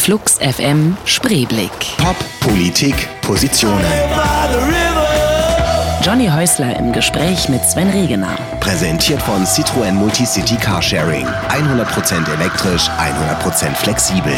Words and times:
Flux 0.00 0.38
FM 0.38 0.96
Spreeblick. 1.04 1.70
Pop, 1.98 2.16
Politik, 2.40 2.94
Positionen. 3.20 3.84
Johnny 6.02 6.26
Häusler 6.26 6.74
im 6.78 6.90
Gespräch 6.92 7.50
mit 7.50 7.62
Sven 7.66 7.90
Regener. 7.90 8.34
Präsentiert 8.60 9.20
von 9.20 9.44
Citroën 9.44 9.92
Multicity 9.92 10.56
Carsharing. 10.56 11.26
100% 11.26 12.32
elektrisch, 12.34 12.88
100% 12.88 13.74
flexibel. 13.74 14.32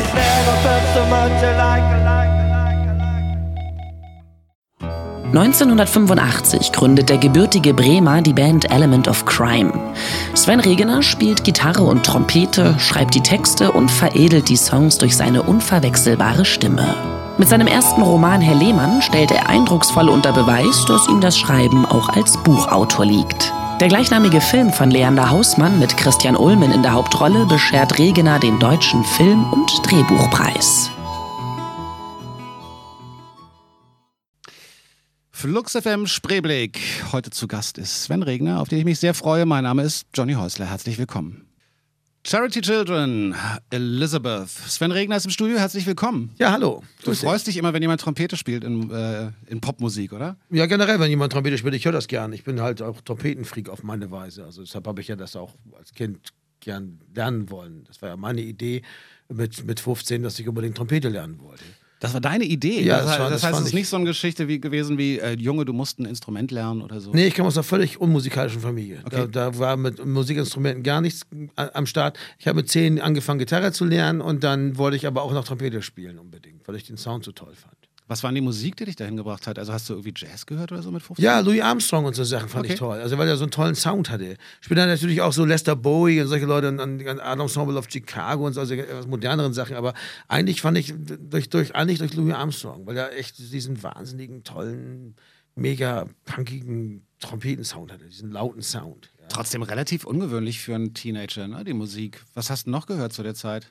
1985 5.35 6.73
gründet 6.73 7.09
der 7.09 7.17
gebürtige 7.17 7.73
Bremer 7.73 8.21
die 8.21 8.35
Band 8.35 8.71
Element 8.71 9.09
of 9.09 9.25
Crime. 9.25 9.73
Sven 10.35 10.61
Regener 10.61 11.03
spielt 11.03 11.43
Gitarre 11.43 11.85
und 11.85 12.05
Trompete, 12.05 12.75
schreibt 12.79 13.15
die 13.15 13.23
Texte 13.23 13.73
und 13.73 13.91
veredelt 13.91 14.51
die 14.51 14.57
Songs 14.57 14.99
durch 14.99 15.17
seine 15.17 15.43
unverwechselbare 15.43 16.45
Stimme. 16.45 16.95
Mit 17.39 17.49
seinem 17.49 17.67
ersten 17.67 18.03
Roman 18.03 18.43
Herr 18.43 18.57
Lehmann 18.57 19.01
stellt 19.01 19.31
er 19.31 19.49
eindrucksvoll 19.49 20.11
unter 20.11 20.33
Beweis, 20.33 20.85
dass 20.85 21.09
ihm 21.09 21.23
das 21.23 21.39
Schreiben 21.39 21.87
auch 21.87 22.11
als 22.11 22.37
Buchautor 22.43 23.07
liegt. 23.07 23.55
Der 23.81 23.89
gleichnamige 23.89 24.43
Film 24.43 24.71
von 24.71 24.91
Leander 24.91 25.31
Hausmann 25.31 25.79
mit 25.79 25.97
Christian 25.97 26.37
Ulmen 26.37 26.73
in 26.73 26.83
der 26.83 26.93
Hauptrolle 26.93 27.47
beschert 27.47 27.99
Regener 27.99 28.39
den 28.39 28.59
deutschen 28.59 29.03
Film- 29.03 29.51
und 29.51 29.71
Drehbuchpreis. 29.83 30.91
Flux 35.43 35.73
FM 35.73 36.07
Spreeblick. 36.07 36.79
Heute 37.11 37.31
zu 37.31 37.49
Gast 37.49 37.77
ist 37.77 38.05
Sven 38.05 38.23
Regner, 38.23 38.61
auf 38.61 38.69
den 38.69 38.79
ich 38.79 38.85
mich 38.85 39.01
sehr 39.01 39.13
freue. 39.13 39.45
Mein 39.45 39.65
Name 39.65 39.83
ist 39.83 40.07
Johnny 40.15 40.35
Häusler. 40.35 40.67
Herzlich 40.67 40.99
willkommen. 40.99 41.49
Charity 42.25 42.61
Children, 42.61 43.35
Elizabeth. 43.71 44.49
Sven 44.49 44.93
Regner 44.93 45.17
ist 45.17 45.25
im 45.25 45.33
Studio. 45.33 45.59
Herzlich 45.59 45.85
willkommen. 45.85 46.31
Ja, 46.39 46.53
hallo. 46.53 46.85
Du 47.03 47.13
freust 47.13 47.49
dich 47.49 47.57
immer, 47.57 47.73
wenn 47.73 47.83
jemand 47.83 48.01
Trompete 48.01 48.37
spielt 48.37 48.63
in, 48.63 48.89
äh, 48.93 49.33
in 49.49 49.61
Popmusik, 49.61 50.13
oder? 50.13 50.37
Ja, 50.49 50.67
generell, 50.67 51.01
wenn 51.01 51.11
jemand 51.11 51.33
Trompete 51.33 51.59
spielt, 51.59 51.75
ich 51.75 51.85
höre 51.85 51.91
das 51.91 52.07
gern. 52.07 52.33
Ich 52.33 52.45
bin 52.45 52.61
halt 52.61 52.81
auch 52.81 53.01
Trompetenfreak 53.01 53.69
auf 53.69 53.83
meine 53.83 54.13
Weise. 54.13 54.45
Also 54.45 54.63
deshalb 54.63 54.87
habe 54.87 55.01
ich 55.01 55.09
ja 55.09 55.17
das 55.17 55.35
auch 55.35 55.57
als 55.77 55.93
Kind 55.93 56.29
gern 56.61 57.01
lernen 57.13 57.51
wollen. 57.51 57.83
Das 57.89 58.01
war 58.01 58.11
ja 58.11 58.17
meine 58.17 58.43
Idee 58.43 58.83
mit, 59.29 59.67
mit 59.67 59.81
15, 59.81 60.23
dass 60.23 60.39
ich 60.39 60.47
unbedingt 60.47 60.77
Trompete 60.77 61.09
lernen 61.09 61.41
wollte. 61.41 61.65
Das 62.03 62.13
war 62.15 62.21
deine 62.21 62.45
Idee. 62.45 62.83
Ja, 62.83 62.97
das, 62.99 63.07
das 63.07 63.19
war- 63.19 63.31
das 63.31 63.41
das 63.41 63.43
heißt, 63.49 63.55
es 63.59 63.61
ist 63.63 63.69
ich- 63.69 63.75
nicht 63.75 63.89
so 63.89 63.97
eine 63.97 64.07
Geschichte 64.07 64.49
wie 64.49 64.61
gewesen 64.61 64.99
wie 64.99 65.19
äh, 65.21 65.35
Junge, 65.39 65.65
du 65.65 65.73
musst 65.73 66.01
ein 66.01 66.05
Instrument 66.05 66.51
lernen 66.51 66.83
oder 66.83 67.01
so. 67.01 67.13
Nee, 67.13 67.27
ich 67.29 67.35
komme 67.37 67.47
aus 67.47 67.57
einer 67.57 67.63
völlig 67.65 68.01
unmusikalischen 68.01 68.61
Familie. 68.61 69.01
Okay. 69.05 69.29
Da, 69.31 69.51
da 69.51 69.59
war 69.59 69.77
mit 69.77 70.05
Musikinstrumenten 70.05 70.83
gar 70.83 71.01
nichts 71.01 71.23
a- 71.57 71.71
am 71.75 71.87
Start. 71.87 72.19
Ich 72.39 72.47
habe 72.49 72.57
mit 72.57 72.69
zehn 72.69 73.01
angefangen, 73.01 73.39
Gitarre 73.39 73.71
zu 73.73 73.85
lernen 73.85 74.21
und 74.21 74.43
dann 74.43 74.77
wollte 74.79 74.97
ich 74.97 75.07
aber 75.07 75.23
auch 75.23 75.33
noch 75.33 75.45
Trompete 75.45 75.81
spielen 75.83 76.19
unbedingt, 76.19 76.67
weil 76.67 76.75
ich 76.75 76.85
den 76.85 76.97
Sound 76.97 77.25
so 77.25 77.31
toll 77.33 77.55
fand. 77.55 77.77
Was 78.09 78.23
war 78.23 78.31
denn 78.31 78.35
die 78.37 78.41
Musik, 78.41 78.77
die 78.77 78.85
dich 78.85 78.97
dahin 78.97 79.17
gebracht 79.17 79.47
hat? 79.47 79.59
Also 79.59 79.73
hast 79.73 79.89
du 79.89 79.95
irgendwie 79.95 80.13
Jazz 80.15 80.45
gehört 80.45 80.73
oder 80.73 80.83
so 80.83 80.91
mit 80.91 81.03
15? 81.03 81.25
Ja, 81.25 81.41
Louis 81.41 81.61
Armstrong 81.63 82.05
und 82.05 82.15
so 82.15 82.25
Sachen 82.25 82.49
fand 82.49 82.65
Okay. 82.65 82.75
ich 82.75 82.79
toll. 82.79 82.99
Also 82.99 83.17
weil 83.17 83.29
er 83.29 83.37
so 83.37 83.45
einen 83.45 83.51
tollen 83.53 83.75
Sound 83.75 84.11
hatte. 84.11 84.37
Später 84.61 84.87
natürlich 84.87 85.21
auch 85.23 85.33
so 85.33 85.45
Lester 85.45 85.77
Bowie 85.77 86.21
und 86.21 86.29
solche 86.29 86.47
Leute 86.47 86.69
und 86.69 86.79
dann 86.79 87.21
Art 87.21 87.41
Ensemble 87.41 87.77
of 87.79 87.87
Chicago 87.91 88.45
und 88.47 88.53
so 88.55 88.61
also 88.61 88.75
etwas 88.75 89.07
moderneren 89.07 89.53
Sachen. 89.55 89.77
Aber 89.77 89.95
eigentlich 90.29 90.61
fand 90.61 90.79
ich 90.79 90.93
durch, 90.97 91.49
durch, 91.49 91.75
eigentlich 91.75 91.99
durch 91.99 92.15
Louis 92.15 92.35
Armstrong, 92.35 92.87
weil 92.87 92.97
er 92.97 93.17
echt 93.17 93.39
diesen 93.39 93.83
wahnsinnigen, 93.83 94.43
tollen, 94.45 95.15
mega 95.55 96.07
punkigen 96.25 97.07
Trompetensound 97.21 97.93
hatte, 97.93 98.07
diesen 98.07 98.33
lauten 98.33 98.63
Sound. 98.63 99.11
Ja. 99.21 99.29
Trotzdem 99.29 99.63
relativ 99.63 100.05
ungewöhnlich 100.05 100.61
für 100.61 100.75
einen 100.75 100.93
Teenager, 100.93 101.47
ne, 101.47 101.63
die 101.65 101.73
Musik. 101.73 102.23
Was 102.35 102.51
hast 102.51 102.67
du 102.67 102.71
noch 102.71 102.87
gehört 102.87 103.13
zu 103.13 103.23
der 103.23 103.35
Zeit? 103.35 103.71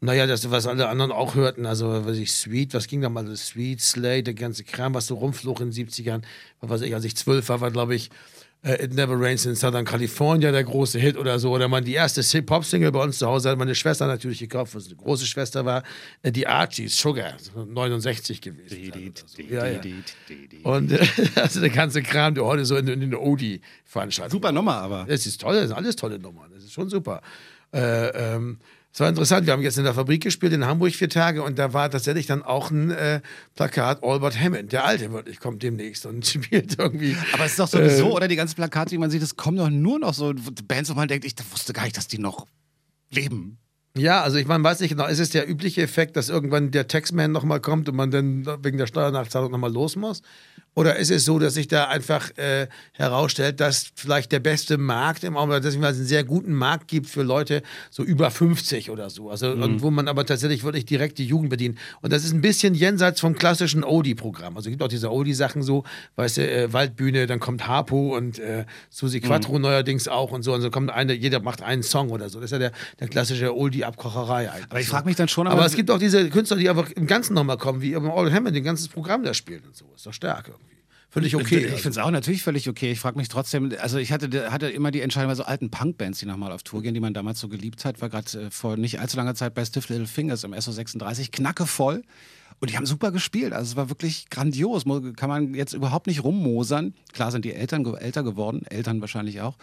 Naja, 0.00 0.26
das, 0.26 0.50
was 0.50 0.66
alle 0.66 0.88
anderen 0.88 1.10
auch 1.10 1.34
hörten, 1.34 1.64
also 1.64 2.04
was 2.04 2.18
ich, 2.18 2.32
Sweet, 2.32 2.74
was 2.74 2.86
ging 2.86 3.00
da 3.00 3.08
mal, 3.08 3.24
das 3.24 3.48
Sweet, 3.48 3.80
Slay, 3.80 4.22
der 4.22 4.34
ganze 4.34 4.62
Kram, 4.62 4.94
was 4.94 5.06
so 5.06 5.14
rumflog 5.14 5.60
in 5.60 5.70
den 5.70 5.88
70ern, 5.88 6.22
was 6.60 6.70
weiß 6.70 6.82
ich, 6.82 6.94
als 6.94 7.04
ich 7.04 7.16
zwölf 7.16 7.48
war, 7.48 7.62
war 7.62 7.70
glaube 7.70 7.94
ich 7.94 8.10
äh, 8.62 8.84
It 8.84 8.94
Never 8.94 9.18
Rains 9.18 9.46
in 9.46 9.54
Southern 9.54 9.84
California 9.84 10.50
der 10.50 10.64
große 10.64 10.98
Hit 10.98 11.16
oder 11.16 11.38
so, 11.38 11.52
oder 11.52 11.68
man 11.68 11.84
die 11.84 11.94
erste 11.94 12.20
Hip-Hop-Single 12.20 12.92
bei 12.92 13.02
uns 13.02 13.18
zu 13.18 13.26
Hause 13.26 13.50
hat 13.50 13.58
meine 13.58 13.74
Schwester 13.74 14.06
natürlich 14.06 14.40
gekauft, 14.40 14.74
was 14.74 14.86
eine 14.86 14.96
große 14.96 15.24
Schwester 15.26 15.64
war, 15.64 15.82
äh, 16.22 16.32
die 16.32 16.46
Archies, 16.46 16.98
Sugar, 16.98 17.34
so 17.38 17.64
69 17.64 18.40
gewesen. 18.40 19.12
so. 19.26 19.42
Ja, 19.42 19.66
ja. 19.66 19.80
Und 20.62 20.92
äh, 20.92 21.06
also 21.36 21.60
der 21.60 21.70
ganze 21.70 22.02
Kram, 22.02 22.34
der 22.34 22.44
heute 22.44 22.64
so 22.64 22.76
in, 22.76 22.88
in 22.88 23.00
den 23.00 23.14
Odi-Veranstaltungen 23.14 24.32
Super 24.32 24.52
Nummer, 24.52 24.76
aber. 24.76 25.06
es 25.08 25.26
ist 25.26 25.40
toll, 25.40 25.54
das 25.54 25.68
sind 25.68 25.76
alles 25.76 25.96
tolle 25.96 26.18
Nummern. 26.18 26.50
Das 26.52 26.64
ist 26.64 26.72
schon 26.72 26.88
super. 26.88 27.22
Äh, 27.72 28.08
ähm, 28.34 28.58
es 28.96 29.00
war 29.00 29.10
interessant, 29.10 29.44
wir 29.44 29.52
haben 29.52 29.60
jetzt 29.60 29.76
in 29.76 29.84
der 29.84 29.92
Fabrik 29.92 30.22
gespielt 30.22 30.54
in 30.54 30.64
Hamburg 30.64 30.94
vier 30.94 31.10
Tage 31.10 31.42
und 31.42 31.58
da 31.58 31.74
war 31.74 31.90
tatsächlich 31.90 32.24
dann 32.24 32.42
auch 32.42 32.70
ein 32.70 32.90
äh, 32.90 33.20
Plakat 33.54 34.02
Albert 34.02 34.40
Hammond, 34.40 34.72
der 34.72 34.86
Alte 34.86 35.12
wirklich, 35.12 35.38
kommt 35.38 35.62
demnächst 35.62 36.06
und 36.06 36.26
spielt 36.26 36.78
irgendwie. 36.78 37.14
Aber 37.34 37.44
es 37.44 37.50
ist 37.50 37.58
doch 37.58 37.68
sowieso, 37.68 38.16
oder 38.16 38.26
die 38.26 38.36
ganzen 38.36 38.54
Plakate, 38.54 38.88
die 38.88 38.96
man 38.96 39.10
sieht, 39.10 39.20
es 39.20 39.36
kommen 39.36 39.58
doch 39.58 39.68
nur 39.68 39.98
noch 39.98 40.14
so 40.14 40.32
Bands, 40.66 40.88
wo 40.88 40.94
man 40.94 41.08
denkt, 41.08 41.26
ich 41.26 41.34
wusste 41.52 41.74
gar 41.74 41.84
nicht, 41.84 41.98
dass 41.98 42.08
die 42.08 42.16
noch 42.16 42.46
leben. 43.10 43.58
Ja, 43.98 44.22
also 44.22 44.38
ich 44.38 44.46
meine, 44.46 44.64
weiß 44.64 44.80
nicht 44.80 44.88
genau, 44.88 45.06
ist 45.06 45.18
es 45.18 45.28
der 45.28 45.46
übliche 45.46 45.82
Effekt, 45.82 46.16
dass 46.16 46.30
irgendwann 46.30 46.70
der 46.70 46.88
Taxman 46.88 47.32
nochmal 47.32 47.60
kommt 47.60 47.90
und 47.90 47.96
man 47.96 48.10
dann 48.10 48.46
wegen 48.64 48.78
der 48.78 48.86
Steuernachzahlung 48.86 49.52
nochmal 49.52 49.74
los 49.74 49.96
muss? 49.96 50.22
Oder 50.76 50.96
ist 50.96 51.10
es 51.10 51.24
so, 51.24 51.38
dass 51.38 51.54
sich 51.54 51.68
da 51.68 51.84
einfach 51.88 52.36
äh, 52.36 52.68
herausstellt, 52.92 53.60
dass 53.60 53.86
vielleicht 53.94 54.30
der 54.30 54.40
beste 54.40 54.76
Markt 54.76 55.24
im 55.24 55.34
Augenblick, 55.34 55.62
dass 55.62 55.74
es 55.74 55.82
einen 55.82 56.06
sehr 56.06 56.22
guten 56.22 56.52
Markt 56.52 56.86
gibt 56.86 57.08
für 57.08 57.22
Leute 57.22 57.62
so 57.90 58.02
über 58.02 58.30
50 58.30 58.90
oder 58.90 59.08
so. 59.08 59.30
Also 59.30 59.52
und 59.52 59.80
wo 59.80 59.90
man 59.90 60.06
aber 60.06 60.26
tatsächlich 60.26 60.64
wirklich 60.64 60.84
direkt 60.84 61.16
die 61.16 61.24
Jugend 61.24 61.48
bedient. 61.48 61.78
Und 62.02 62.12
das 62.12 62.24
ist 62.24 62.34
ein 62.34 62.42
bisschen 62.42 62.74
jenseits 62.74 63.22
vom 63.22 63.34
klassischen 63.36 63.84
Oldie-Programm. 63.84 64.54
Also 64.54 64.68
es 64.68 64.72
gibt 64.72 64.82
auch 64.82 64.88
diese 64.88 65.10
Oldie-Sachen 65.10 65.62
so, 65.62 65.84
weißt 66.16 66.36
du, 66.36 66.50
äh, 66.50 66.70
Waldbühne, 66.70 67.26
dann 67.26 67.40
kommt 67.40 67.66
Harpo 67.66 68.14
und 68.14 68.38
äh, 68.38 68.66
Susi 68.90 69.20
Quattro 69.20 69.58
neuerdings 69.58 70.08
auch 70.08 70.30
und 70.30 70.42
so. 70.42 70.52
Und 70.52 70.60
so 70.60 70.70
kommt 70.70 70.90
eine, 70.90 71.14
jeder 71.14 71.40
macht 71.40 71.62
einen 71.62 71.84
Song 71.84 72.10
oder 72.10 72.28
so. 72.28 72.38
Das 72.38 72.48
ist 72.48 72.52
ja 72.52 72.58
der, 72.58 72.72
der 73.00 73.08
klassische 73.08 73.56
Oldie-Abkocherei 73.56 74.50
eigentlich. 74.50 74.70
Aber 74.70 74.80
ich 74.80 74.88
frage 74.88 75.06
mich 75.06 75.16
dann 75.16 75.28
schon, 75.28 75.46
Aber 75.46 75.64
es 75.64 75.74
gibt 75.74 75.90
auch 75.90 75.98
diese 75.98 76.28
Künstler, 76.28 76.58
die 76.58 76.68
einfach 76.68 76.90
im 76.90 77.06
Ganzen 77.06 77.32
nochmal 77.32 77.56
kommen, 77.56 77.80
wie 77.80 77.96
All 77.96 78.30
Hammond, 78.30 78.54
ein 78.54 78.62
ganzes 78.62 78.88
Programm 78.88 79.22
da 79.22 79.32
spielt 79.32 79.64
und 79.64 79.74
so. 79.74 79.86
Ist 79.96 80.04
doch 80.04 80.12
stark 80.12 80.48
irgendwie. 80.48 80.65
Völlig 81.08 81.34
okay. 81.34 81.64
Ich 81.66 81.82
finde 81.82 81.90
es 81.90 81.98
auch 81.98 82.10
natürlich 82.10 82.42
völlig 82.42 82.68
okay. 82.68 82.92
Ich 82.92 83.00
frage 83.00 83.16
mich 83.16 83.28
trotzdem, 83.28 83.72
also 83.80 83.98
ich 83.98 84.12
hatte, 84.12 84.50
hatte 84.50 84.68
immer 84.68 84.90
die 84.90 85.00
Entscheidung 85.00 85.30
bei 85.30 85.34
so 85.34 85.44
alten 85.44 85.70
Punkbands, 85.70 86.18
die 86.18 86.26
nochmal 86.26 86.52
auf 86.52 86.62
Tour 86.62 86.82
gehen, 86.82 86.94
die 86.94 87.00
man 87.00 87.14
damals 87.14 87.40
so 87.40 87.48
geliebt 87.48 87.84
hat, 87.84 88.00
war 88.00 88.08
gerade 88.08 88.46
äh, 88.46 88.50
vor 88.50 88.76
nicht 88.76 89.00
allzu 89.00 89.16
langer 89.16 89.34
Zeit 89.34 89.54
bei 89.54 89.64
Stiff 89.64 89.88
Little 89.88 90.06
Fingers 90.06 90.44
im 90.44 90.52
SO36, 90.52 91.30
knackevoll. 91.30 92.02
Und 92.58 92.70
die 92.70 92.76
haben 92.76 92.86
super 92.86 93.12
gespielt. 93.12 93.52
Also 93.52 93.72
es 93.72 93.76
war 93.76 93.90
wirklich 93.90 94.30
grandios. 94.30 94.84
Kann 95.16 95.28
man 95.28 95.54
jetzt 95.54 95.74
überhaupt 95.74 96.06
nicht 96.06 96.24
rummosern. 96.24 96.94
Klar 97.12 97.30
sind 97.30 97.44
die 97.44 97.52
Eltern 97.52 97.84
älter 97.94 98.22
geworden, 98.22 98.64
Eltern 98.66 99.00
wahrscheinlich 99.00 99.42
auch. 99.42 99.56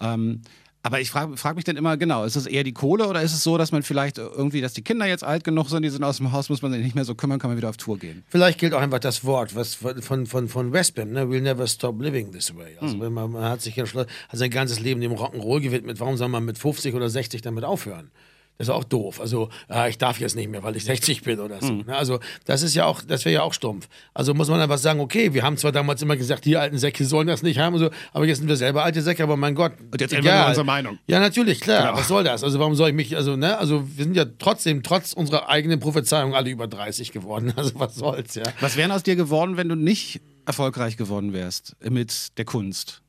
Ähm, 0.00 0.42
aber 0.84 1.00
ich 1.00 1.10
frage 1.10 1.36
frag 1.36 1.56
mich 1.56 1.64
dann 1.64 1.76
immer, 1.76 1.96
genau, 1.96 2.24
ist 2.24 2.36
es 2.36 2.46
eher 2.46 2.62
die 2.62 2.72
Kohle 2.74 3.08
oder 3.08 3.22
ist 3.22 3.32
es 3.32 3.42
so, 3.42 3.58
dass 3.58 3.72
man 3.72 3.82
vielleicht 3.82 4.18
irgendwie, 4.18 4.60
dass 4.60 4.74
die 4.74 4.82
Kinder 4.82 5.06
jetzt 5.06 5.24
alt 5.24 5.42
genug 5.42 5.68
sind, 5.70 5.82
die 5.82 5.88
sind 5.88 6.04
aus 6.04 6.18
dem 6.18 6.30
Haus, 6.30 6.48
muss 6.50 6.60
man 6.62 6.70
sich 6.72 6.82
nicht 6.84 6.94
mehr 6.94 7.04
so 7.06 7.14
kümmern, 7.14 7.38
kann 7.38 7.50
man 7.50 7.56
wieder 7.56 7.70
auf 7.70 7.78
Tour 7.78 7.98
gehen. 7.98 8.22
Vielleicht 8.28 8.60
gilt 8.60 8.74
auch 8.74 8.80
einfach 8.82 8.98
das 9.00 9.24
Wort 9.24 9.56
was 9.56 9.74
von, 9.74 10.26
von, 10.26 10.48
von 10.48 10.72
Westbam, 10.72 11.10
ne? 11.10 11.22
We'll 11.24 11.40
never 11.40 11.66
stop 11.66 12.00
living 12.00 12.30
this 12.32 12.54
way. 12.54 12.76
Also 12.80 13.00
wenn 13.00 13.12
man, 13.12 13.32
man 13.32 13.44
hat 13.44 13.62
sich 13.62 13.74
ja 13.76 13.86
schon- 13.86 14.02
hat 14.02 14.08
sein 14.38 14.50
ganzes 14.50 14.78
Leben 14.78 15.00
dem 15.00 15.12
Rock'n'Roll 15.12 15.60
gewidmet, 15.62 15.98
warum 16.00 16.16
soll 16.16 16.28
man 16.28 16.44
mit 16.44 16.58
50 16.58 16.94
oder 16.94 17.08
60 17.08 17.40
damit 17.42 17.64
aufhören? 17.64 18.10
Das 18.56 18.68
ist 18.68 18.74
auch 18.74 18.84
doof. 18.84 19.20
Also, 19.20 19.48
ah, 19.68 19.88
ich 19.88 19.98
darf 19.98 20.20
jetzt 20.20 20.36
nicht 20.36 20.48
mehr, 20.48 20.62
weil 20.62 20.76
ich 20.76 20.84
60 20.84 21.22
bin 21.22 21.40
oder 21.40 21.60
so. 21.60 21.72
Ne? 21.72 21.96
Also, 21.96 22.20
das 22.44 22.62
ist 22.62 22.74
ja 22.76 22.86
auch, 22.86 23.02
das 23.02 23.24
wäre 23.24 23.34
ja 23.34 23.42
auch 23.42 23.52
stumpf. 23.52 23.88
Also 24.12 24.32
muss 24.32 24.48
man 24.48 24.60
einfach 24.60 24.78
sagen, 24.78 25.00
okay, 25.00 25.34
wir 25.34 25.42
haben 25.42 25.56
zwar 25.56 25.72
damals 25.72 26.00
immer 26.02 26.16
gesagt, 26.16 26.44
die 26.44 26.56
alten 26.56 26.78
Säcke 26.78 27.04
sollen 27.04 27.26
das 27.26 27.42
nicht 27.42 27.58
haben 27.58 27.74
und 27.74 27.80
so, 27.80 27.90
aber 28.12 28.26
jetzt 28.26 28.38
sind 28.38 28.48
wir 28.48 28.56
selber 28.56 28.84
alte 28.84 29.02
Säcke, 29.02 29.24
aber 29.24 29.36
mein 29.36 29.56
Gott. 29.56 29.72
Und 29.90 30.00
jetzt 30.00 30.14
ändern 30.14 30.42
wir 30.42 30.48
unsere 30.48 30.64
Meinung. 30.64 30.98
Ja, 31.08 31.18
natürlich, 31.18 31.60
klar. 31.60 31.88
Genau. 31.88 31.98
Was 31.98 32.06
soll 32.06 32.22
das? 32.22 32.44
Also, 32.44 32.60
warum 32.60 32.76
soll 32.76 32.90
ich 32.90 32.94
mich, 32.94 33.16
also, 33.16 33.34
ne, 33.34 33.58
also 33.58 33.88
wir 33.96 34.04
sind 34.04 34.16
ja 34.16 34.24
trotzdem, 34.38 34.84
trotz 34.84 35.14
unserer 35.14 35.48
eigenen 35.48 35.80
Prophezeiung, 35.80 36.36
alle 36.36 36.50
über 36.50 36.68
30 36.68 37.10
geworden. 37.12 37.52
Also, 37.64 37.72
was 37.78 37.94
soll's, 37.94 38.34
ja. 38.34 38.44
Was 38.60 38.76
wäre 38.76 38.92
aus 38.92 39.04
dir 39.04 39.16
geworden, 39.16 39.56
wenn 39.56 39.68
du 39.68 39.74
nicht 39.74 40.20
erfolgreich 40.44 40.96
geworden 40.96 41.32
wärst 41.32 41.76
mit 41.88 42.36
der 42.36 42.44
Kunst? 42.44 43.00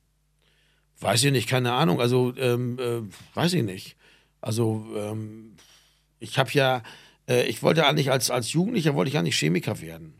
Weiß 1.00 1.22
ich 1.24 1.32
nicht, 1.32 1.48
keine 1.48 1.72
Ahnung. 1.72 2.00
Also, 2.00 2.32
ähm, 2.38 2.78
äh, 2.78 3.36
weiß 3.36 3.52
ich 3.54 3.62
nicht. 3.62 3.96
Also, 4.40 4.86
ähm, 4.96 5.56
ich 6.18 6.38
habe 6.38 6.50
ja, 6.52 6.82
äh, 7.28 7.46
ich 7.46 7.62
wollte 7.62 7.86
eigentlich 7.86 8.10
als, 8.10 8.30
als 8.30 8.52
Jugendlicher, 8.52 8.94
wollte 8.94 9.10
ich 9.10 9.18
eigentlich 9.18 9.38
Chemiker 9.38 9.80
werden. 9.80 10.14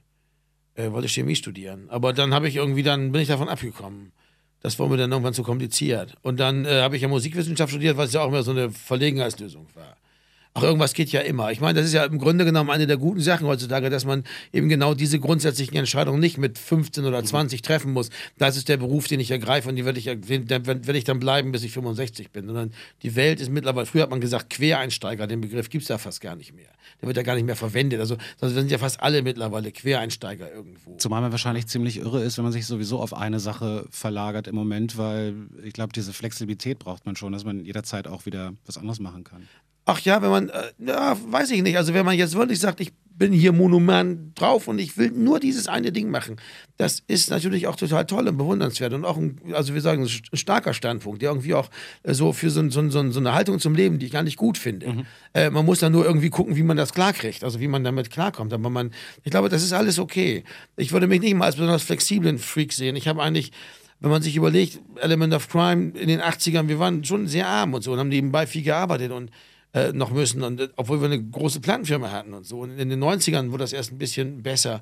Äh, 0.74 0.92
wollte 0.92 1.08
Chemie 1.08 1.36
studieren. 1.36 1.88
Aber 1.88 2.12
dann 2.12 2.34
habe 2.34 2.48
ich 2.48 2.56
irgendwie, 2.56 2.82
dann 2.82 3.12
bin 3.12 3.22
ich 3.22 3.28
davon 3.28 3.48
abgekommen. 3.48 4.12
Das 4.60 4.78
war 4.78 4.88
mir 4.88 4.96
dann 4.96 5.10
irgendwann 5.12 5.34
zu 5.34 5.42
kompliziert. 5.42 6.16
Und 6.22 6.40
dann 6.40 6.64
äh, 6.64 6.82
habe 6.82 6.96
ich 6.96 7.02
ja 7.02 7.08
Musikwissenschaft 7.08 7.70
studiert, 7.70 7.96
was 7.96 8.12
ja 8.12 8.22
auch 8.22 8.28
immer 8.28 8.42
so 8.42 8.50
eine 8.50 8.70
Verlegenheitslösung 8.70 9.68
war. 9.74 9.96
Ach, 10.58 10.62
irgendwas 10.62 10.94
geht 10.94 11.12
ja 11.12 11.20
immer. 11.20 11.52
Ich 11.52 11.60
meine, 11.60 11.78
das 11.78 11.86
ist 11.86 11.92
ja 11.92 12.02
im 12.06 12.16
Grunde 12.18 12.46
genommen 12.46 12.70
eine 12.70 12.86
der 12.86 12.96
guten 12.96 13.20
Sachen 13.20 13.46
heutzutage, 13.46 13.90
dass 13.90 14.06
man 14.06 14.24
eben 14.54 14.70
genau 14.70 14.94
diese 14.94 15.20
grundsätzlichen 15.20 15.76
Entscheidungen 15.76 16.18
nicht 16.18 16.38
mit 16.38 16.58
15 16.58 17.04
oder 17.04 17.22
20 17.22 17.60
treffen 17.60 17.92
muss. 17.92 18.08
Das 18.38 18.56
ist 18.56 18.70
der 18.70 18.78
Beruf, 18.78 19.06
den 19.06 19.20
ich 19.20 19.30
ergreife 19.30 19.68
und 19.68 19.76
die 19.76 19.84
werde 19.84 19.98
ich, 19.98 20.06
den 20.06 20.48
werde 20.48 20.96
ich 20.96 21.04
dann 21.04 21.18
bleiben, 21.18 21.52
bis 21.52 21.62
ich 21.62 21.72
65 21.72 22.30
bin. 22.30 22.46
Sondern 22.46 22.72
die 23.02 23.14
Welt 23.16 23.38
ist 23.42 23.50
mittlerweile, 23.50 23.84
früher 23.84 24.04
hat 24.04 24.08
man 24.08 24.22
gesagt 24.22 24.48
Quereinsteiger, 24.48 25.26
den 25.26 25.42
Begriff 25.42 25.68
gibt 25.68 25.82
es 25.82 25.88
ja 25.90 25.98
fast 25.98 26.22
gar 26.22 26.36
nicht 26.36 26.54
mehr. 26.54 26.70
Der 27.02 27.06
wird 27.06 27.18
ja 27.18 27.22
gar 27.22 27.34
nicht 27.34 27.44
mehr 27.44 27.54
verwendet. 27.54 28.00
Also, 28.00 28.16
also 28.40 28.54
sind 28.54 28.70
ja 28.70 28.78
fast 28.78 29.00
alle 29.00 29.20
mittlerweile 29.20 29.72
Quereinsteiger 29.72 30.50
irgendwo. 30.50 30.96
Zumal 30.96 31.20
man 31.20 31.32
wahrscheinlich 31.32 31.66
ziemlich 31.66 31.98
irre 31.98 32.22
ist, 32.22 32.38
wenn 32.38 32.44
man 32.44 32.52
sich 32.52 32.64
sowieso 32.64 33.00
auf 33.00 33.12
eine 33.12 33.40
Sache 33.40 33.84
verlagert 33.90 34.48
im 34.48 34.54
Moment, 34.54 34.96
weil 34.96 35.34
ich 35.62 35.74
glaube, 35.74 35.92
diese 35.92 36.14
Flexibilität 36.14 36.78
braucht 36.78 37.04
man 37.04 37.14
schon, 37.14 37.34
dass 37.34 37.44
man 37.44 37.62
jederzeit 37.62 38.08
auch 38.08 38.24
wieder 38.24 38.54
was 38.64 38.78
anderes 38.78 39.00
machen 39.00 39.22
kann. 39.22 39.46
Ach 39.88 40.00
ja, 40.00 40.20
wenn 40.20 40.30
man, 40.30 40.48
äh, 40.48 40.62
ja, 40.84 41.16
weiß 41.28 41.52
ich 41.52 41.62
nicht. 41.62 41.76
Also 41.76 41.94
wenn 41.94 42.04
man 42.04 42.18
jetzt 42.18 42.34
wirklich 42.34 42.58
sagt, 42.58 42.80
ich 42.80 42.92
bin 43.08 43.32
hier 43.32 43.52
Monument 43.52 44.38
drauf 44.38 44.66
und 44.66 44.80
ich 44.80 44.98
will 44.98 45.12
nur 45.12 45.38
dieses 45.38 45.68
eine 45.68 45.92
Ding 45.92 46.10
machen, 46.10 46.36
das 46.76 47.04
ist 47.06 47.30
natürlich 47.30 47.68
auch 47.68 47.76
total 47.76 48.04
toll 48.04 48.26
und 48.26 48.36
bewundernswert 48.36 48.92
und 48.92 49.04
auch, 49.04 49.16
ein, 49.16 49.40
also 49.52 49.74
wir 49.74 49.80
sagen, 49.80 50.02
ein 50.02 50.36
starker 50.36 50.74
Standpunkt, 50.74 51.22
der 51.22 51.30
irgendwie 51.30 51.54
auch 51.54 51.70
äh, 52.02 52.14
so 52.14 52.32
für 52.32 52.50
so, 52.50 52.68
so, 52.68 52.90
so, 52.90 53.10
so, 53.12 53.20
eine 53.20 53.32
Haltung 53.32 53.60
zum 53.60 53.76
Leben, 53.76 54.00
die 54.00 54.06
ich 54.06 54.12
gar 54.12 54.24
nicht 54.24 54.36
gut 54.36 54.58
finde. 54.58 54.88
Mhm. 54.88 55.06
Äh, 55.34 55.50
man 55.50 55.64
muss 55.64 55.78
dann 55.78 55.92
nur 55.92 56.04
irgendwie 56.04 56.30
gucken, 56.30 56.56
wie 56.56 56.64
man 56.64 56.76
das 56.76 56.92
klarkriegt, 56.92 57.44
also 57.44 57.60
wie 57.60 57.68
man 57.68 57.84
damit 57.84 58.10
klarkommt. 58.10 58.52
Aber 58.52 58.68
man, 58.68 58.90
ich 59.22 59.30
glaube, 59.30 59.48
das 59.48 59.62
ist 59.62 59.72
alles 59.72 60.00
okay. 60.00 60.42
Ich 60.76 60.90
würde 60.90 61.06
mich 61.06 61.20
nicht 61.20 61.36
mal 61.36 61.44
als 61.46 61.54
besonders 61.54 61.84
flexiblen 61.84 62.38
Freak 62.38 62.72
sehen. 62.72 62.96
Ich 62.96 63.06
habe 63.06 63.22
eigentlich 63.22 63.52
wenn 64.00 64.10
man 64.10 64.20
sich 64.20 64.36
überlegt, 64.36 64.78
Element 64.96 65.32
of 65.32 65.48
Crime 65.48 65.92
in 65.98 66.08
den 66.08 66.20
80ern, 66.20 66.68
wir 66.68 66.78
waren 66.78 67.02
schon 67.02 67.26
sehr 67.26 67.48
arm 67.48 67.72
und 67.72 67.82
so 67.82 67.92
und 67.92 67.98
haben 67.98 68.10
nebenbei 68.10 68.46
viel 68.46 68.62
gearbeitet 68.62 69.10
und 69.10 69.30
äh, 69.76 69.92
noch 69.92 70.10
müssen. 70.10 70.42
Und, 70.42 70.58
äh, 70.58 70.68
obwohl 70.76 71.00
wir 71.00 71.06
eine 71.06 71.22
große 71.22 71.60
Plattenfirma 71.60 72.10
hatten 72.10 72.32
und 72.32 72.46
so. 72.46 72.60
Und 72.60 72.78
in 72.78 72.88
den 72.88 73.02
90ern 73.02 73.50
wurde 73.50 73.64
das 73.64 73.74
erst 73.74 73.92
ein 73.92 73.98
bisschen 73.98 74.42
besser. 74.42 74.80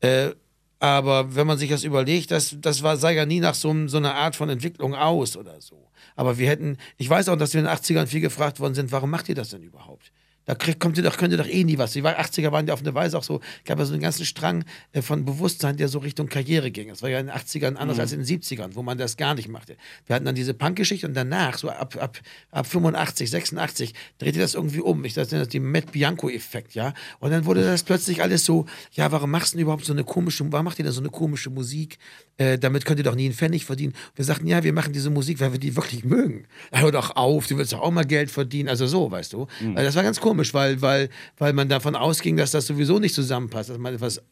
Äh, 0.00 0.32
aber 0.80 1.34
wenn 1.34 1.46
man 1.46 1.56
sich 1.58 1.70
das 1.70 1.82
überlegt, 1.82 2.30
das, 2.30 2.56
das 2.60 2.82
war, 2.82 2.98
sah 2.98 3.10
ja 3.10 3.24
nie 3.24 3.40
nach 3.40 3.54
so, 3.54 3.74
so 3.88 3.96
einer 3.96 4.14
Art 4.14 4.36
von 4.36 4.50
Entwicklung 4.50 4.94
aus 4.94 5.36
oder 5.36 5.60
so. 5.60 5.88
Aber 6.14 6.36
wir 6.36 6.48
hätten, 6.48 6.76
ich 6.98 7.08
weiß 7.08 7.30
auch, 7.30 7.36
dass 7.36 7.54
wir 7.54 7.60
in 7.60 7.66
den 7.66 7.74
80ern 7.74 8.06
viel 8.06 8.20
gefragt 8.20 8.60
worden 8.60 8.74
sind, 8.74 8.92
warum 8.92 9.10
macht 9.10 9.28
ihr 9.28 9.34
das 9.34 9.48
denn 9.48 9.62
überhaupt? 9.62 10.12
Da 10.48 10.54
kriegt, 10.54 10.80
kommt 10.80 10.96
ihr 10.96 11.02
doch, 11.02 11.18
könnt 11.18 11.30
ihr 11.30 11.36
doch 11.36 11.46
eh 11.46 11.62
nie 11.62 11.76
was. 11.76 11.92
Die 11.92 12.02
80er 12.02 12.52
waren 12.52 12.66
ja 12.66 12.72
auf 12.72 12.80
eine 12.80 12.94
Weise 12.94 13.18
auch 13.18 13.22
so, 13.22 13.42
gab 13.66 13.78
ja 13.78 13.84
so 13.84 13.92
einen 13.92 14.00
ganzen 14.00 14.24
Strang 14.24 14.64
äh, 14.92 15.02
von 15.02 15.26
Bewusstsein, 15.26 15.76
der 15.76 15.88
so 15.88 15.98
Richtung 15.98 16.30
Karriere 16.30 16.70
ging. 16.70 16.88
Das 16.88 17.02
war 17.02 17.10
ja 17.10 17.20
in 17.20 17.26
den 17.26 17.36
80ern 17.36 17.74
anders 17.74 17.98
mhm. 17.98 18.00
als 18.00 18.12
in 18.12 18.24
den 18.24 18.40
70ern, 18.40 18.70
wo 18.72 18.82
man 18.82 18.96
das 18.96 19.18
gar 19.18 19.34
nicht 19.34 19.48
machte. 19.48 19.76
Wir 20.06 20.16
hatten 20.16 20.24
dann 20.24 20.34
diese 20.34 20.54
Punk-Geschichte 20.54 21.06
und 21.06 21.12
danach, 21.12 21.58
so 21.58 21.68
ab, 21.68 21.98
ab, 22.00 22.18
ab 22.50 22.66
85, 22.66 23.28
86, 23.28 23.92
drehte 24.16 24.38
das 24.38 24.54
irgendwie 24.54 24.80
um. 24.80 25.04
Ich 25.04 25.12
dachte, 25.12 25.36
das 25.36 25.42
ist 25.42 25.52
die 25.52 25.60
Matt 25.60 25.92
Bianco-Effekt, 25.92 26.74
ja. 26.74 26.94
Und 27.18 27.30
dann 27.30 27.44
wurde 27.44 27.62
das 27.62 27.82
plötzlich 27.82 28.22
alles 28.22 28.46
so, 28.46 28.64
ja, 28.92 29.12
warum 29.12 29.30
machst 29.30 29.52
du 29.52 29.58
denn 29.58 29.64
überhaupt 29.64 29.84
so 29.84 29.92
eine 29.92 30.04
komische, 30.04 30.50
warum 30.50 30.64
macht 30.64 30.78
ihr 30.78 30.84
denn 30.86 30.94
so 30.94 31.00
eine 31.02 31.10
komische 31.10 31.50
Musik? 31.50 31.98
Äh, 32.38 32.56
damit 32.56 32.84
könnt 32.86 33.00
ihr 33.00 33.04
doch 33.04 33.16
nie 33.16 33.26
einen 33.26 33.34
Pfennig 33.34 33.64
verdienen. 33.64 33.94
Wir 34.14 34.24
sagten, 34.24 34.46
ja, 34.46 34.62
wir 34.62 34.72
machen 34.72 34.92
diese 34.92 35.10
Musik, 35.10 35.40
weil 35.40 35.52
wir 35.52 35.58
die 35.58 35.74
wirklich 35.74 36.04
mögen. 36.04 36.46
Hör 36.72 36.92
doch 36.92 37.16
auf, 37.16 37.48
du 37.48 37.58
willst 37.58 37.72
doch 37.72 37.80
auch 37.80 37.90
mal 37.90 38.06
Geld 38.06 38.30
verdienen. 38.30 38.68
Also 38.68 38.86
so, 38.86 39.10
weißt 39.10 39.32
du. 39.32 39.48
Mhm. 39.60 39.76
Also 39.76 39.82
das 39.88 39.96
war 39.96 40.04
ganz 40.04 40.20
komisch, 40.20 40.37
weil, 40.54 40.80
weil, 40.82 41.08
weil 41.38 41.52
man 41.52 41.68
davon 41.68 41.94
ausging, 41.94 42.36
dass 42.36 42.50
das 42.50 42.66
sowieso 42.66 42.98
nicht 42.98 43.14
zusammenpasst, 43.14 43.70
dass 43.70 43.78
man 43.78 43.94
etwas, 43.94 44.22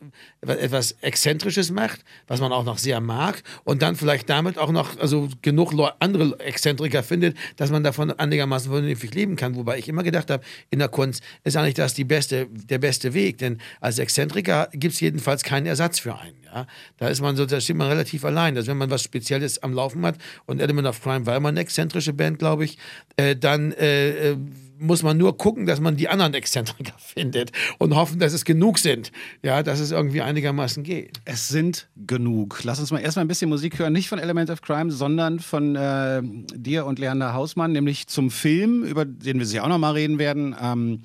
etwas 0.41 0.93
Exzentrisches 1.01 1.71
macht, 1.71 2.05
was 2.27 2.41
man 2.41 2.53
auch 2.53 2.65
noch 2.65 2.79
sehr 2.79 3.01
mag 3.01 3.43
und 3.65 3.83
dann 3.83 3.97
vielleicht 3.97 4.29
damit 4.29 4.59
auch 4.59 4.71
noch 4.71 4.99
also 4.99 5.29
genug 5.43 5.73
andere 5.99 6.39
Exzentriker 6.41 7.03
findet, 7.03 7.37
dass 7.57 7.71
man 7.71 7.83
davon 7.83 8.11
einigermaßen 8.11 8.71
vernünftig 8.71 9.15
leben 9.15 9.37
kann. 9.37 9.57
Wobei 9.57 9.79
ich 9.79 9.89
immer 9.89 10.03
gedacht 10.03 10.31
habe, 10.31 10.45
in 10.71 10.79
der 10.79 10.89
Kunst 10.89 11.23
ist 11.45 11.57
eigentlich 11.57 11.75
das 11.75 11.95
die 11.95 12.05
beste, 12.05 12.47
der 12.47 12.79
beste 12.79 13.15
Weg, 13.15 13.39
denn 13.39 13.59
als 13.81 13.99
Exzentriker 13.99 14.69
gibt 14.73 14.95
es 14.95 15.01
jedenfalls 15.01 15.43
keinen 15.43 15.67
Ersatz 15.67 15.99
für 15.99 16.17
einen. 16.17 16.46
Ja? 16.57 16.67
Da 16.97 17.09
ist 17.09 17.21
man 17.21 17.37
so, 17.37 17.45
da 17.45 17.61
steht 17.61 17.77
man 17.77 17.89
relativ 17.89 18.25
allein. 18.25 18.57
Also 18.57 18.71
wenn 18.71 18.79
man 18.79 18.91
was 18.91 19.03
Spezielles 19.03 19.63
am 19.63 19.75
Laufen 19.75 20.05
hat 20.07 20.17
und 20.47 20.61
Element 20.61 20.89
of 20.89 21.03
Crime 21.03 21.27
war 21.27 21.37
immer 21.37 21.51
eine 21.51 21.61
exzentrische 21.61 22.15
Band, 22.15 22.39
glaube 22.39 22.65
ich, 22.65 22.79
äh, 23.17 23.37
dann 23.37 23.73
äh, 23.73 24.31
äh, 24.31 24.37
muss 24.79 25.03
man 25.03 25.19
nur 25.19 25.37
gucken, 25.37 25.67
dass 25.67 25.81
man 25.81 25.97
die 25.97 26.09
anderen 26.09 26.33
Exzentriker 26.35 26.95
findet 26.99 27.53
und 27.79 27.95
hoffen, 27.95 28.19
dass 28.19 28.33
es 28.33 28.45
genug 28.45 28.79
sind. 28.79 29.13
Ja, 29.43 29.63
dass 29.63 29.81
es 29.81 29.91
irgendwie 29.91 30.23
einigermaßen 30.23 30.83
geht. 30.83 31.21
Es 31.27 31.49
sind 31.49 31.89
genug. 31.97 32.65
Lass 32.65 32.81
uns 32.81 32.91
mal 32.91 33.01
erstmal 33.01 33.25
ein 33.25 33.29
bisschen 33.29 33.51
Musik 33.51 33.79
hören, 33.79 33.93
nicht 33.93 34.09
von 34.09 34.19
Element 34.19 34.49
of 34.49 34.63
Crime, 34.63 34.91
sondern 34.91 35.41
von 35.41 35.77
äh, 35.77 36.23
dir 36.55 36.87
und 36.87 36.99
Leander 36.99 37.35
Hausmann, 37.35 37.73
nämlich 37.73 38.07
zum 38.07 38.31
Film, 38.31 38.83
über 38.83 39.05
den 39.05 39.39
wir 39.39 39.47
sicher 39.47 39.65
auch 39.65 39.69
noch 39.69 39.79
mal 39.79 39.93
reden 39.93 40.19
werden. 40.19 40.57
Ähm, 40.61 41.03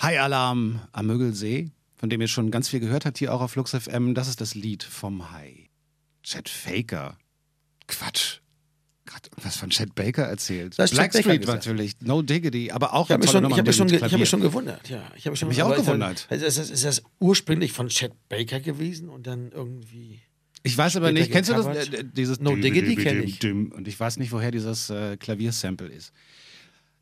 High 0.00 0.20
Alarm 0.20 0.80
am 0.90 1.06
Mögelsee, 1.06 1.70
von 2.02 2.10
dem 2.10 2.20
ihr 2.20 2.26
schon 2.26 2.50
ganz 2.50 2.68
viel 2.68 2.80
gehört 2.80 3.06
habt 3.06 3.18
hier 3.18 3.32
auch 3.32 3.40
auf 3.40 3.52
Flux 3.52 3.70
FM. 3.70 4.12
Das 4.16 4.26
ist 4.26 4.40
das 4.40 4.56
Lied 4.56 4.82
vom 4.82 5.30
Hai. 5.30 5.70
Chad 6.24 6.48
Faker. 6.48 7.16
Quatsch. 7.86 8.40
Gott, 9.06 9.30
was 9.36 9.56
von 9.56 9.70
Chad 9.70 9.94
Baker 9.94 10.24
erzählt. 10.24 10.76
Das 10.80 10.90
Blackstreet 10.90 11.46
natürlich, 11.46 12.00
No 12.00 12.22
Diggity, 12.22 12.72
aber 12.72 12.94
auch 12.94 13.06
ich 13.06 13.12
habe 13.12 13.22
mich, 13.22 13.30
schon, 13.30 13.48
ich 13.48 13.56
hab 13.56 13.64
mich, 13.64 13.76
schon, 13.76 13.88
ich 13.88 14.02
hab 14.02 14.18
mich 14.18 14.28
schon 14.28 14.40
gewundert. 14.40 14.88
Ja, 14.88 15.12
ich 15.14 15.26
habe 15.26 15.30
mich, 15.30 15.44
mich 15.44 15.62
auch 15.62 15.76
gewundert. 15.76 16.26
Dann, 16.28 16.40
ist, 16.40 16.58
das, 16.58 16.70
ist 16.70 16.84
das 16.84 17.04
ursprünglich 17.20 17.70
von 17.70 17.86
Chad 17.86 18.10
Baker 18.28 18.58
gewesen 18.58 19.08
und 19.08 19.28
dann 19.28 19.52
irgendwie. 19.52 20.22
Ich 20.64 20.76
weiß 20.76 20.96
aber 20.96 21.12
nicht, 21.12 21.30
kennst 21.30 21.50
du 21.50 21.54
das? 21.54 21.66
Äh, 21.66 22.02
dieses 22.02 22.40
No 22.40 22.56
Diggity 22.56 22.96
kenne 22.96 23.22
ich. 23.22 23.44
Und 23.44 23.86
ich 23.86 23.98
weiß 23.98 24.16
nicht, 24.16 24.32
woher 24.32 24.50
dieses 24.50 24.90
äh, 24.90 25.16
Klaviersample 25.18 25.86
ist. 25.86 26.12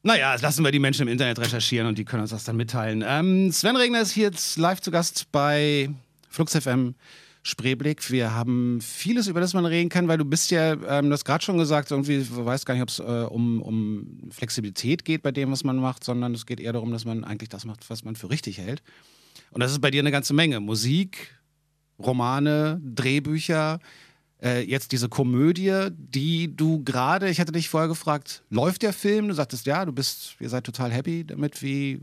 Naja, 0.02 0.34
lassen 0.36 0.64
wir 0.64 0.72
die 0.72 0.78
Menschen 0.78 1.02
im 1.02 1.08
Internet 1.08 1.38
recherchieren 1.38 1.86
und 1.86 1.98
die 1.98 2.04
können 2.04 2.22
uns 2.22 2.30
das 2.30 2.44
dann 2.44 2.56
mitteilen. 2.56 3.04
Ähm, 3.06 3.52
Sven 3.52 3.76
Regner 3.76 4.00
ist 4.00 4.12
hier 4.12 4.24
jetzt 4.24 4.56
live 4.56 4.80
zu 4.80 4.90
Gast 4.90 5.30
bei 5.30 5.90
Flux 6.28 6.56
FM. 6.56 6.94
Spreeblick. 7.42 8.10
Wir 8.10 8.34
haben 8.34 8.80
vieles, 8.82 9.26
über 9.26 9.40
das 9.40 9.54
man 9.54 9.64
reden 9.64 9.88
kann, 9.88 10.08
weil 10.08 10.18
du 10.18 10.26
bist 10.26 10.50
ja, 10.50 10.72
ähm, 10.72 11.06
du 11.06 11.12
hast 11.12 11.24
gerade 11.24 11.42
schon 11.42 11.56
gesagt, 11.56 11.90
irgendwie, 11.90 12.22
du 12.22 12.44
weißt 12.44 12.66
gar 12.66 12.74
nicht, 12.74 12.82
ob 12.82 12.90
es 12.90 12.98
äh, 12.98 13.02
um, 13.02 13.62
um 13.62 14.30
Flexibilität 14.30 15.04
geht 15.04 15.22
bei 15.22 15.32
dem, 15.32 15.50
was 15.50 15.64
man 15.64 15.76
macht, 15.76 16.04
sondern 16.04 16.34
es 16.34 16.44
geht 16.44 16.60
eher 16.60 16.74
darum, 16.74 16.92
dass 16.92 17.04
man 17.04 17.24
eigentlich 17.24 17.48
das 17.48 17.64
macht, 17.64 17.88
was 17.88 18.04
man 18.04 18.14
für 18.14 18.28
richtig 18.28 18.58
hält. 18.58 18.82
Und 19.52 19.60
das 19.60 19.72
ist 19.72 19.80
bei 19.80 19.90
dir 19.90 20.00
eine 20.00 20.10
ganze 20.10 20.34
Menge. 20.34 20.60
Musik, 20.60 21.34
Romane, 21.98 22.80
Drehbücher, 22.84 23.80
äh, 24.42 24.62
jetzt 24.62 24.92
diese 24.92 25.08
Komödie, 25.08 25.88
die 25.90 26.54
du 26.54 26.82
gerade, 26.84 27.28
ich 27.28 27.40
hatte 27.40 27.52
dich 27.52 27.68
vorher 27.68 27.88
gefragt, 27.88 28.42
läuft 28.50 28.82
der 28.82 28.92
Film? 28.92 29.28
Du 29.28 29.34
sagtest, 29.34 29.66
ja, 29.66 29.84
du 29.84 29.92
bist, 29.92 30.36
ihr 30.40 30.48
seid 30.48 30.64
total 30.64 30.90
happy 30.90 31.24
damit, 31.24 31.62
wie, 31.62 31.92
äh, 31.92 31.98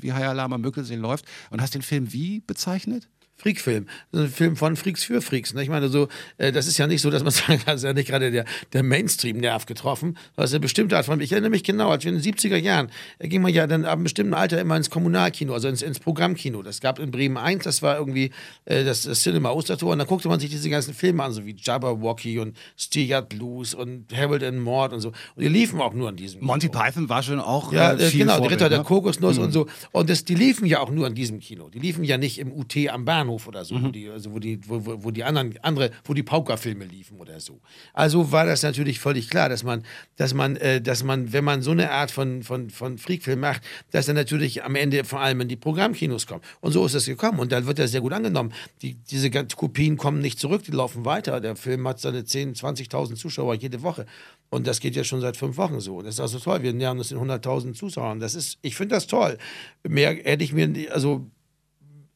wie 0.00 0.12
am 0.12 0.60
Mückelsee 0.60 0.96
läuft 0.96 1.24
und 1.50 1.60
hast 1.60 1.74
den 1.74 1.82
Film 1.82 2.12
wie 2.12 2.40
bezeichnet? 2.40 3.08
Freak-Film. 3.40 3.86
Ein 4.12 4.28
Film 4.28 4.56
von 4.56 4.76
Freaks 4.76 5.02
für 5.02 5.22
Freaks. 5.22 5.54
Ne? 5.54 5.62
Ich 5.62 5.70
meine, 5.70 5.88
so, 5.88 6.08
äh, 6.36 6.52
das 6.52 6.66
ist 6.66 6.76
ja 6.76 6.86
nicht 6.86 7.00
so, 7.00 7.10
dass 7.10 7.22
man 7.22 7.30
sagen 7.32 7.58
kann, 7.58 7.74
das 7.74 7.76
ist 7.76 7.84
ja 7.84 7.92
nicht 7.92 8.08
gerade 8.08 8.30
der, 8.30 8.44
der 8.72 8.82
Mainstream-Nerv 8.82 9.64
getroffen. 9.64 10.18
Das 10.36 10.50
ist 10.50 10.54
eine 10.54 10.60
bestimmte 10.60 10.96
Art 10.96 11.06
von. 11.06 11.20
Ich 11.20 11.32
erinnere 11.32 11.50
mich 11.50 11.64
genau, 11.64 11.90
als 11.90 12.04
wir 12.04 12.12
in 12.12 12.20
den 12.20 12.34
70er 12.34 12.56
Jahren, 12.56 12.90
da 13.18 13.28
ging 13.28 13.40
man 13.40 13.52
ja 13.52 13.66
dann 13.66 13.84
ab 13.84 13.94
einem 13.94 14.04
bestimmten 14.04 14.34
Alter 14.34 14.60
immer 14.60 14.76
ins 14.76 14.90
Kommunalkino, 14.90 15.54
also 15.54 15.68
ins, 15.68 15.80
ins 15.80 16.00
Programmkino. 16.00 16.62
Das 16.62 16.80
gab 16.80 16.98
in 16.98 17.10
Bremen 17.10 17.38
1, 17.38 17.64
das 17.64 17.80
war 17.80 17.96
irgendwie 17.96 18.30
äh, 18.66 18.84
das, 18.84 19.02
das 19.02 19.22
Cinema 19.22 19.50
Ostertor. 19.50 19.92
Und 19.92 19.98
da 19.98 20.04
guckte 20.04 20.28
man 20.28 20.38
sich 20.38 20.50
diese 20.50 20.68
ganzen 20.68 20.92
Filme 20.92 21.24
an, 21.24 21.32
so 21.32 21.46
wie 21.46 21.56
Jabberwocky 21.58 22.38
und 22.40 22.56
Steelyard 22.76 23.30
Blues 23.30 23.74
und 23.74 24.14
Harold 24.14 24.42
and 24.42 24.60
Mord 24.60 24.92
und 24.92 25.00
so. 25.00 25.08
Und 25.08 25.42
die 25.42 25.48
liefen 25.48 25.80
auch 25.80 25.94
nur 25.94 26.10
an 26.10 26.16
diesem 26.16 26.44
Monty 26.44 26.68
Kino. 26.68 26.82
Python 26.82 27.08
war 27.08 27.22
schon 27.22 27.40
auch. 27.40 27.72
Ja, 27.72 27.94
äh, 27.94 28.10
genau, 28.10 28.34
Vorbild, 28.34 28.50
die 28.50 28.54
Ritter 28.54 28.68
ne? 28.68 28.76
der 28.76 28.84
Kokosnuss 28.84 29.38
mhm. 29.38 29.44
und 29.44 29.52
so. 29.52 29.66
Und 29.92 30.10
das, 30.10 30.24
die 30.24 30.34
liefen 30.34 30.66
ja 30.66 30.80
auch 30.80 30.90
nur 30.90 31.06
an 31.06 31.14
diesem 31.14 31.40
Kino. 31.40 31.70
Die 31.70 31.78
liefen 31.78 32.04
ja 32.04 32.18
nicht 32.18 32.38
im 32.38 32.52
UT 32.52 32.76
am 32.90 33.06
Bahnhof. 33.06 33.29
Bahnhof 33.30 33.46
oder 33.46 33.64
so, 33.64 33.76
mhm. 33.76 33.84
wo 33.84 33.88
die, 33.88 34.08
also 34.08 34.32
wo 34.32 34.38
die, 34.38 34.60
wo, 34.66 34.80
wo, 34.84 35.10
die 35.10 35.24
anderen, 35.24 35.54
andere, 35.62 35.90
wo 36.04 36.14
die 36.14 36.22
Pauker-Filme 36.22 36.84
liefen 36.84 37.18
oder 37.20 37.40
so. 37.40 37.60
Also 37.92 38.32
war 38.32 38.46
das 38.46 38.62
natürlich 38.62 38.98
völlig 38.98 39.30
klar, 39.30 39.48
dass 39.48 39.62
man, 39.62 39.84
dass 40.16 40.34
man, 40.34 40.56
äh, 40.56 40.80
dass 40.80 41.04
man, 41.04 41.32
wenn 41.32 41.44
man 41.44 41.62
so 41.62 41.70
eine 41.70 41.90
Art 41.90 42.10
von, 42.10 42.42
von, 42.42 42.70
von 42.70 42.98
Freakfilm 42.98 43.40
macht, 43.40 43.62
dass 43.90 44.08
er 44.08 44.14
natürlich 44.14 44.64
am 44.64 44.74
Ende 44.74 45.04
vor 45.04 45.20
allem 45.20 45.40
in 45.40 45.48
die 45.48 45.56
Programmkinos 45.56 46.26
kommt. 46.26 46.44
Und 46.60 46.72
so 46.72 46.84
ist 46.84 46.94
es 46.94 47.06
gekommen. 47.06 47.38
Und 47.38 47.52
dann 47.52 47.66
wird 47.66 47.78
er 47.78 47.88
sehr 47.88 48.00
gut 48.00 48.12
angenommen. 48.12 48.52
Die, 48.82 48.94
diese 48.94 49.30
Kopien 49.30 49.96
kommen 49.96 50.20
nicht 50.20 50.38
zurück, 50.38 50.62
die 50.64 50.72
laufen 50.72 51.04
weiter. 51.04 51.40
Der 51.40 51.56
Film 51.56 51.86
hat 51.86 52.00
seine 52.00 52.22
10.000, 52.22 52.90
20.000 52.90 53.14
Zuschauer 53.16 53.54
jede 53.54 53.82
Woche. 53.82 54.06
Und 54.50 54.66
das 54.66 54.80
geht 54.80 54.96
ja 54.96 55.04
schon 55.04 55.20
seit 55.20 55.36
fünf 55.36 55.56
Wochen 55.56 55.80
so. 55.80 56.02
Das 56.02 56.14
ist 56.14 56.20
also 56.20 56.38
toll. 56.38 56.62
Wir 56.62 56.72
nähern 56.72 56.98
uns 56.98 57.12
in 57.12 57.18
100.000 57.18 57.74
Zuschauern. 57.74 58.18
Das 58.18 58.34
ist, 58.34 58.58
ich 58.62 58.74
finde 58.74 58.96
das 58.96 59.06
toll. 59.06 59.38
Mehr 59.86 60.10
hätte 60.10 60.42
ich 60.42 60.52
mir, 60.52 60.92
also 60.92 61.30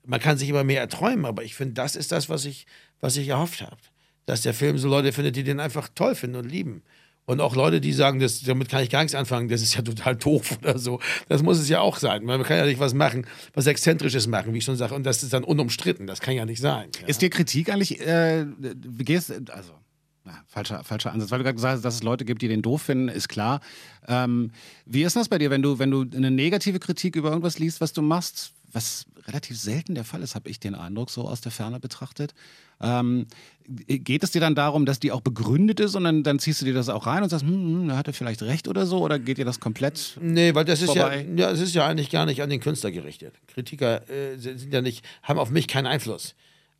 man 0.06 0.20
kann 0.20 0.38
sich 0.38 0.48
immer 0.48 0.64
mehr 0.64 0.80
erträumen, 0.80 1.24
aber 1.24 1.42
ich 1.44 1.54
finde, 1.54 1.74
das 1.74 1.96
ist 1.96 2.12
das, 2.12 2.28
was 2.28 2.44
ich, 2.44 2.66
was 3.00 3.16
ich 3.16 3.28
erhofft 3.28 3.62
habe. 3.62 3.76
Dass 4.26 4.42
der 4.42 4.54
Film 4.54 4.78
so 4.78 4.88
Leute 4.88 5.12
findet, 5.12 5.36
die 5.36 5.44
den 5.44 5.60
einfach 5.60 5.88
toll 5.94 6.14
finden 6.14 6.36
und 6.36 6.50
lieben. 6.50 6.82
Und 7.26 7.40
auch 7.40 7.56
Leute, 7.56 7.80
die 7.80 7.92
sagen, 7.92 8.20
das, 8.20 8.42
damit 8.42 8.68
kann 8.68 8.82
ich 8.82 8.90
gar 8.90 9.00
nichts 9.00 9.14
anfangen, 9.14 9.48
das 9.48 9.62
ist 9.62 9.74
ja 9.74 9.82
total 9.82 10.14
doof 10.14 10.58
oder 10.62 10.78
so. 10.78 11.00
Das 11.28 11.42
muss 11.42 11.58
es 11.58 11.68
ja 11.68 11.80
auch 11.80 11.96
sein. 11.96 12.24
Man 12.24 12.42
kann 12.42 12.58
ja 12.58 12.66
nicht 12.66 12.80
was 12.80 12.92
machen, 12.92 13.26
was 13.54 13.66
Exzentrisches 13.66 14.26
machen, 14.26 14.52
wie 14.52 14.58
ich 14.58 14.64
schon 14.64 14.76
sage. 14.76 14.94
Und 14.94 15.04
das 15.04 15.22
ist 15.22 15.32
dann 15.32 15.44
unumstritten. 15.44 16.06
Das 16.06 16.20
kann 16.20 16.34
ja 16.34 16.44
nicht 16.44 16.60
sein. 16.60 16.90
Ja. 17.00 17.06
Ist 17.06 17.22
dir 17.22 17.30
Kritik 17.30 17.70
eigentlich, 17.72 18.00
äh, 18.00 18.46
gehst 18.98 19.32
also 19.50 19.72
Ja, 20.26 20.42
falscher, 20.46 20.84
falscher 20.84 21.12
Ansatz. 21.12 21.30
Weil 21.30 21.38
du 21.38 21.44
gerade 21.44 21.54
gesagt 21.54 21.76
hast, 21.76 21.84
dass 21.84 21.94
es 21.94 22.02
Leute 22.02 22.26
gibt, 22.26 22.42
die 22.42 22.48
den 22.48 22.60
doof 22.60 22.82
finden, 22.82 23.08
ist 23.08 23.28
klar. 23.28 23.60
Ähm, 24.06 24.50
wie 24.84 25.02
ist 25.02 25.16
das 25.16 25.30
bei 25.30 25.38
dir, 25.38 25.50
wenn 25.50 25.62
du, 25.62 25.78
wenn 25.78 25.90
du 25.90 26.04
eine 26.14 26.30
negative 26.30 26.78
Kritik 26.78 27.16
über 27.16 27.30
irgendwas 27.30 27.58
liest, 27.58 27.80
was 27.80 27.94
du 27.94 28.02
machst, 28.02 28.52
was 28.74 29.06
relativ 29.26 29.58
selten 29.58 29.94
der 29.94 30.04
Fall 30.04 30.22
ist, 30.22 30.34
habe 30.34 30.50
ich 30.50 30.60
den 30.60 30.74
Eindruck, 30.74 31.10
so 31.10 31.28
aus 31.28 31.40
der 31.40 31.52
Ferne 31.52 31.80
betrachtet. 31.80 32.34
Ähm, 32.80 33.26
geht 33.66 34.22
es 34.22 34.32
dir 34.32 34.40
dann 34.40 34.54
darum, 34.54 34.84
dass 34.84 35.00
die 35.00 35.12
auch 35.12 35.20
begründet 35.20 35.80
ist 35.80 35.94
und 35.94 36.04
dann, 36.04 36.22
dann 36.22 36.38
ziehst 36.38 36.60
du 36.60 36.66
dir 36.66 36.74
das 36.74 36.88
auch 36.88 37.06
rein 37.06 37.22
und 37.22 37.30
sagst, 37.30 37.44
hm, 37.44 37.52
hm, 37.52 37.88
da 37.88 37.96
hat 37.96 38.06
er 38.06 38.12
vielleicht 38.12 38.42
recht 38.42 38.68
oder 38.68 38.84
so? 38.84 38.98
Oder 38.98 39.18
geht 39.18 39.38
dir 39.38 39.44
das 39.44 39.60
komplett? 39.60 40.18
Nee, 40.20 40.54
weil 40.54 40.64
das 40.64 40.82
ist 40.82 40.94
ja, 40.94 41.02
vorbei? 41.02 41.26
ja, 41.36 41.50
es 41.50 41.60
ist 41.60 41.74
ja 41.74 41.86
eigentlich 41.86 42.10
gar 42.10 42.26
nicht 42.26 42.42
an 42.42 42.50
den 42.50 42.60
Künstler 42.60 42.90
gerichtet. 42.90 43.34
Kritiker 43.46 44.08
äh, 44.10 44.36
sind 44.36 44.72
ja 44.72 44.82
nicht, 44.82 45.04
haben 45.22 45.38
auf 45.38 45.50
mich 45.50 45.68
keinen 45.68 45.86
Einfluss. 45.86 46.34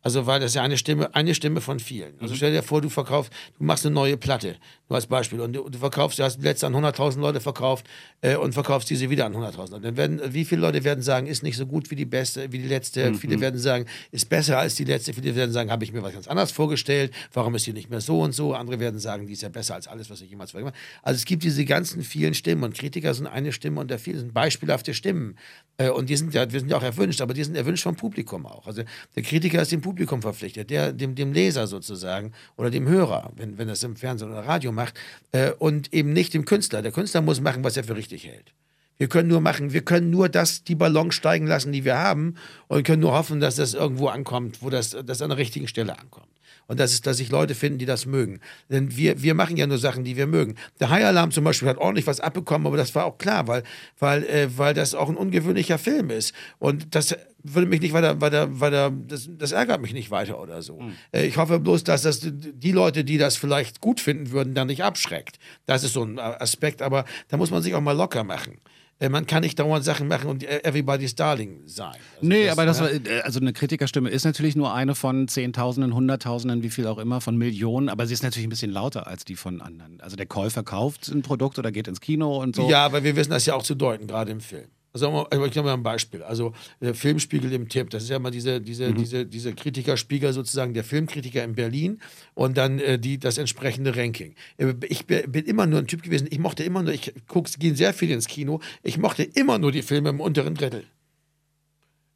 Also 0.05 0.27
weil 0.27 0.39
das 0.39 0.51
ist 0.51 0.55
ja 0.55 0.61
eine 0.61 0.77
Stimme, 0.77 1.15
eine 1.15 1.33
Stimme 1.33 1.61
von 1.61 1.79
vielen. 1.79 2.13
Also 2.21 2.35
stell 2.35 2.51
dir 2.51 2.61
vor, 2.61 2.79
du 2.79 2.89
verkaufst, 2.89 3.33
du 3.57 3.63
machst 3.63 3.87
eine 3.87 3.95
neue 3.95 4.17
Platte, 4.17 4.57
nur 4.87 4.97
als 4.97 5.07
Beispiel, 5.07 5.41
und 5.41 5.53
du, 5.53 5.67
du 5.67 5.79
verkaufst, 5.79 6.19
du 6.19 6.23
hast 6.23 6.43
letzte 6.43 6.67
an 6.67 6.75
100.000 6.75 7.19
Leute 7.19 7.39
verkauft 7.39 7.87
äh, 8.21 8.35
und 8.35 8.53
verkaufst 8.53 8.87
diese 8.91 9.09
wieder 9.09 9.25
an 9.25 9.33
100.000 9.33 9.57
Leute. 9.57 9.79
Dann 9.79 9.97
werden, 9.97 10.21
wie 10.27 10.45
viele 10.45 10.61
Leute 10.61 10.83
werden 10.83 11.01
sagen, 11.01 11.25
ist 11.25 11.41
nicht 11.41 11.57
so 11.57 11.65
gut 11.65 11.89
wie 11.89 11.95
die 11.95 12.05
beste, 12.05 12.51
wie 12.51 12.59
die 12.59 12.67
letzte. 12.67 13.15
Viele 13.15 13.39
werden 13.41 13.59
sagen, 13.59 13.87
ist 14.11 14.29
besser 14.29 14.59
als 14.59 14.75
die 14.75 14.83
letzte. 14.83 15.11
Viele 15.11 15.35
werden 15.35 15.51
sagen, 15.51 15.71
habe 15.71 15.83
ich 15.83 15.91
mir 15.91 16.03
was 16.03 16.13
ganz 16.13 16.27
anderes 16.27 16.51
vorgestellt. 16.51 17.11
Warum 17.33 17.55
ist 17.55 17.65
die 17.65 17.73
nicht 17.73 17.89
mehr 17.89 17.99
so 17.99 18.21
und 18.21 18.33
so? 18.33 18.53
Andere 18.53 18.79
werden 18.79 18.99
sagen, 18.99 19.25
die 19.25 19.33
ist 19.33 19.41
ja 19.41 19.49
besser 19.49 19.73
als 19.73 19.87
alles, 19.87 20.11
was 20.11 20.21
ich 20.21 20.29
jemals 20.29 20.53
habe. 20.53 20.71
Also 21.01 21.17
es 21.17 21.25
gibt 21.25 21.41
diese 21.41 21.65
ganzen 21.65 22.03
vielen 22.03 22.35
Stimmen 22.35 22.63
und 22.63 22.75
Kritiker 22.75 23.15
sind 23.15 23.25
eine 23.25 23.51
Stimme 23.51 23.81
unter 23.81 23.97
vielen, 23.97 24.19
sind 24.19 24.35
beispielhafte 24.35 24.93
Stimmen. 24.93 25.35
Äh, 25.77 25.89
und 25.89 26.11
die 26.11 26.15
sind 26.15 26.31
ja, 26.35 26.51
wir 26.51 26.59
sind 26.59 26.69
ja 26.69 26.77
auch 26.77 26.83
erwünscht, 26.83 27.21
aber 27.21 27.33
die 27.33 27.43
sind 27.43 27.55
erwünscht 27.55 27.81
vom 27.81 27.95
Publikum 27.95 28.45
auch. 28.45 28.67
Also 28.67 28.83
der 29.15 29.23
Kritiker 29.23 29.63
ist 29.63 29.71
dem 29.71 29.81
Publikum 29.81 29.94
verpflichtet, 29.95 30.69
der, 30.69 30.93
dem, 30.93 31.15
dem 31.15 31.33
Leser 31.33 31.67
sozusagen 31.67 32.33
oder 32.57 32.69
dem 32.69 32.87
Hörer, 32.87 33.31
wenn, 33.35 33.57
wenn 33.57 33.67
das 33.67 33.83
im 33.83 33.95
Fernsehen 33.95 34.31
oder 34.31 34.45
Radio 34.45 34.71
macht, 34.71 34.95
äh, 35.31 35.51
und 35.51 35.93
eben 35.93 36.13
nicht 36.13 36.33
dem 36.33 36.45
Künstler. 36.45 36.81
Der 36.81 36.91
Künstler 36.91 37.21
muss 37.21 37.41
machen, 37.41 37.63
was 37.63 37.77
er 37.77 37.83
für 37.83 37.95
richtig 37.95 38.25
hält. 38.25 38.53
Wir 38.97 39.09
können 39.09 39.27
nur 39.27 39.41
machen, 39.41 39.73
wir 39.73 39.83
können 39.83 40.09
nur 40.09 40.29
das, 40.29 40.63
die 40.63 40.75
Ballon 40.75 41.11
steigen 41.11 41.47
lassen, 41.47 41.73
die 41.73 41.83
wir 41.83 41.97
haben, 41.97 42.35
und 42.67 42.85
können 42.85 43.01
nur 43.01 43.13
hoffen, 43.13 43.41
dass 43.41 43.55
das 43.55 43.73
irgendwo 43.73 44.07
ankommt, 44.07 44.61
wo 44.61 44.69
das, 44.69 44.95
das 45.05 45.21
an 45.21 45.29
der 45.29 45.37
richtigen 45.37 45.67
Stelle 45.67 45.99
ankommt. 45.99 46.27
Und 46.67 46.79
das 46.79 46.93
ist, 46.93 47.05
dass 47.05 47.17
sich 47.17 47.29
Leute 47.29 47.53
finden, 47.53 47.77
die 47.77 47.85
das 47.85 48.05
mögen. 48.05 48.39
Denn 48.69 48.95
wir, 48.95 49.21
wir 49.21 49.33
machen 49.35 49.57
ja 49.57 49.67
nur 49.67 49.77
Sachen, 49.77 50.03
die 50.03 50.17
wir 50.17 50.25
mögen. 50.25 50.55
Der 50.79 50.89
High 50.89 51.05
Alarm 51.05 51.31
zum 51.31 51.43
Beispiel 51.43 51.67
hat 51.67 51.77
ordentlich 51.77 52.07
was 52.07 52.19
abbekommen, 52.19 52.65
aber 52.65 52.77
das 52.77 52.95
war 52.95 53.05
auch 53.05 53.17
klar, 53.17 53.47
weil, 53.47 53.63
weil, 53.99 54.23
äh, 54.23 54.57
weil 54.57 54.73
das 54.73 54.95
auch 54.95 55.09
ein 55.09 55.17
ungewöhnlicher 55.17 55.77
Film 55.77 56.09
ist. 56.09 56.33
Und 56.57 56.95
das 56.95 57.15
würde 57.53 57.67
mich 57.67 57.81
nicht 57.81 57.93
weiter, 57.93 58.19
weiter, 58.21 58.59
weiter 58.59 58.91
das, 58.91 59.29
das 59.37 59.51
ärgert 59.51 59.81
mich 59.81 59.93
nicht 59.93 60.11
weiter 60.11 60.39
oder 60.41 60.61
so. 60.61 60.79
Äh, 61.11 61.25
ich 61.27 61.37
hoffe 61.37 61.59
bloß, 61.59 61.83
dass 61.83 62.01
das 62.01 62.21
die 62.23 62.71
Leute, 62.71 63.03
die 63.03 63.17
das 63.17 63.37
vielleicht 63.37 63.81
gut 63.81 63.99
finden 63.99 64.31
würden, 64.31 64.53
dann 64.55 64.67
nicht 64.67 64.83
abschreckt. 64.83 65.37
Das 65.65 65.83
ist 65.83 65.93
so 65.93 66.03
ein 66.03 66.19
Aspekt, 66.19 66.81
aber 66.81 67.05
da 67.29 67.37
muss 67.37 67.51
man 67.51 67.61
sich 67.61 67.73
auch 67.75 67.81
mal 67.81 67.95
locker 67.95 68.23
machen. 68.23 68.59
Äh, 68.99 69.09
Man 69.09 69.25
kann 69.27 69.43
nicht 69.43 69.59
dauernd 69.59 69.83
Sachen 69.83 70.07
machen 70.07 70.29
und 70.29 70.43
everybody's 70.43 71.15
darling 71.15 71.59
sein. 71.65 71.87
Also 72.15 72.27
Nee, 72.27 72.49
aber 72.49 72.65
das 72.65 72.79
ne? 72.79 72.85
war, 73.05 73.11
äh, 73.11 73.21
also 73.21 73.39
eine 73.41 73.51
Kritikerstimme 73.51 74.09
ist 74.09 74.23
natürlich 74.23 74.55
nur 74.55 74.73
eine 74.73 74.95
von 74.95 75.27
Zehntausenden, 75.27 75.93
Hunderttausenden, 75.93 76.63
wie 76.63 76.69
viel 76.69 76.87
auch 76.87 76.97
immer, 76.97 77.19
von 77.19 77.37
Millionen, 77.37 77.89
aber 77.89 78.07
sie 78.07 78.13
ist 78.13 78.23
natürlich 78.23 78.47
ein 78.47 78.49
bisschen 78.49 78.71
lauter 78.71 79.07
als 79.07 79.25
die 79.25 79.35
von 79.35 79.61
anderen. 79.61 79.99
Also 79.99 80.15
der 80.15 80.25
Käufer 80.27 80.63
kauft 80.63 81.09
ein 81.09 81.23
Produkt 81.23 81.59
oder 81.59 81.71
geht 81.73 81.87
ins 81.89 81.99
Kino 81.99 82.41
und 82.41 82.55
so. 82.55 82.69
Ja, 82.69 82.85
aber 82.85 83.03
wir 83.03 83.15
wissen 83.17 83.31
das 83.31 83.45
ja 83.45 83.53
auch 83.55 83.63
zu 83.63 83.75
deuten, 83.75 84.07
gerade 84.07 84.31
im 84.31 84.39
Film. 84.39 84.67
Also 84.95 85.27
ich 85.29 85.51
gebe 85.51 85.65
mal 85.65 85.73
ein 85.73 85.83
Beispiel. 85.83 86.23
Also 86.23 86.53
der 86.79 86.95
Filmspiegel 86.95 87.51
im 87.51 87.67
Tipp, 87.67 87.89
das 87.89 88.03
ist 88.03 88.09
ja 88.09 88.17
mal 88.17 88.31
diese, 88.31 88.61
diese, 88.61 88.93
diese, 88.93 89.25
diese 89.25 89.53
Kritikerspiegel 89.53 90.31
sozusagen, 90.31 90.73
der 90.73 90.85
Filmkritiker 90.85 91.43
in 91.43 91.53
Berlin 91.53 91.99
und 92.33 92.57
dann 92.57 92.79
äh, 92.79 92.97
die, 92.97 93.19
das 93.19 93.37
entsprechende 93.37 93.95
Ranking. 93.95 94.35
Äh, 94.57 94.73
Ich 94.87 95.05
bin 95.05 95.29
bin 95.29 95.45
immer 95.45 95.65
nur 95.65 95.79
ein 95.79 95.87
Typ 95.87 96.01
gewesen, 96.01 96.27
ich 96.31 96.39
mochte 96.39 96.63
immer 96.63 96.81
nur, 96.81 96.93
ich 96.93 97.13
gucke, 97.27 97.51
gehe 97.59 97.75
sehr 97.75 97.93
viel 97.93 98.09
ins 98.09 98.27
Kino, 98.27 98.61
ich 98.83 98.97
mochte 98.97 99.23
immer 99.23 99.57
nur 99.57 99.73
die 99.73 99.81
Filme 99.81 100.09
im 100.09 100.21
unteren 100.21 100.55
Drittel. 100.55 100.85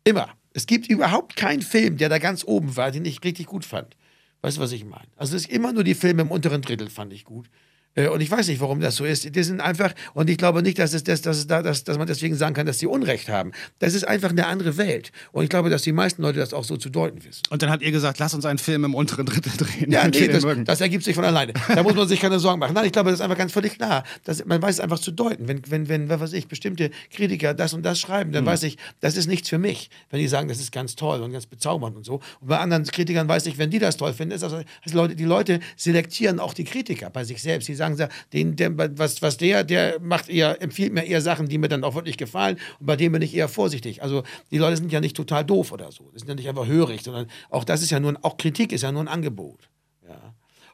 Immer. 0.05 0.29
Es 0.53 0.65
gibt 0.65 0.89
überhaupt 0.89 1.35
keinen 1.35 1.61
Film, 1.61 1.97
der 1.97 2.07
da 2.07 2.17
ganz 2.17 2.45
oben 2.45 2.77
war, 2.77 2.91
den 2.91 3.03
ich 3.03 3.23
richtig 3.23 3.47
gut 3.47 3.65
fand. 3.65 3.97
Weißt 4.41 4.57
du, 4.57 4.61
was 4.61 4.71
ich 4.71 4.85
meine? 4.85 5.07
Also 5.17 5.35
es 5.35 5.43
ist 5.43 5.51
immer 5.51 5.73
nur 5.73 5.83
die 5.83 5.95
Filme 5.95 6.21
im 6.21 6.31
unteren 6.31 6.61
Drittel 6.61 6.89
fand 6.89 7.11
ich 7.11 7.25
gut. 7.25 7.49
Äh, 7.95 8.07
Und 8.07 8.21
ich 8.21 8.29
weiß 8.29 8.47
nicht, 8.47 8.61
warum 8.61 8.79
das 8.79 8.95
so 8.95 9.05
ist. 9.05 9.35
Die 9.35 9.43
sind 9.43 9.61
einfach, 9.61 9.93
und 10.13 10.29
ich 10.29 10.37
glaube 10.37 10.61
nicht, 10.61 10.79
dass, 10.79 10.93
es, 10.93 11.03
dass, 11.03 11.21
dass, 11.21 11.37
es 11.37 11.47
da, 11.47 11.61
dass, 11.61 11.83
dass 11.83 11.97
man 11.97 12.07
deswegen 12.07 12.35
sagen 12.35 12.53
kann, 12.53 12.65
dass 12.65 12.79
sie 12.79 12.87
Unrecht 12.87 13.29
haben. 13.29 13.51
Das 13.79 13.93
ist 13.93 14.07
einfach 14.07 14.29
eine 14.29 14.47
andere 14.47 14.77
Welt. 14.77 15.11
Und 15.31 15.43
ich 15.43 15.49
glaube, 15.49 15.69
dass 15.69 15.81
die 15.81 15.91
meisten 15.91 16.21
Leute 16.21 16.39
das 16.39 16.53
auch 16.53 16.63
so 16.63 16.77
zu 16.77 16.89
deuten 16.89 17.23
wissen. 17.23 17.41
Und 17.49 17.61
dann 17.61 17.69
habt 17.69 17.83
ihr 17.83 17.91
gesagt, 17.91 18.19
lass 18.19 18.33
uns 18.33 18.45
einen 18.45 18.59
Film 18.59 18.85
im 18.85 18.95
unteren 18.95 19.25
Drittel 19.25 19.51
drehen. 19.57 19.91
Ja, 19.91 20.07
nee, 20.13 20.27
das, 20.27 20.45
das 20.65 20.81
ergibt 20.81 21.03
sich 21.03 21.15
von 21.15 21.25
alleine. 21.25 21.53
Da 21.67 21.83
muss 21.83 21.95
man 21.95 22.07
sich 22.07 22.19
keine 22.19 22.39
Sorgen 22.39 22.59
machen. 22.59 22.73
Nein, 22.73 22.85
ich 22.85 22.91
glaube, 22.91 23.09
das 23.09 23.19
ist 23.19 23.23
einfach 23.23 23.37
ganz 23.37 23.51
völlig 23.51 23.77
klar. 23.77 24.03
Das, 24.23 24.45
man 24.45 24.61
weiß 24.61 24.75
es 24.75 24.79
einfach 24.79 24.99
zu 24.99 25.11
deuten. 25.11 25.47
Wenn, 25.47 25.61
wenn, 25.67 25.89
wenn, 25.89 26.09
was 26.09 26.19
weiß 26.19 26.33
ich, 26.33 26.47
bestimmte 26.47 26.91
Kritiker 27.11 27.53
das 27.53 27.73
und 27.73 27.83
das 27.83 27.99
schreiben, 27.99 28.31
dann 28.31 28.45
weiß 28.45 28.63
ich, 28.63 28.77
das 28.99 29.17
ist 29.17 29.27
nichts 29.27 29.49
für 29.49 29.57
mich. 29.57 29.89
Wenn 30.09 30.19
die 30.19 30.27
sagen, 30.27 30.47
das 30.47 30.59
ist 30.59 30.71
ganz 30.71 30.95
toll 30.95 31.21
und 31.21 31.31
ganz 31.31 31.45
bezaubernd 31.45 31.97
und 31.97 32.05
so. 32.05 32.15
Und 32.39 32.47
bei 32.47 32.57
anderen 32.59 32.83
Kritikern 32.85 33.27
weiß 33.27 33.45
ich, 33.47 33.57
wenn 33.57 33.71
die 33.71 33.79
das 33.79 33.97
toll 33.97 34.13
finden, 34.13 34.35
ist 34.35 34.41
das, 34.41 34.53
also 34.53 34.65
Leute, 34.91 35.15
die 35.15 35.25
Leute 35.25 35.59
selektieren 35.75 36.39
auch 36.39 36.53
die 36.53 36.63
Kritiker 36.63 37.09
bei 37.09 37.23
sich 37.23 37.41
selbst. 37.41 37.67
Die 37.67 37.75
sagen, 37.79 37.97
den, 38.33 38.55
der, 38.55 38.77
was, 38.97 39.21
was 39.21 39.37
der, 39.37 39.63
der 39.63 39.99
macht 39.99 40.29
eher, 40.29 40.61
empfiehlt 40.61 40.93
mir 40.93 41.05
eher 41.05 41.21
Sachen, 41.21 41.47
die 41.47 41.57
mir 41.57 41.67
dann 41.67 41.83
auch 41.83 41.95
wirklich 41.95 42.17
gefallen. 42.17 42.57
Und 42.79 42.85
bei 42.85 42.95
dem 42.95 43.11
bin 43.11 43.21
ich 43.21 43.35
eher 43.35 43.47
vorsichtig. 43.47 44.03
Also 44.03 44.23
die 44.51 44.57
Leute 44.57 44.77
sind 44.77 44.91
ja 44.91 45.01
nicht 45.01 45.15
total 45.15 45.43
doof 45.43 45.71
oder 45.71 45.91
so. 45.91 46.09
Die 46.13 46.19
sind 46.19 46.29
ja 46.29 46.35
nicht 46.35 46.49
einfach 46.49 46.67
hörig, 46.67 47.01
sondern 47.03 47.27
auch 47.49 47.63
das 47.63 47.81
ist 47.81 47.89
ja 47.89 47.99
nur, 47.99 48.17
auch 48.21 48.37
Kritik 48.37 48.71
ist 48.71 48.83
ja 48.83 48.91
nur 48.91 49.01
ein 49.01 49.07
Angebot. 49.07 49.69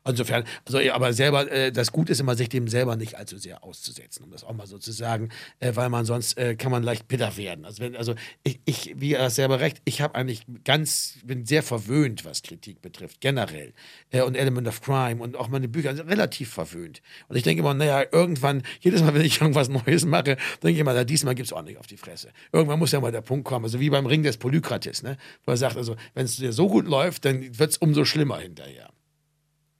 Insofern, 0.07 0.43
also 0.65 0.79
aber 0.91 1.13
selber, 1.13 1.51
äh, 1.51 1.71
das 1.71 1.91
Gute 1.91 2.11
ist 2.11 2.19
immer, 2.19 2.35
sich 2.35 2.47
dem 2.47 2.67
selber 2.67 2.95
nicht 2.95 3.15
allzu 3.15 3.37
sehr 3.37 3.63
auszusetzen, 3.63 4.23
um 4.23 4.31
das 4.31 4.43
auch 4.43 4.53
mal 4.53 4.67
so 4.67 4.77
zu 4.77 4.91
sagen, 4.91 5.29
äh, 5.59 5.71
weil 5.75 5.89
man 5.89 6.05
sonst 6.05 6.37
äh, 6.37 6.55
kann 6.55 6.71
man 6.71 6.83
leicht 6.83 7.07
bitter 7.07 7.35
werden. 7.37 7.65
Also, 7.65 7.81
wenn, 7.81 7.95
also 7.95 8.13
ich, 8.43 8.59
ich, 8.65 8.93
wie 8.97 9.13
er 9.13 9.25
es 9.25 9.35
selber 9.35 9.59
recht, 9.59 9.81
ich 9.83 10.01
habe 10.01 10.13
eigentlich 10.13 10.45
ganz, 10.63 11.15
bin 11.25 11.45
sehr 11.45 11.63
verwöhnt, 11.63 12.23
was 12.23 12.43
Kritik 12.43 12.83
betrifft, 12.83 13.19
generell. 13.19 13.73
Äh, 14.11 14.21
und 14.21 14.35
Element 14.35 14.67
of 14.67 14.81
Crime 14.81 15.23
und 15.23 15.35
auch 15.35 15.47
meine 15.47 15.67
Bücher, 15.67 15.89
also 15.89 16.03
relativ 16.03 16.51
verwöhnt. 16.51 17.01
Und 17.27 17.35
ich 17.35 17.41
denke 17.41 17.61
immer, 17.61 17.73
naja, 17.73 18.03
irgendwann, 18.11 18.61
jedes 18.81 19.01
Mal, 19.01 19.15
wenn 19.15 19.25
ich 19.25 19.41
irgendwas 19.41 19.69
Neues 19.69 20.05
mache, 20.05 20.37
denke 20.61 20.71
ich 20.71 20.79
immer, 20.79 20.93
na, 20.93 21.03
diesmal 21.03 21.33
gibt 21.33 21.47
es 21.47 21.53
auch 21.53 21.63
nicht 21.63 21.79
auf 21.79 21.87
die 21.87 21.97
Fresse. 21.97 22.29
Irgendwann 22.51 22.77
muss 22.77 22.91
ja 22.91 22.99
mal 22.99 23.11
der 23.11 23.21
Punkt 23.21 23.45
kommen, 23.45 23.65
also 23.65 23.79
wie 23.79 23.89
beim 23.89 24.05
Ring 24.05 24.21
des 24.21 24.37
Polykrates, 24.37 25.01
ne? 25.01 25.17
wo 25.45 25.51
er 25.51 25.57
sagt, 25.57 25.77
also 25.77 25.95
wenn 26.13 26.25
es 26.25 26.35
dir 26.35 26.53
so 26.53 26.67
gut 26.67 26.85
läuft, 26.85 27.25
dann 27.25 27.57
wird 27.57 27.71
es 27.71 27.77
umso 27.79 28.05
schlimmer 28.05 28.37
hinterher. 28.37 28.91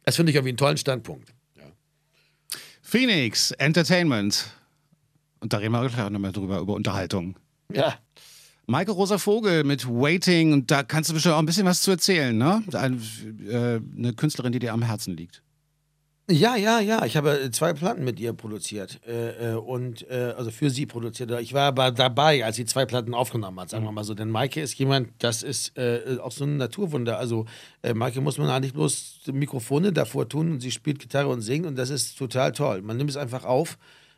Das 0.06 0.16
finde 0.16 0.30
ich 0.30 0.36
irgendwie 0.36 0.50
einen 0.50 0.58
tollen 0.58 0.78
Standpunkt. 0.78 1.34
Ja. 1.56 1.64
Phoenix 2.82 3.52
Entertainment. 3.52 4.46
Und 5.40 5.54
da 5.54 5.58
reden 5.58 5.74
wir 5.74 5.88
gleich 5.88 6.02
auch 6.06 6.10
nochmal 6.10 6.32
drüber, 6.32 6.60
über 6.60 6.74
Unterhaltung. 6.74 7.36
ja. 7.72 8.00
Maike 8.68 8.94
Rosa 8.94 9.20
Vogel 9.20 9.64
mit 9.64 9.88
Waiting, 9.88 10.52
und 10.52 10.72
da 10.72 10.82
kannst 10.82 11.12
du 11.12 11.14
bestimmt 11.14 11.36
auch 11.36 11.40
ein 11.40 11.46
bisschen 11.46 11.68
was 11.68 11.84
zu 11.84 11.92
erzählen, 11.92 12.36
ne? 12.36 12.64
Ein, 12.74 13.00
äh, 13.48 13.80
eine 13.96 14.14
Künstlerin, 14.14 14.52
die 14.54 14.58
dir 14.58 14.74
am 14.74 14.82
Herzen 14.82 15.16
liegt. 15.16 15.44
Ja, 16.28 16.56
ja, 16.56 16.80
ja. 16.80 17.06
Ich 17.06 17.18
habe 17.18 17.52
zwei 17.52 17.74
Platten 17.74 18.04
mit 18.04 18.20
ihr 18.20 18.34
produziert 18.34 19.00
äh, 19.06 19.52
äh, 19.52 19.56
und 19.56 20.10
äh, 20.10 20.34
also 20.36 20.50
für 20.50 20.72
sie 20.72 20.88
produziert. 20.88 21.30
Ich 21.40 21.54
war 21.54 21.68
aber 21.68 21.92
dabei, 21.92 22.44
als 22.44 22.56
sie 22.56 22.66
zwei 22.66 22.88
Platten 22.88 23.14
aufgenommen 23.14 23.60
hat, 23.60 23.70
sagen 23.70 23.84
wir 23.84 23.92
mal 23.92 24.04
so. 24.04 24.16
Denn 24.16 24.32
Maike 24.32 24.60
ist 24.60 24.74
jemand, 24.74 25.10
das 25.20 25.44
ist 25.44 25.78
äh, 25.78 26.18
auch 26.20 26.32
so 26.32 26.46
ein 26.46 26.58
Naturwunder. 26.58 27.20
Also 27.20 27.46
äh, 27.84 27.94
Maike 27.94 28.22
muss 28.22 28.40
man 28.40 28.50
eigentlich 28.50 28.74
bloß 28.74 29.20
Mikrofone 29.34 29.94
davor 29.94 30.28
tun 30.28 30.54
und 30.54 30.62
sie 30.62 30.72
spielt 30.72 30.98
Gitarre 30.98 31.28
und 31.28 31.42
singt 31.42 31.68
und 31.68 31.76
das 31.76 31.92
ist 31.92 32.18
total 32.18 32.54
toll. 32.54 32.82
Man 32.82 32.98
nimmt 32.98 33.12
es 33.12 33.18
einfach 33.18 33.44
auf. 33.44 33.78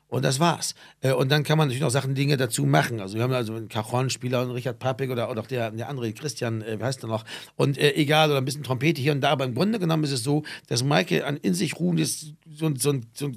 Und 0.09 0.23
das 0.23 0.39
war's. 0.39 0.73
Äh, 1.01 1.11
Und 1.11 1.29
dann 1.29 1.43
kann 1.43 1.57
man 1.57 1.67
natürlich 1.67 1.81
noch 1.81 1.89
Sachen, 1.89 2.15
Dinge 2.15 2.37
dazu 2.37 2.65
machen. 2.65 3.01
Also 3.01 3.15
wir 3.15 3.23
haben 3.23 3.33
also 3.33 3.53
einen 3.53 3.67
Cajon-Spieler 3.67 4.41
und 4.41 4.51
Richard 4.51 4.79
Papik 4.79 5.09
oder, 5.09 5.29
auch 5.29 5.47
der, 5.47 5.71
der 5.71 5.89
andere, 5.89 6.11
Christian, 6.13 6.61
äh, 6.61 6.79
wie 6.79 6.83
heißt 6.83 7.03
der 7.03 7.09
noch? 7.09 7.25
Und 7.55 7.77
äh, 7.77 7.93
egal, 7.93 8.29
oder 8.29 8.39
ein 8.39 8.45
bisschen 8.45 8.63
Trompete 8.63 9.01
hier 9.01 9.11
und 9.11 9.21
da. 9.21 9.29
Aber 9.31 9.45
im 9.45 9.53
Grunde 9.53 9.79
genommen 9.79 10.05
ist 10.05 10.11
es 10.11 10.23
so, 10.23 10.43
dass 10.67 10.83
Maike 10.83 11.25
ein 11.25 11.37
in 11.37 11.53
sich 11.53 11.77
ruhendes, 11.79 12.33
so, 12.49 12.73
so, 12.75 12.93
so, 13.13 13.31